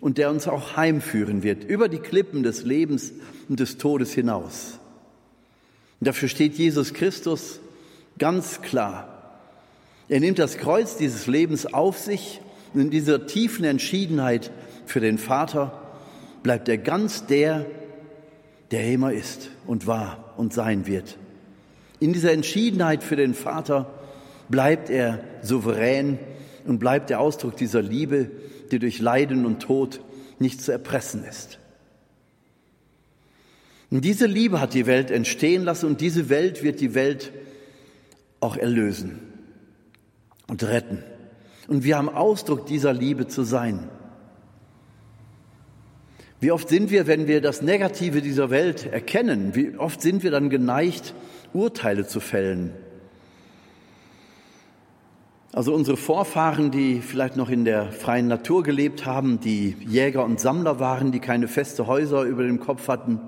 und 0.00 0.18
der 0.18 0.30
uns 0.30 0.48
auch 0.48 0.76
heimführen 0.76 1.42
wird, 1.42 1.64
über 1.64 1.88
die 1.88 1.98
Klippen 1.98 2.42
des 2.42 2.64
Lebens 2.64 3.12
und 3.48 3.60
des 3.60 3.78
Todes 3.78 4.12
hinaus. 4.12 4.78
Und 6.00 6.08
dafür 6.08 6.28
steht 6.28 6.54
Jesus 6.54 6.94
Christus 6.94 7.60
ganz 8.18 8.62
klar. 8.62 9.40
Er 10.08 10.20
nimmt 10.20 10.38
das 10.38 10.56
Kreuz 10.56 10.96
dieses 10.96 11.26
Lebens 11.26 11.66
auf 11.66 11.98
sich 11.98 12.40
und 12.74 12.80
in 12.80 12.90
dieser 12.90 13.26
tiefen 13.26 13.64
Entschiedenheit 13.64 14.50
für 14.86 15.00
den 15.00 15.18
Vater 15.18 15.82
bleibt 16.42 16.68
er 16.68 16.78
ganz 16.78 17.26
der, 17.26 17.66
der 18.70 18.90
immer 18.92 19.12
ist 19.12 19.50
und 19.66 19.86
war 19.86 20.34
und 20.36 20.52
sein 20.52 20.86
wird. 20.86 21.16
In 22.00 22.12
dieser 22.12 22.32
Entschiedenheit 22.32 23.02
für 23.02 23.16
den 23.16 23.34
Vater 23.34 23.92
bleibt 24.48 24.90
er 24.90 25.20
souverän 25.42 26.18
und 26.66 26.78
bleibt 26.78 27.10
der 27.10 27.20
Ausdruck 27.20 27.56
dieser 27.56 27.82
Liebe, 27.82 28.30
die 28.70 28.78
durch 28.78 28.98
Leiden 28.98 29.46
und 29.46 29.60
Tod 29.60 30.00
nicht 30.38 30.60
zu 30.62 30.72
erpressen 30.72 31.24
ist. 31.24 31.58
Und 33.90 34.04
diese 34.04 34.26
Liebe 34.26 34.60
hat 34.60 34.74
die 34.74 34.86
Welt 34.86 35.10
entstehen 35.10 35.64
lassen 35.64 35.86
und 35.86 36.00
diese 36.00 36.28
Welt 36.28 36.62
wird 36.62 36.80
die 36.80 36.94
Welt 36.94 37.32
auch 38.40 38.56
erlösen 38.56 39.20
und 40.48 40.64
retten. 40.64 41.02
Und 41.68 41.84
wir 41.84 41.96
haben 41.96 42.08
Ausdruck 42.08 42.66
dieser 42.66 42.92
Liebe 42.92 43.26
zu 43.26 43.42
sein. 43.42 43.88
Wie 46.46 46.52
oft 46.52 46.68
sind 46.68 46.92
wir, 46.92 47.08
wenn 47.08 47.26
wir 47.26 47.40
das 47.40 47.60
Negative 47.60 48.22
dieser 48.22 48.50
Welt 48.50 48.86
erkennen, 48.86 49.56
wie 49.56 49.76
oft 49.76 50.00
sind 50.00 50.22
wir 50.22 50.30
dann 50.30 50.48
geneigt, 50.48 51.12
Urteile 51.52 52.06
zu 52.06 52.20
fällen? 52.20 52.70
Also 55.52 55.74
unsere 55.74 55.96
Vorfahren, 55.96 56.70
die 56.70 57.00
vielleicht 57.00 57.36
noch 57.36 57.50
in 57.50 57.64
der 57.64 57.90
freien 57.90 58.28
Natur 58.28 58.62
gelebt 58.62 59.06
haben, 59.06 59.40
die 59.40 59.74
Jäger 59.88 60.24
und 60.24 60.38
Sammler 60.38 60.78
waren, 60.78 61.10
die 61.10 61.18
keine 61.18 61.48
feste 61.48 61.88
Häuser 61.88 62.22
über 62.22 62.44
dem 62.44 62.60
Kopf 62.60 62.86
hatten, 62.86 63.18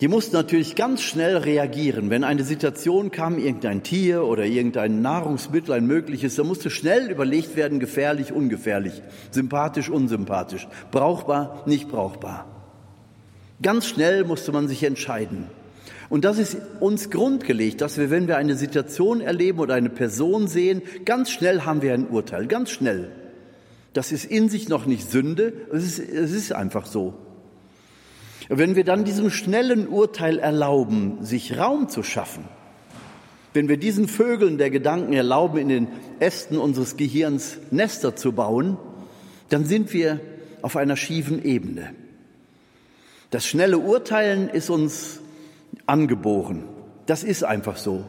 die 0.00 0.08
mussten 0.08 0.34
natürlich 0.34 0.74
ganz 0.74 1.02
schnell 1.02 1.36
reagieren. 1.36 2.10
Wenn 2.10 2.24
eine 2.24 2.42
Situation 2.42 3.12
kam, 3.12 3.38
irgendein 3.38 3.84
Tier 3.84 4.24
oder 4.24 4.44
irgendein 4.44 5.02
Nahrungsmittel, 5.02 5.72
ein 5.72 5.86
mögliches, 5.86 6.34
da 6.34 6.42
musste 6.42 6.68
schnell 6.68 7.10
überlegt 7.10 7.54
werden, 7.54 7.78
gefährlich, 7.78 8.32
ungefährlich, 8.32 9.02
sympathisch, 9.30 9.88
unsympathisch, 9.88 10.66
brauchbar, 10.90 11.62
nicht 11.66 11.88
brauchbar. 11.88 12.46
Ganz 13.62 13.86
schnell 13.86 14.24
musste 14.24 14.50
man 14.50 14.66
sich 14.66 14.82
entscheiden. 14.82 15.46
Und 16.10 16.24
das 16.24 16.38
ist 16.38 16.56
uns 16.80 17.10
grundgelegt, 17.10 17.80
dass 17.80 17.96
wir, 17.96 18.10
wenn 18.10 18.26
wir 18.26 18.36
eine 18.36 18.56
Situation 18.56 19.20
erleben 19.20 19.60
oder 19.60 19.74
eine 19.74 19.90
Person 19.90 20.48
sehen, 20.48 20.82
ganz 21.04 21.30
schnell 21.30 21.62
haben 21.62 21.82
wir 21.82 21.94
ein 21.94 22.08
Urteil, 22.08 22.46
ganz 22.46 22.70
schnell. 22.70 23.10
Das 23.92 24.10
ist 24.10 24.24
in 24.24 24.48
sich 24.48 24.68
noch 24.68 24.86
nicht 24.86 25.08
Sünde, 25.08 25.52
es 25.72 25.84
ist, 25.84 25.98
es 26.00 26.32
ist 26.32 26.52
einfach 26.52 26.86
so. 26.86 27.14
Wenn 28.48 28.76
wir 28.76 28.84
dann 28.84 29.04
diesem 29.04 29.30
schnellen 29.30 29.88
Urteil 29.88 30.38
erlauben, 30.38 31.24
sich 31.24 31.58
Raum 31.58 31.88
zu 31.88 32.02
schaffen, 32.02 32.44
wenn 33.54 33.68
wir 33.68 33.76
diesen 33.76 34.08
Vögeln 34.08 34.58
der 34.58 34.70
Gedanken 34.70 35.12
erlauben, 35.12 35.58
in 35.58 35.68
den 35.68 35.88
Ästen 36.18 36.58
unseres 36.58 36.96
Gehirns 36.96 37.58
Nester 37.70 38.16
zu 38.16 38.32
bauen, 38.32 38.76
dann 39.48 39.64
sind 39.64 39.92
wir 39.92 40.20
auf 40.60 40.76
einer 40.76 40.96
schiefen 40.96 41.44
Ebene. 41.44 41.94
Das 43.30 43.46
schnelle 43.46 43.78
Urteilen 43.78 44.48
ist 44.48 44.70
uns 44.70 45.20
angeboren. 45.86 46.64
Das 47.06 47.22
ist 47.22 47.44
einfach 47.44 47.76
so. 47.76 48.04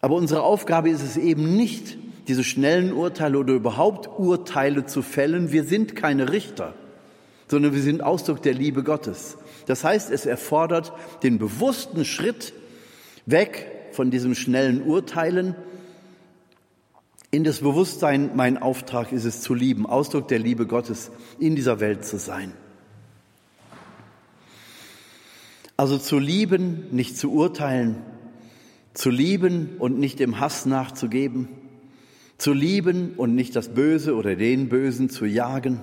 Aber 0.00 0.16
unsere 0.16 0.42
Aufgabe 0.42 0.90
ist 0.90 1.02
es 1.02 1.16
eben 1.16 1.56
nicht, 1.56 1.96
diese 2.28 2.44
schnellen 2.44 2.92
Urteile 2.92 3.38
oder 3.38 3.54
überhaupt 3.54 4.08
Urteile 4.18 4.86
zu 4.86 5.02
fällen. 5.02 5.52
Wir 5.52 5.64
sind 5.64 5.94
keine 5.94 6.32
Richter, 6.32 6.74
sondern 7.52 7.74
wir 7.74 7.82
sind 7.82 8.02
Ausdruck 8.02 8.40
der 8.40 8.54
Liebe 8.54 8.82
Gottes. 8.82 9.36
Das 9.66 9.84
heißt, 9.84 10.10
es 10.10 10.24
erfordert 10.24 10.94
den 11.22 11.36
bewussten 11.36 12.06
Schritt 12.06 12.54
weg 13.26 13.70
von 13.92 14.10
diesem 14.10 14.34
schnellen 14.34 14.82
Urteilen 14.82 15.54
in 17.30 17.44
das 17.44 17.60
Bewusstsein, 17.60 18.30
mein 18.36 18.56
Auftrag 18.56 19.12
ist 19.12 19.26
es 19.26 19.42
zu 19.42 19.52
lieben, 19.52 19.84
Ausdruck 19.84 20.28
der 20.28 20.38
Liebe 20.38 20.66
Gottes 20.66 21.10
in 21.38 21.54
dieser 21.54 21.78
Welt 21.78 22.06
zu 22.06 22.16
sein. 22.16 22.54
Also 25.76 25.98
zu 25.98 26.18
lieben, 26.18 26.86
nicht 26.90 27.18
zu 27.18 27.32
urteilen, 27.32 27.98
zu 28.94 29.10
lieben 29.10 29.76
und 29.78 29.98
nicht 29.98 30.20
dem 30.20 30.40
Hass 30.40 30.64
nachzugeben, 30.64 31.48
zu 32.38 32.54
lieben 32.54 33.12
und 33.18 33.34
nicht 33.34 33.54
das 33.56 33.74
Böse 33.74 34.16
oder 34.16 34.36
den 34.36 34.70
Bösen 34.70 35.10
zu 35.10 35.26
jagen, 35.26 35.80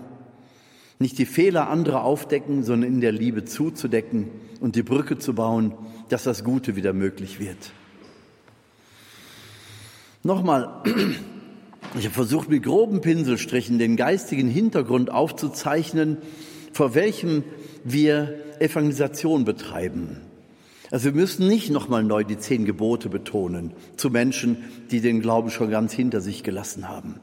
nicht 1.00 1.18
die 1.18 1.26
Fehler 1.26 1.70
anderer 1.70 2.04
aufdecken, 2.04 2.64
sondern 2.64 2.91
in 2.91 3.00
der 3.00 3.14
Liebe 3.14 3.45
zuzudecken 3.45 4.28
und 4.60 4.76
die 4.76 4.84
Brücke 4.84 5.18
zu 5.18 5.34
bauen, 5.34 5.74
dass 6.10 6.26
das 6.26 6.43
Gute 6.43 6.76
wieder 6.76 6.91
möglich 6.91 7.39
wird. 7.39 7.72
Nochmal, 10.24 10.84
ich 11.97 12.04
habe 12.04 12.14
versucht, 12.14 12.50
mit 12.50 12.64
groben 12.64 13.00
Pinselstrichen 13.00 13.80
den 13.80 13.95
geistigen 13.95 14.50
Hintergrund 14.50 15.10
aufzuzeichnen, 15.10 16.18
vor 16.74 16.95
welchem 16.95 17.45
wir 17.86 18.36
Evangelisation 18.60 19.45
betreiben. 19.45 20.18
Also 20.91 21.06
wir 21.06 21.14
müssen 21.14 21.47
nicht 21.47 21.70
nochmal 21.70 22.04
neu 22.04 22.26
die 22.26 22.38
zehn 22.38 22.66
Gebote 22.66 23.08
betonen 23.08 23.72
zu 23.95 24.10
Menschen, 24.10 24.58
die 24.91 25.00
den 25.00 25.22
Glauben 25.22 25.50
schon 25.50 25.70
ganz 25.70 25.93
hinter 25.93 26.20
sich 26.20 26.43
gelassen 26.43 26.89
haben. 26.89 27.22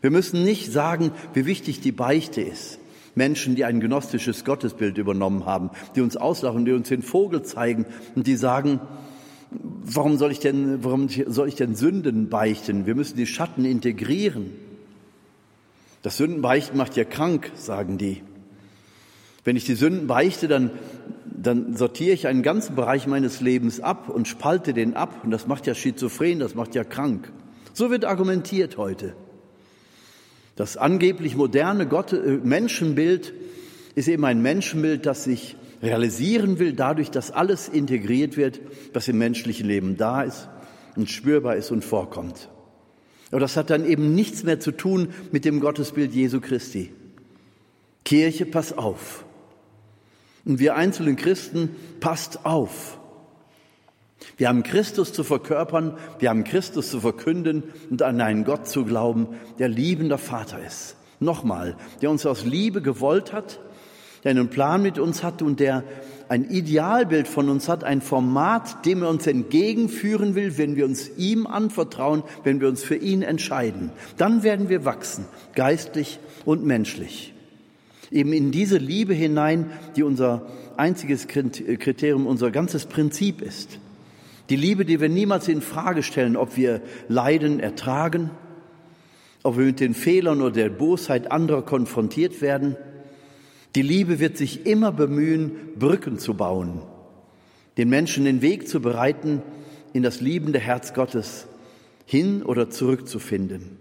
Wir 0.00 0.10
müssen 0.10 0.44
nicht 0.44 0.72
sagen, 0.72 1.10
wie 1.34 1.44
wichtig 1.44 1.80
die 1.80 1.92
Beichte 1.92 2.40
ist. 2.40 2.78
Menschen, 3.18 3.54
die 3.54 3.66
ein 3.66 3.80
gnostisches 3.80 4.46
Gottesbild 4.46 4.96
übernommen 4.96 5.44
haben, 5.44 5.68
die 5.94 6.00
uns 6.00 6.16
auslachen, 6.16 6.64
die 6.64 6.72
uns 6.72 6.88
den 6.88 7.02
Vogel 7.02 7.42
zeigen 7.42 7.84
und 8.14 8.26
die 8.26 8.36
sagen, 8.36 8.80
warum 9.50 10.16
soll 10.16 10.32
ich 10.32 10.40
denn, 10.40 10.82
warum 10.82 11.08
soll 11.08 11.48
ich 11.48 11.56
denn 11.56 11.74
Sünden 11.74 12.30
beichten? 12.30 12.86
Wir 12.86 12.94
müssen 12.94 13.18
die 13.18 13.26
Schatten 13.26 13.66
integrieren. 13.66 14.52
Das 16.02 16.16
Sündenbeichten 16.16 16.78
macht 16.78 16.96
ja 16.96 17.04
krank, 17.04 17.50
sagen 17.54 17.98
die. 17.98 18.22
Wenn 19.44 19.56
ich 19.56 19.64
die 19.64 19.74
Sünden 19.74 20.06
beichte, 20.06 20.46
dann, 20.46 20.70
dann 21.24 21.76
sortiere 21.76 22.12
ich 22.12 22.26
einen 22.26 22.42
ganzen 22.42 22.76
Bereich 22.76 23.06
meines 23.06 23.40
Lebens 23.40 23.80
ab 23.80 24.08
und 24.08 24.28
spalte 24.28 24.72
den 24.72 24.94
ab. 24.94 25.20
Und 25.24 25.30
das 25.30 25.46
macht 25.46 25.66
ja 25.66 25.74
schizophren, 25.74 26.38
das 26.38 26.54
macht 26.54 26.74
ja 26.74 26.84
krank. 26.84 27.32
So 27.72 27.90
wird 27.90 28.04
argumentiert 28.04 28.76
heute. 28.76 29.14
Das 30.58 30.76
angeblich 30.76 31.36
moderne 31.36 31.86
Gott, 31.86 32.12
äh, 32.12 32.40
Menschenbild 32.42 33.32
ist 33.94 34.08
eben 34.08 34.24
ein 34.24 34.42
Menschenbild, 34.42 35.06
das 35.06 35.22
sich 35.22 35.54
realisieren 35.80 36.58
will, 36.58 36.72
dadurch, 36.72 37.12
dass 37.12 37.30
alles 37.30 37.68
integriert 37.68 38.36
wird, 38.36 38.60
was 38.92 39.06
im 39.06 39.18
menschlichen 39.18 39.68
Leben 39.68 39.96
da 39.96 40.22
ist 40.22 40.48
und 40.96 41.08
spürbar 41.08 41.54
ist 41.54 41.70
und 41.70 41.84
vorkommt. 41.84 42.48
Aber 43.30 43.38
das 43.38 43.56
hat 43.56 43.70
dann 43.70 43.86
eben 43.86 44.16
nichts 44.16 44.42
mehr 44.42 44.58
zu 44.58 44.72
tun 44.72 45.10
mit 45.30 45.44
dem 45.44 45.60
Gottesbild 45.60 46.12
Jesu 46.12 46.40
Christi. 46.40 46.92
Kirche, 48.04 48.44
pass 48.44 48.76
auf. 48.76 49.24
Und 50.44 50.58
wir 50.58 50.74
einzelnen 50.74 51.14
Christen, 51.14 51.76
passt 52.00 52.44
auf. 52.44 52.97
Wir 54.36 54.48
haben 54.48 54.62
Christus 54.62 55.12
zu 55.12 55.24
verkörpern, 55.24 55.96
wir 56.18 56.30
haben 56.30 56.44
Christus 56.44 56.90
zu 56.90 57.00
verkünden 57.00 57.62
und 57.90 58.02
an 58.02 58.20
einen 58.20 58.44
Gott 58.44 58.68
zu 58.68 58.84
glauben, 58.84 59.28
der 59.58 59.68
liebender 59.68 60.18
Vater 60.18 60.64
ist. 60.64 60.96
Nochmal, 61.20 61.76
der 62.02 62.10
uns 62.10 62.26
aus 62.26 62.44
Liebe 62.44 62.82
gewollt 62.82 63.32
hat, 63.32 63.60
der 64.24 64.32
einen 64.32 64.48
Plan 64.48 64.82
mit 64.82 64.98
uns 64.98 65.22
hat 65.22 65.42
und 65.42 65.60
der 65.60 65.84
ein 66.28 66.44
Idealbild 66.44 67.26
von 67.26 67.48
uns 67.48 67.68
hat, 67.68 67.84
ein 67.84 68.02
Format, 68.02 68.84
dem 68.84 69.02
er 69.02 69.08
uns 69.08 69.26
entgegenführen 69.26 70.34
will, 70.34 70.58
wenn 70.58 70.76
wir 70.76 70.84
uns 70.84 71.10
ihm 71.16 71.46
anvertrauen, 71.46 72.22
wenn 72.44 72.60
wir 72.60 72.68
uns 72.68 72.84
für 72.84 72.96
ihn 72.96 73.22
entscheiden. 73.22 73.90
Dann 74.16 74.42
werden 74.42 74.68
wir 74.68 74.84
wachsen, 74.84 75.24
geistlich 75.54 76.18
und 76.44 76.64
menschlich 76.64 77.32
eben 78.10 78.32
in 78.32 78.50
diese 78.50 78.78
Liebe 78.78 79.14
hinein, 79.14 79.70
die 79.96 80.02
unser 80.02 80.46
einziges 80.76 81.26
Kriterium, 81.26 82.26
unser 82.26 82.50
ganzes 82.50 82.86
Prinzip 82.86 83.42
ist. 83.42 83.78
Die 84.50 84.56
Liebe, 84.56 84.84
die 84.84 85.00
wir 85.00 85.08
niemals 85.08 85.48
in 85.48 85.60
Frage 85.60 86.02
stellen, 86.02 86.36
ob 86.36 86.56
wir 86.56 86.80
Leiden 87.08 87.60
ertragen, 87.60 88.30
ob 89.42 89.58
wir 89.58 89.66
mit 89.66 89.80
den 89.80 89.94
Fehlern 89.94 90.40
oder 90.40 90.52
der 90.52 90.70
Bosheit 90.70 91.30
anderer 91.30 91.62
konfrontiert 91.62 92.40
werden. 92.40 92.76
Die 93.74 93.82
Liebe 93.82 94.18
wird 94.20 94.36
sich 94.36 94.66
immer 94.66 94.90
bemühen, 94.90 95.52
Brücken 95.78 96.18
zu 96.18 96.34
bauen, 96.34 96.82
den 97.76 97.88
Menschen 97.88 98.24
den 98.24 98.40
Weg 98.42 98.68
zu 98.68 98.80
bereiten, 98.80 99.42
in 99.92 100.02
das 100.02 100.20
liebende 100.20 100.58
Herz 100.58 100.94
Gottes 100.94 101.46
hin 102.06 102.42
oder 102.42 102.70
zurückzufinden. 102.70 103.76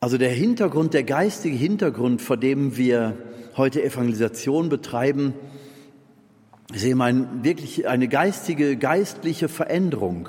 Also 0.00 0.18
der 0.18 0.30
Hintergrund, 0.30 0.92
der 0.92 1.04
geistige 1.04 1.56
Hintergrund, 1.56 2.20
vor 2.20 2.36
dem 2.36 2.76
wir 2.76 3.16
heute 3.56 3.82
Evangelisation 3.82 4.68
betreiben, 4.68 5.34
ist 6.72 6.84
eben 6.84 7.00
ein, 7.02 7.44
wirklich 7.44 7.86
eine 7.88 8.08
geistige, 8.08 8.76
geistliche 8.76 9.48
Veränderung 9.48 10.28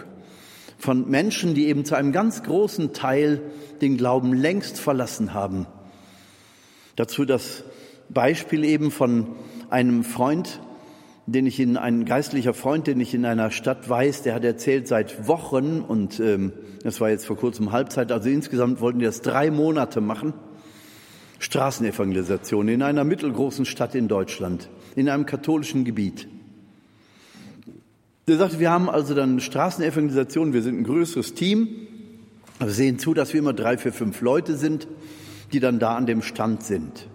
von 0.77 1.09
Menschen, 1.09 1.55
die 1.55 1.67
eben 1.67 1.85
zu 1.85 1.95
einem 1.95 2.11
ganz 2.11 2.43
großen 2.43 2.93
Teil 2.93 3.41
den 3.81 3.97
Glauben 3.97 4.33
längst 4.33 4.79
verlassen 4.79 5.33
haben. 5.33 5.65
Dazu 6.95 7.25
das 7.25 7.63
Beispiel 8.09 8.63
eben 8.63 8.91
von 8.91 9.35
einem 9.69 10.03
Freund, 10.03 10.61
den 11.25 11.45
ich 11.45 11.59
in 11.59 11.75
ein 11.75 12.05
geistlicher 12.05 12.53
Freund, 12.53 12.87
den 12.87 13.01
ich 13.01 13.13
in 13.13 13.25
einer 13.25 13.51
Stadt 13.51 13.89
weiß, 13.89 14.21
der 14.21 14.33
hat 14.33 14.45
erzählt 14.45 14.87
seit 14.87 15.27
Wochen 15.27 15.81
und 15.81 16.19
ähm, 16.19 16.53
das 16.83 17.01
war 17.01 17.09
jetzt 17.09 17.25
vor 17.25 17.35
kurzem 17.35 17.71
Halbzeit, 17.71 18.11
also 18.11 18.29
insgesamt 18.29 18.79
wollten 18.79 18.99
die 18.99 19.05
das 19.05 19.21
drei 19.21 19.51
Monate 19.51 19.99
machen. 19.99 20.33
Straßenevangelisation 21.39 22.67
in 22.67 22.81
einer 22.81 23.03
mittelgroßen 23.03 23.65
Stadt 23.65 23.93
in 23.93 24.07
Deutschland, 24.07 24.69
in 24.97 25.07
einem 25.07 25.25
katholischen 25.25 25.85
Gebiet. 25.85 26.27
Der 28.27 28.35
sagte, 28.35 28.59
wir 28.59 28.69
haben 28.69 28.89
also 28.89 29.13
dann 29.13 29.39
Straßenevangelisation, 29.39 30.51
wir 30.51 30.61
sind 30.61 30.79
ein 30.79 30.83
größeres 30.83 31.33
Team, 31.33 31.69
wir 32.59 32.69
sehen 32.69 32.99
zu, 32.99 33.13
dass 33.13 33.31
wir 33.31 33.39
immer 33.39 33.53
drei, 33.53 33.77
vier, 33.77 33.93
fünf 33.93 34.19
Leute 34.19 34.57
sind. 34.57 34.89
die 35.51 35.59
dann 35.59 35.79
da 35.79 35.95
an 35.95 36.05
dem 36.05 36.21
Stand 36.21 36.63
sind. 36.63 37.07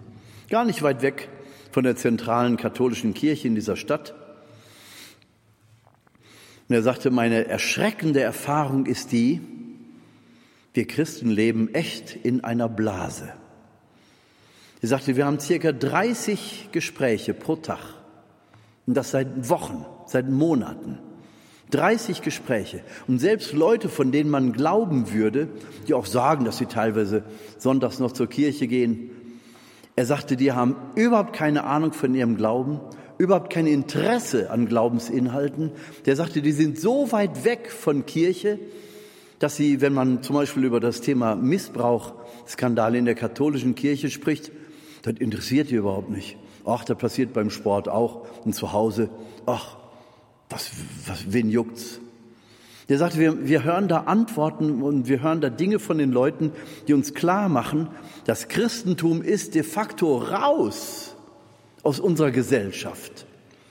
Gar 0.49 0.65
nicht 0.65 0.81
weit 0.81 1.01
weg 1.01 1.29
von 1.71 1.83
der 1.83 1.95
zentralen 1.95 2.57
katholischen 2.57 3.13
Kirche 3.13 3.47
in 3.47 3.55
dieser 3.55 3.75
Stadt. 3.75 4.13
Und 6.67 6.75
er 6.75 6.83
sagte, 6.83 7.11
meine 7.11 7.47
erschreckende 7.47 8.21
Erfahrung 8.21 8.85
ist 8.85 9.11
die, 9.11 9.41
wir 10.73 10.87
Christen 10.87 11.29
leben 11.29 11.73
echt 11.73 12.15
in 12.15 12.43
einer 12.43 12.69
Blase. 12.69 13.33
Er 14.83 14.89
sagte, 14.89 15.15
wir 15.15 15.25
haben 15.25 15.39
circa 15.39 15.71
30 15.71 16.67
Gespräche 16.73 17.33
pro 17.33 17.55
Tag. 17.55 17.79
Und 18.85 18.97
das 18.97 19.11
seit 19.11 19.49
Wochen, 19.49 19.85
seit 20.07 20.29
Monaten. 20.29 20.99
30 21.71 22.21
Gespräche. 22.21 22.81
Und 23.07 23.19
selbst 23.19 23.53
Leute, 23.53 23.87
von 23.87 24.11
denen 24.11 24.29
man 24.29 24.51
glauben 24.51 25.13
würde, 25.13 25.47
die 25.87 25.93
auch 25.93 26.05
sagen, 26.05 26.43
dass 26.43 26.57
sie 26.57 26.65
teilweise 26.65 27.23
sonntags 27.57 27.99
noch 27.99 28.11
zur 28.11 28.27
Kirche 28.27 28.67
gehen. 28.67 29.09
Er 29.95 30.05
sagte, 30.05 30.35
die 30.35 30.51
haben 30.51 30.75
überhaupt 30.95 31.31
keine 31.31 31.63
Ahnung 31.63 31.93
von 31.93 32.13
ihrem 32.13 32.35
Glauben, 32.35 32.81
überhaupt 33.17 33.53
kein 33.53 33.67
Interesse 33.67 34.51
an 34.51 34.67
Glaubensinhalten. 34.67 35.71
Der 36.05 36.17
sagte, 36.17 36.41
die 36.41 36.51
sind 36.51 36.77
so 36.77 37.13
weit 37.13 37.45
weg 37.45 37.71
von 37.71 38.05
Kirche, 38.05 38.59
dass 39.39 39.55
sie, 39.55 39.79
wenn 39.79 39.93
man 39.93 40.23
zum 40.23 40.35
Beispiel 40.35 40.65
über 40.65 40.81
das 40.81 40.99
Thema 40.99 41.35
Missbrauch, 41.35 42.15
Skandale 42.45 42.97
in 42.97 43.05
der 43.05 43.15
katholischen 43.15 43.75
Kirche 43.75 44.09
spricht, 44.09 44.51
das 45.03 45.15
interessiert 45.19 45.69
die 45.69 45.75
überhaupt 45.75 46.09
nicht. 46.09 46.37
Ach, 46.65 46.83
das 46.83 46.97
passiert 46.97 47.33
beim 47.33 47.49
Sport 47.49 47.89
auch 47.89 48.25
und 48.45 48.53
zu 48.55 48.73
Hause. 48.73 49.09
Ach, 49.45 49.77
was, 50.49 50.71
was, 51.05 51.31
wen 51.31 51.49
juckt's? 51.49 51.99
Der 52.89 52.97
sagte, 52.97 53.19
wir, 53.19 53.47
wir 53.47 53.63
hören 53.63 53.87
da 53.87 54.01
Antworten 54.01 54.81
und 54.81 55.07
wir 55.07 55.21
hören 55.21 55.41
da 55.41 55.49
Dinge 55.49 55.79
von 55.79 55.97
den 55.97 56.11
Leuten, 56.11 56.51
die 56.87 56.93
uns 56.93 57.13
klar 57.13 57.47
machen, 57.49 57.89
das 58.25 58.47
Christentum 58.47 59.21
ist 59.21 59.55
de 59.55 59.63
facto 59.63 60.17
raus 60.17 61.15
aus 61.81 61.99
unserer 61.99 62.31
Gesellschaft. 62.31 63.25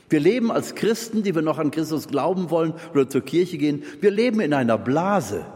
Wir 0.09 0.21
leben 0.21 0.51
als 0.51 0.75
Christen, 0.75 1.23
die 1.23 1.35
wir 1.35 1.43
noch 1.43 1.59
an 1.59 1.71
Christus 1.71 2.09
glauben 2.09 2.51
wollen 2.51 2.75
oder 2.93 3.09
zur 3.09 3.23
Kirche 3.23 3.57
gehen, 3.57 3.85
wir 4.01 4.11
leben 4.11 4.41
in 4.41 4.53
einer 4.53 4.77
Blase 4.77 5.47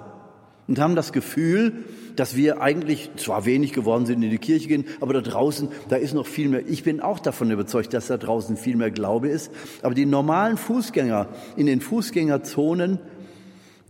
und 0.67 0.79
haben 0.79 0.97
das 0.97 1.13
Gefühl, 1.13 1.85
dass 2.17 2.37
wir 2.37 2.61
eigentlich 2.61 3.11
zwar 3.17 3.45
wenig 3.45 3.73
geworden 3.73 4.07
sind, 4.07 4.23
in 4.23 4.31
die 4.31 4.39
Kirche 4.39 4.69
gehen, 4.69 4.85
aber 5.01 5.13
da 5.13 5.21
draußen, 5.21 5.69
da 5.89 5.97
ist 5.97 6.15
noch 6.15 6.27
viel 6.27 6.49
mehr. 6.49 6.67
Ich 6.67 6.83
bin 6.83 7.01
auch 7.01 7.19
davon 7.19 7.51
überzeugt, 7.51 7.95
dass 7.95 8.09
da 8.09 8.17
draußen 8.17 8.57
viel 8.57 8.77
mehr 8.77 8.91
Glaube 8.91 9.29
ist. 9.29 9.51
Aber 9.83 9.95
die 9.95 10.07
normalen 10.07 10.57
Fußgänger 10.57 11.29
in 11.57 11.67
den 11.67 11.81
Fußgängerzonen, 11.81 12.99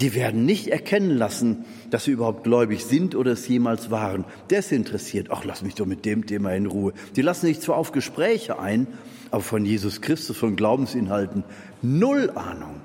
die 0.01 0.15
werden 0.15 0.45
nicht 0.45 0.69
erkennen 0.69 1.17
lassen, 1.17 1.65
dass 1.91 2.05
sie 2.05 2.11
überhaupt 2.11 2.45
gläubig 2.45 2.85
sind 2.85 3.15
oder 3.15 3.33
es 3.33 3.49
jemals 3.49 3.91
waren. 3.91 4.25
Desinteressiert. 4.51 5.29
Ach, 5.31 5.45
lass 5.45 5.63
mich 5.63 5.75
doch 5.75 5.87
mit 5.87 6.05
dem 6.05 6.27
Thema 6.27 6.53
in 6.53 6.67
Ruhe. 6.67 6.93
Die 7.17 7.23
lassen 7.23 7.47
sich 7.47 7.61
zwar 7.61 7.77
auf 7.77 7.93
Gespräche 7.93 8.59
ein, 8.59 8.87
aber 9.31 9.43
von 9.43 9.65
Jesus 9.65 10.03
Christus, 10.03 10.37
von 10.37 10.57
Glaubensinhalten, 10.57 11.45
null 11.81 12.31
Ahnung. 12.35 12.81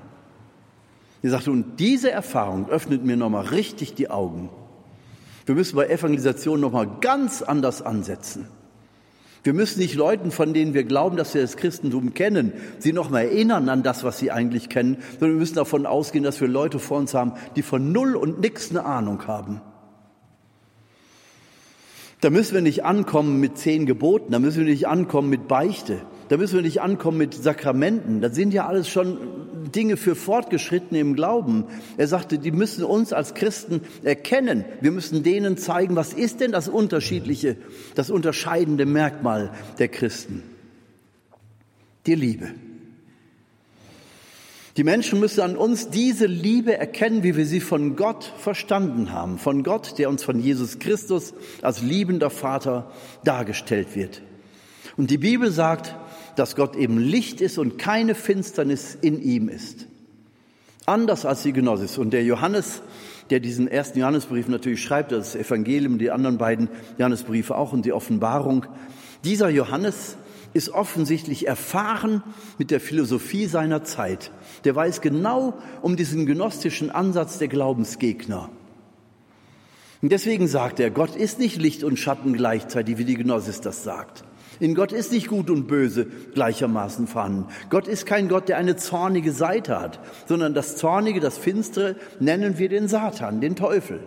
Er 1.22 1.30
sagte, 1.30 1.50
und 1.50 1.78
diese 1.78 2.10
Erfahrung 2.10 2.68
öffnet 2.68 3.04
mir 3.04 3.16
nochmal 3.16 3.46
richtig 3.46 3.94
die 3.94 4.10
Augen. 4.10 4.48
Wir 5.46 5.54
müssen 5.54 5.76
bei 5.76 5.88
Evangelisation 5.88 6.60
nochmal 6.60 6.88
ganz 7.00 7.42
anders 7.42 7.82
ansetzen. 7.82 8.46
Wir 9.44 9.54
müssen 9.54 9.80
nicht 9.80 9.96
Leuten, 9.96 10.30
von 10.30 10.54
denen 10.54 10.72
wir 10.72 10.84
glauben, 10.84 11.16
dass 11.16 11.32
sie 11.32 11.40
das 11.40 11.56
Christentum 11.56 12.14
kennen, 12.14 12.52
sie 12.78 12.92
nochmal 12.92 13.24
erinnern 13.24 13.68
an 13.68 13.82
das, 13.82 14.04
was 14.04 14.18
sie 14.18 14.30
eigentlich 14.30 14.68
kennen, 14.68 14.98
sondern 15.18 15.30
wir 15.30 15.40
müssen 15.40 15.56
davon 15.56 15.84
ausgehen, 15.84 16.22
dass 16.22 16.40
wir 16.40 16.46
Leute 16.46 16.78
vor 16.78 16.98
uns 16.98 17.12
haben, 17.12 17.32
die 17.56 17.62
von 17.62 17.90
Null 17.90 18.14
und 18.14 18.40
nix 18.40 18.70
eine 18.70 18.84
Ahnung 18.84 19.26
haben. 19.26 19.60
Da 22.20 22.30
müssen 22.30 22.54
wir 22.54 22.62
nicht 22.62 22.84
ankommen 22.84 23.40
mit 23.40 23.58
zehn 23.58 23.84
Geboten, 23.84 24.30
da 24.30 24.38
müssen 24.38 24.64
wir 24.64 24.72
nicht 24.72 24.86
ankommen 24.86 25.28
mit 25.28 25.48
Beichte, 25.48 26.02
da 26.28 26.36
müssen 26.36 26.54
wir 26.54 26.62
nicht 26.62 26.80
ankommen 26.80 27.18
mit 27.18 27.34
Sakramenten. 27.34 28.20
Das 28.20 28.34
sind 28.34 28.54
ja 28.54 28.66
alles 28.66 28.88
schon 28.88 29.18
Dinge 29.74 29.96
für 29.96 30.14
Fortgeschrittene 30.14 31.00
im 31.00 31.14
Glauben. 31.14 31.64
Er 31.96 32.08
sagte, 32.08 32.38
die 32.38 32.52
müssen 32.52 32.84
uns 32.84 33.12
als 33.12 33.34
Christen 33.34 33.82
erkennen. 34.02 34.64
Wir 34.80 34.92
müssen 34.92 35.22
denen 35.22 35.56
zeigen, 35.56 35.96
was 35.96 36.12
ist 36.12 36.40
denn 36.40 36.52
das 36.52 36.68
unterschiedliche, 36.68 37.56
das 37.94 38.10
unterscheidende 38.10 38.86
Merkmal 38.86 39.52
der 39.78 39.88
Christen? 39.88 40.42
Die 42.06 42.14
Liebe. 42.14 42.48
Die 44.78 44.84
Menschen 44.84 45.20
müssen 45.20 45.42
an 45.42 45.56
uns 45.56 45.90
diese 45.90 46.24
Liebe 46.24 46.78
erkennen, 46.78 47.22
wie 47.22 47.36
wir 47.36 47.44
sie 47.44 47.60
von 47.60 47.94
Gott 47.94 48.32
verstanden 48.38 49.12
haben. 49.12 49.38
Von 49.38 49.62
Gott, 49.64 49.98
der 49.98 50.08
uns 50.08 50.24
von 50.24 50.40
Jesus 50.40 50.78
Christus 50.78 51.34
als 51.60 51.82
liebender 51.82 52.30
Vater 52.30 52.90
dargestellt 53.22 53.94
wird. 53.94 54.22
Und 54.96 55.10
die 55.10 55.18
Bibel 55.18 55.50
sagt, 55.50 55.94
dass 56.36 56.56
Gott 56.56 56.76
eben 56.76 56.98
Licht 56.98 57.40
ist 57.40 57.58
und 57.58 57.78
keine 57.78 58.14
Finsternis 58.14 58.96
in 59.00 59.20
ihm 59.22 59.48
ist. 59.48 59.86
Anders 60.86 61.24
als 61.24 61.42
die 61.42 61.52
Gnosis. 61.52 61.98
Und 61.98 62.10
der 62.10 62.24
Johannes, 62.24 62.82
der 63.30 63.40
diesen 63.40 63.68
ersten 63.68 63.98
Johannesbrief 63.98 64.48
natürlich 64.48 64.82
schreibt, 64.82 65.12
das 65.12 65.36
Evangelium, 65.36 65.98
die 65.98 66.10
anderen 66.10 66.38
beiden 66.38 66.68
Johannesbriefe 66.98 67.56
auch 67.56 67.72
und 67.72 67.84
die 67.84 67.92
Offenbarung, 67.92 68.66
dieser 69.24 69.48
Johannes 69.48 70.16
ist 70.54 70.70
offensichtlich 70.70 71.46
erfahren 71.46 72.22
mit 72.58 72.70
der 72.70 72.80
Philosophie 72.80 73.46
seiner 73.46 73.84
Zeit. 73.84 74.30
Der 74.64 74.74
weiß 74.74 75.00
genau 75.00 75.54
um 75.80 75.96
diesen 75.96 76.26
gnostischen 76.26 76.90
Ansatz 76.90 77.38
der 77.38 77.48
Glaubensgegner. 77.48 78.50
Und 80.02 80.10
deswegen 80.10 80.48
sagt 80.48 80.80
er, 80.80 80.90
Gott 80.90 81.14
ist 81.14 81.38
nicht 81.38 81.62
Licht 81.62 81.84
und 81.84 81.96
Schatten 81.96 82.32
gleichzeitig, 82.32 82.98
wie 82.98 83.04
die 83.04 83.14
Gnosis 83.14 83.60
das 83.60 83.84
sagt. 83.84 84.24
In 84.62 84.76
Gott 84.76 84.92
ist 84.92 85.10
nicht 85.10 85.26
gut 85.26 85.50
und 85.50 85.66
böse 85.66 86.06
gleichermaßen 86.34 87.08
vorhanden. 87.08 87.46
Gott 87.68 87.88
ist 87.88 88.06
kein 88.06 88.28
Gott, 88.28 88.48
der 88.48 88.58
eine 88.58 88.76
zornige 88.76 89.32
Seite 89.32 89.80
hat, 89.80 89.98
sondern 90.28 90.54
das 90.54 90.76
Zornige, 90.76 91.18
das 91.18 91.36
Finstere 91.36 91.96
nennen 92.20 92.58
wir 92.58 92.68
den 92.68 92.86
Satan, 92.86 93.40
den 93.40 93.56
Teufel. 93.56 93.98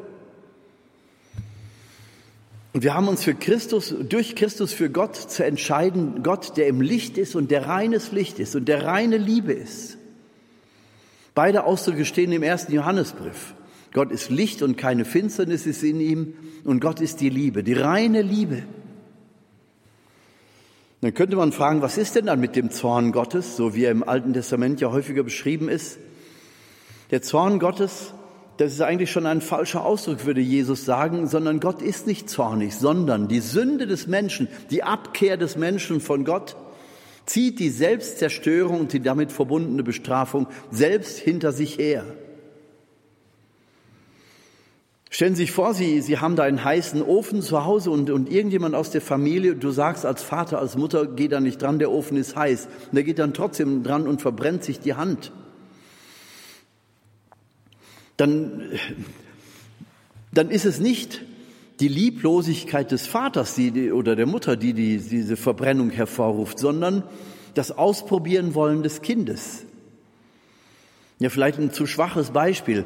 Und 2.71 2.83
wir 2.85 2.93
haben 2.93 3.09
uns 3.09 3.21
für 3.21 3.33
Christus, 3.33 3.93
durch 4.07 4.37
Christus 4.37 4.71
für 4.71 4.89
Gott 4.89 5.17
zu 5.17 5.43
entscheiden, 5.43 6.23
Gott, 6.23 6.55
der 6.55 6.67
im 6.67 6.79
Licht 6.79 7.17
ist 7.17 7.35
und 7.35 7.51
der 7.51 7.67
reines 7.67 8.13
Licht 8.13 8.39
ist 8.39 8.55
und 8.55 8.69
der 8.69 8.85
reine 8.85 9.17
Liebe 9.17 9.51
ist. 9.51 9.97
Beide 11.33 11.65
Ausdrücke 11.65 12.05
stehen 12.05 12.31
im 12.31 12.43
ersten 12.43 12.71
Johannesbrief. 12.71 13.55
Gott 13.91 14.09
ist 14.09 14.29
Licht 14.29 14.61
und 14.61 14.77
keine 14.77 15.03
Finsternis 15.03 15.65
ist 15.65 15.83
in 15.83 15.99
ihm 15.99 16.33
und 16.63 16.79
Gott 16.79 17.01
ist 17.01 17.19
die 17.19 17.29
Liebe, 17.29 17.61
die 17.61 17.73
reine 17.73 18.21
Liebe. 18.21 18.63
Dann 21.05 21.13
könnte 21.13 21.35
man 21.35 21.51
fragen, 21.51 21.83
was 21.83 21.99
ist 21.99 22.15
denn 22.15 22.25
dann 22.25 22.39
mit 22.39 22.55
dem 22.55 22.71
Zorn 22.71 23.11
Gottes, 23.11 23.55
so 23.55 23.75
wie 23.75 23.83
er 23.83 23.91
im 23.91 24.01
Alten 24.01 24.33
Testament 24.33 24.81
ja 24.81 24.91
häufiger 24.91 25.21
beschrieben 25.21 25.69
ist? 25.69 25.99
Der 27.11 27.21
Zorn 27.21 27.59
Gottes, 27.59 28.15
das 28.57 28.73
ist 28.73 28.81
eigentlich 28.81 29.11
schon 29.11 29.27
ein 29.27 29.41
falscher 29.41 29.85
Ausdruck, 29.85 30.25
würde 30.25 30.41
Jesus 30.41 30.83
sagen, 30.83 31.27
sondern 31.27 31.59
Gott 31.59 31.83
ist 31.83 32.07
nicht 32.07 32.27
zornig, 32.27 32.75
sondern 32.75 33.27
die 33.27 33.39
Sünde 33.39 33.85
des 33.85 34.07
Menschen, 34.07 34.47
die 34.71 34.81
Abkehr 34.81 35.37
des 35.37 35.57
Menschen 35.57 36.01
von 36.01 36.25
Gott, 36.25 36.55
zieht 37.27 37.59
die 37.59 37.69
Selbstzerstörung 37.69 38.79
und 38.79 38.93
die 38.93 38.99
damit 38.99 39.31
verbundene 39.31 39.83
Bestrafung 39.83 40.47
selbst 40.71 41.19
hinter 41.19 41.51
sich 41.51 41.77
her. 41.77 42.03
Stellen 45.09 45.35
Sie 45.35 45.43
sich 45.43 45.51
vor, 45.51 45.73
Sie, 45.73 46.01
Sie 46.01 46.17
haben 46.17 46.35
da 46.35 46.43
einen 46.43 46.63
heißen 46.63 47.01
Ofen 47.01 47.41
zu 47.41 47.63
Hause 47.63 47.91
und, 47.91 48.09
und 48.09 48.29
irgendjemand 48.29 48.75
aus 48.75 48.91
der 48.91 49.01
Familie, 49.01 49.55
du 49.55 49.71
sagst 49.71 50.05
als 50.05 50.23
Vater, 50.23 50.59
als 50.59 50.75
Mutter, 50.75 51.05
geh 51.05 51.27
da 51.27 51.39
nicht 51.39 51.61
dran, 51.61 51.79
der 51.79 51.91
Ofen 51.91 52.17
ist 52.17 52.35
heiß. 52.35 52.67
Und 52.87 52.95
der 52.95 53.03
geht 53.03 53.19
dann 53.19 53.33
trotzdem 53.33 53.83
dran 53.83 54.07
und 54.07 54.21
verbrennt 54.21 54.63
sich 54.63 54.79
die 54.79 54.95
Hand. 54.95 55.31
Dann, 58.17 58.71
dann 60.33 60.49
ist 60.49 60.65
es 60.65 60.79
nicht 60.79 61.21
die 61.79 61.87
Lieblosigkeit 61.87 62.91
des 62.91 63.05
Vaters 63.05 63.55
die, 63.55 63.91
oder 63.91 64.15
der 64.15 64.25
Mutter, 64.25 64.55
die, 64.55 64.73
die 64.73 64.97
diese 64.97 65.35
Verbrennung 65.35 65.89
hervorruft, 65.89 66.57
sondern 66.59 67.03
das 67.53 67.71
Ausprobieren 67.71 68.55
wollen 68.55 68.83
des 68.83 69.01
Kindes. 69.01 69.65
Ja, 71.19 71.29
vielleicht 71.29 71.59
ein 71.59 71.71
zu 71.71 71.85
schwaches 71.85 72.31
Beispiel. 72.31 72.85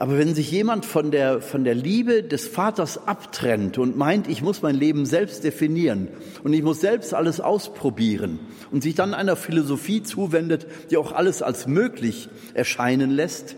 Aber 0.00 0.16
wenn 0.16 0.34
sich 0.34 0.50
jemand 0.52 0.86
von 0.86 1.10
der, 1.10 1.40
von 1.40 1.64
der 1.64 1.74
Liebe 1.74 2.22
des 2.22 2.46
Vaters 2.46 3.08
abtrennt 3.08 3.78
und 3.78 3.96
meint, 3.96 4.28
ich 4.28 4.42
muss 4.42 4.62
mein 4.62 4.76
Leben 4.76 5.06
selbst 5.06 5.42
definieren 5.42 6.06
und 6.44 6.52
ich 6.52 6.62
muss 6.62 6.80
selbst 6.80 7.14
alles 7.14 7.40
ausprobieren 7.40 8.38
und 8.70 8.84
sich 8.84 8.94
dann 8.94 9.12
einer 9.12 9.34
Philosophie 9.34 10.04
zuwendet, 10.04 10.68
die 10.90 10.96
auch 10.96 11.10
alles 11.10 11.42
als 11.42 11.66
möglich 11.66 12.28
erscheinen 12.54 13.10
lässt, 13.10 13.56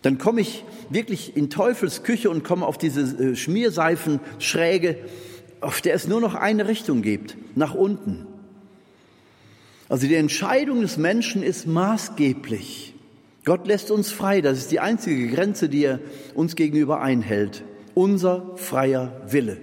dann 0.00 0.16
komme 0.18 0.40
ich 0.40 0.64
wirklich 0.90 1.36
in 1.36 1.50
Teufels 1.50 2.02
Küche 2.02 2.30
und 2.30 2.42
komme 2.44 2.66
auf 2.66 2.78
diese 2.78 3.00
äh, 3.00 3.36
Schmierseifenschräge, 3.36 4.98
auf 5.60 5.80
der 5.80 5.94
es 5.94 6.06
nur 6.06 6.20
noch 6.20 6.34
eine 6.34 6.68
Richtung 6.68 7.02
gibt, 7.02 7.36
nach 7.54 7.74
unten. 7.74 8.26
Also 9.88 10.06
die 10.06 10.14
Entscheidung 10.14 10.82
des 10.82 10.96
Menschen 10.96 11.42
ist 11.42 11.66
maßgeblich. 11.66 12.83
Gott 13.44 13.66
lässt 13.66 13.90
uns 13.90 14.10
frei. 14.10 14.40
Das 14.40 14.58
ist 14.58 14.70
die 14.70 14.80
einzige 14.80 15.28
Grenze, 15.28 15.68
die 15.68 15.84
er 15.84 16.00
uns 16.34 16.56
gegenüber 16.56 17.00
einhält. 17.00 17.62
Unser 17.94 18.56
freier 18.56 19.20
Wille. 19.26 19.58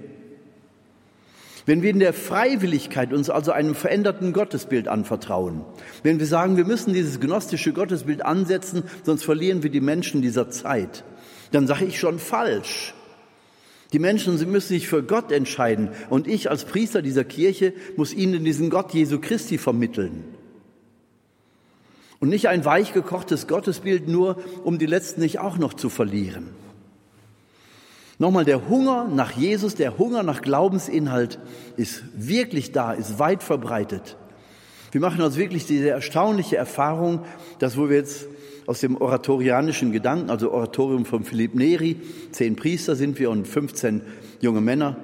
Wenn 1.66 1.84
wir 1.84 1.92
in 1.92 2.00
der 2.00 2.14
Freiwilligkeit 2.14 3.14
uns 3.14 3.30
also 3.30 3.52
einem 3.52 3.76
veränderten 3.76 4.34
Gottesbild 4.34 4.88
anvertrauen, 4.88 5.64
wenn 6.02 6.20
wir 6.20 6.26
sagen, 6.26 6.58
wir 6.58 6.66
müssen 6.66 6.94
dieses 6.94 7.20
gnostische 7.20 7.72
Gottesbild 7.72 8.26
ansetzen, 8.26 8.84
sonst 9.04 9.24
verlieren 9.24 9.62
wir 9.62 9.70
die 9.70 9.82
Menschen 9.82 10.22
dieser 10.22 10.50
Zeit, 10.50 11.04
dann 11.52 11.68
sage 11.68 11.86
ich 11.86 12.00
schon 12.00 12.18
falsch. 12.18 12.96
Die 13.94 14.00
Menschen 14.00 14.38
sie 14.38 14.46
müssen 14.46 14.70
sich 14.70 14.88
für 14.88 15.04
Gott 15.04 15.32
entscheiden 15.32 15.90
und 16.10 16.28
ich 16.28 16.50
als 16.50 16.66
Priester 16.66 17.02
dieser 17.02 17.26
Kirche 17.26 17.74
muss 17.96 18.14
ihnen 18.14 18.44
diesen 18.44 18.70
Gott 18.70 18.94
Jesu 18.94 19.20
Christi 19.20 19.58
vermitteln. 19.58 20.24
Und 22.22 22.30
nicht 22.30 22.48
ein 22.48 22.64
weichgekochtes 22.64 23.48
Gottesbild 23.48 24.08
nur, 24.08 24.38
um 24.64 24.78
die 24.78 24.86
Letzten 24.86 25.22
nicht 25.22 25.40
auch 25.40 25.58
noch 25.58 25.74
zu 25.74 25.90
verlieren. 25.90 26.52
Nochmal, 28.20 28.46
der 28.46 28.70
Hunger 28.70 29.10
nach 29.14 29.32
Jesus, 29.32 29.74
der 29.74 29.98
Hunger 29.98 30.22
nach 30.22 30.44
Glaubensinhalt 30.44 31.40
ist 31.76 32.04
wirklich 32.14 32.72
da, 32.72 32.94
ist 32.94 33.18
weit 33.18 33.42
verbreitet. 33.42 34.18
Wir 34.92 35.02
machen 35.02 35.22
uns 35.22 35.36
wirklich 35.36 35.66
diese 35.66 35.90
erstaunliche 35.90 36.58
Erfahrung, 36.58 37.26
dass 37.58 37.76
wo 37.76 37.90
wir 37.90 37.98
jetzt 37.98 38.28
aus 38.68 38.82
dem 38.82 38.98
oratorianischen 38.98 39.92
Gedanken, 39.92 40.30
also 40.30 40.52
Oratorium 40.52 41.06
von 41.06 41.24
Philipp 41.24 41.56
Neri, 41.56 42.00
zehn 42.32 42.56
Priester 42.56 42.96
sind 42.96 43.18
wir 43.18 43.32
und 43.32 43.48
15 43.48 44.04
junge 44.42 44.62
Männer, 44.62 44.98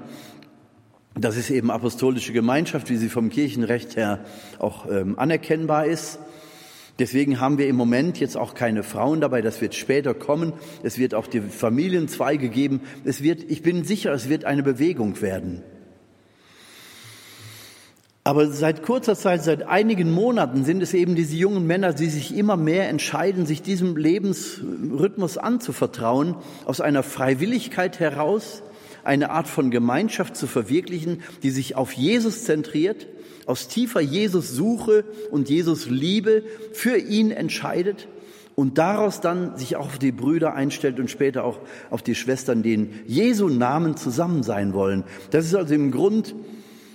das 1.15 1.35
ist 1.35 1.49
eben 1.49 1.71
apostolische 1.71 2.31
Gemeinschaft, 2.31 2.91
wie 2.91 2.97
sie 2.97 3.09
vom 3.09 3.29
Kirchenrecht 3.29 3.95
her 3.95 4.23
auch 4.59 4.85
ähm, 4.87 5.17
anerkennbar 5.17 5.87
ist. 5.87 6.19
Deswegen 6.99 7.39
haben 7.39 7.57
wir 7.57 7.67
im 7.67 7.75
Moment 7.75 8.19
jetzt 8.19 8.37
auch 8.37 8.55
keine 8.55 8.83
Frauen 8.83 9.21
dabei. 9.21 9.41
Das 9.41 9.61
wird 9.61 9.75
später 9.75 10.13
kommen. 10.13 10.53
Es 10.81 10.97
wird 10.97 11.13
auch 11.13 11.27
die 11.27 11.41
Familienzweige 11.41 12.49
geben. 12.49 12.81
Es 13.03 13.21
wird, 13.21 13.43
ich 13.49 13.61
bin 13.61 13.83
sicher, 13.83 14.11
es 14.13 14.29
wird 14.29 14.45
eine 14.45 14.63
Bewegung 14.63 15.21
werden. 15.21 15.63
Aber 18.27 18.47
seit 18.47 18.83
kurzer 18.83 19.15
Zeit, 19.15 19.43
seit 19.43 19.63
einigen 19.63 20.11
Monaten 20.11 20.65
sind 20.65 20.83
es 20.83 20.93
eben 20.93 21.15
diese 21.15 21.37
jungen 21.37 21.65
Männer, 21.65 21.93
die 21.93 22.09
sich 22.09 22.35
immer 22.35 22.57
mehr 22.57 22.89
entscheiden, 22.89 23.45
sich 23.45 23.61
diesem 23.61 23.95
Lebensrhythmus 23.95 25.37
anzuvertrauen, 25.37 26.35
aus 26.65 26.81
einer 26.81 27.03
Freiwilligkeit 27.03 28.01
heraus, 28.01 28.63
eine 29.05 29.29
Art 29.29 29.47
von 29.47 29.71
Gemeinschaft 29.71 30.35
zu 30.35 30.45
verwirklichen, 30.45 31.21
die 31.41 31.51
sich 31.51 31.77
auf 31.77 31.93
Jesus 31.93 32.43
zentriert, 32.43 33.07
aus 33.47 33.67
tiefer 33.67 34.01
Jesus-Suche 34.01 35.05
und 35.31 35.49
Jesus-Liebe 35.49 36.43
für 36.73 36.97
ihn 36.97 37.31
entscheidet 37.31 38.07
und 38.55 38.77
daraus 38.77 39.21
dann 39.21 39.57
sich 39.57 39.75
auch 39.77 39.85
auf 39.85 39.99
die 39.99 40.11
Brüder 40.11 40.53
einstellt 40.53 40.99
und 40.99 41.09
später 41.09 41.43
auch 41.43 41.59
auf 41.89 42.01
die 42.01 42.15
Schwestern, 42.15 42.61
die 42.61 42.73
in 42.73 42.89
Jesu 43.05 43.49
Namen 43.49 43.95
zusammen 43.95 44.43
sein 44.43 44.73
wollen. 44.73 45.03
Das 45.31 45.45
ist 45.45 45.55
also 45.55 45.73
im 45.73 45.91
Grund 45.91 46.35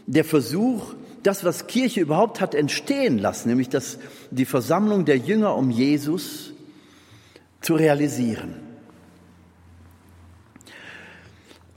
der 0.06 0.24
Versuch, 0.24 0.94
das, 1.22 1.44
was 1.44 1.68
Kirche 1.68 2.00
überhaupt 2.00 2.40
hat 2.40 2.54
entstehen 2.54 3.18
lassen, 3.18 3.48
nämlich 3.48 3.68
das, 3.68 3.98
die 4.30 4.44
Versammlung 4.44 5.04
der 5.04 5.18
Jünger 5.18 5.56
um 5.56 5.70
Jesus 5.70 6.52
zu 7.60 7.76
realisieren. 7.76 8.54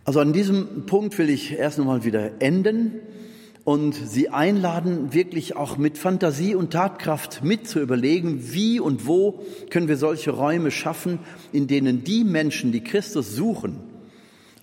Also 0.04 0.20
an 0.20 0.34
diesem 0.34 0.86
Punkt 0.86 1.18
will 1.18 1.30
ich 1.30 1.54
erst 1.54 1.78
nochmal 1.78 2.04
wieder 2.04 2.42
enden 2.42 3.00
und 3.66 3.96
Sie 3.96 4.30
einladen, 4.30 5.12
wirklich 5.12 5.56
auch 5.56 5.78
mit 5.78 5.98
Fantasie 5.98 6.54
und 6.54 6.72
Tatkraft 6.72 7.44
mit 7.44 7.68
zu 7.68 7.82
überlegen, 7.82 8.54
wie 8.54 8.80
und 8.80 9.08
wo 9.08 9.44
können 9.72 9.88
wir 9.88 9.98
solche 9.98 10.32
Räume 10.32 10.70
schaffen, 10.70 11.20
in 11.52 11.68
denen 11.68 12.04
die 12.04 12.24
Menschen, 12.24 12.72
die 12.72 12.84
Christus 12.84 13.36
suchen, 13.36 13.80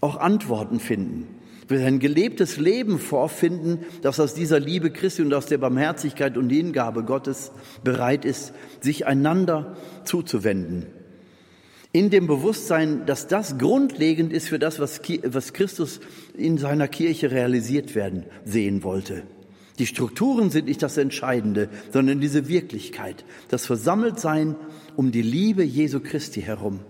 auch 0.00 0.16
Antworten 0.16 0.80
finden. 0.80 1.26
Ein 1.68 2.00
gelebtes 2.00 2.58
Leben 2.58 2.98
vorfinden, 2.98 3.78
das 4.02 4.20
aus 4.20 4.34
dieser 4.34 4.60
Liebe 4.60 4.90
Christi 4.90 5.22
und 5.22 5.32
aus 5.32 5.46
der 5.46 5.58
Barmherzigkeit 5.58 6.36
und 6.36 6.50
Hingabe 6.50 7.02
Gottes 7.02 7.50
bereit 7.82 8.24
ist, 8.24 8.52
sich 8.80 9.06
einander 9.06 9.76
zuzuwenden 10.04 10.86
in 11.92 12.08
dem 12.08 12.26
Bewusstsein, 12.26 13.04
dass 13.04 13.26
das 13.26 13.58
grundlegend 13.58 14.32
ist 14.32 14.48
für 14.48 14.58
das, 14.58 14.80
was, 14.80 15.02
Christus 15.02 16.00
in 16.34 16.56
seiner 16.56 16.88
Kirche 16.88 17.30
realisiert 17.30 17.94
werden 17.94 18.24
sehen 18.44 18.82
wollte. 18.82 19.22
Die 19.78 19.86
Strukturen 19.86 20.50
sind 20.50 20.66
nicht 20.66 20.82
das 20.82 20.96
Entscheidende, 20.96 21.68
sondern 21.92 22.20
diese 22.20 22.48
Wirklichkeit, 22.48 23.24
das 23.48 23.66
Versammeltsein 23.66 24.56
um 24.96 25.12
die 25.12 25.22
Liebe 25.22 25.62
Jesu 25.62 26.00
Christi 26.00 26.42
herum. 26.42 26.80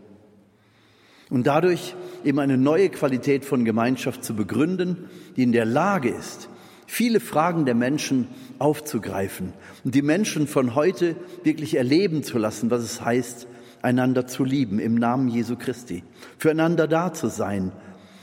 Und 1.30 1.46
dadurch 1.46 1.94
eben 2.24 2.38
eine 2.38 2.58
neue 2.58 2.90
Qualität 2.90 3.44
von 3.44 3.64
Gemeinschaft 3.64 4.22
zu 4.22 4.34
begründen, 4.34 5.08
die 5.36 5.44
in 5.44 5.52
der 5.52 5.64
Lage 5.64 6.10
ist, 6.10 6.48
viele 6.86 7.20
Fragen 7.20 7.64
der 7.64 7.74
Menschen 7.74 8.28
aufzugreifen 8.58 9.54
und 9.82 9.94
die 9.94 10.02
Menschen 10.02 10.46
von 10.46 10.74
heute 10.74 11.16
wirklich 11.42 11.76
erleben 11.76 12.22
zu 12.22 12.38
lassen, 12.38 12.70
was 12.70 12.82
es 12.82 13.00
heißt, 13.00 13.46
einander 13.82 14.26
zu 14.26 14.44
lieben 14.44 14.78
im 14.78 14.94
Namen 14.94 15.28
Jesu 15.28 15.56
Christi, 15.56 16.04
füreinander 16.38 16.88
da 16.88 17.12
zu 17.12 17.28
sein, 17.28 17.72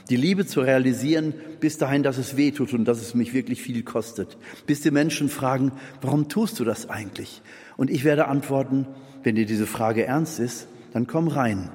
die 0.10 0.16
Liebe 0.16 0.45
zu 0.45 0.62
realisieren, 0.62 1.34
bis 1.60 1.78
dahin, 1.78 2.01
dass 2.01 2.18
es 2.18 2.36
weh 2.36 2.51
tut 2.51 2.74
und 2.74 2.86
dass 2.86 2.99
es 2.99 3.14
mich 3.14 3.34
wirklich 3.34 3.62
viel 3.62 3.84
kostet. 3.84 4.38
Bis 4.66 4.82
die 4.82 4.91
Menschen 4.91 5.30
fragen, 5.30 5.72
warum 6.01 6.30
tust 6.30 6.60
du 6.60 6.64
das 6.64 6.89
eigentlich? 6.89 7.43
Und 7.78 7.91
ich 7.91 8.03
werde 8.03 8.28
antworten, 8.28 8.88
wenn 9.24 9.36
dir 9.36 9.45
diese 9.45 9.68
Frage 9.68 10.05
ernst 10.05 10.39
ist, 10.39 10.68
dann 10.93 11.05
komm 11.05 11.28
rein. 11.28 11.70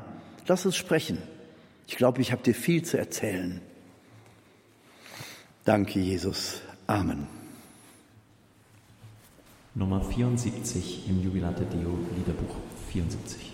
Lass 0.49 0.67
uns 0.67 0.77
sprechen. 0.77 1.19
Ich 1.87 1.97
glaube, 1.97 2.21
ich 2.21 2.33
habe 2.33 2.43
dir 2.43 2.55
viel 2.55 2.83
zu 2.83 2.99
erzählen. 2.99 3.61
Danke, 5.65 6.01
Jesus. 6.01 6.61
Amen. 6.87 7.27
Nummer 9.75 10.03
74 10.03 11.09
im 11.09 11.23
Jubilate 11.23 11.65
Deo 11.65 11.99
Liederbuch 12.17 12.57
74. 12.93 13.54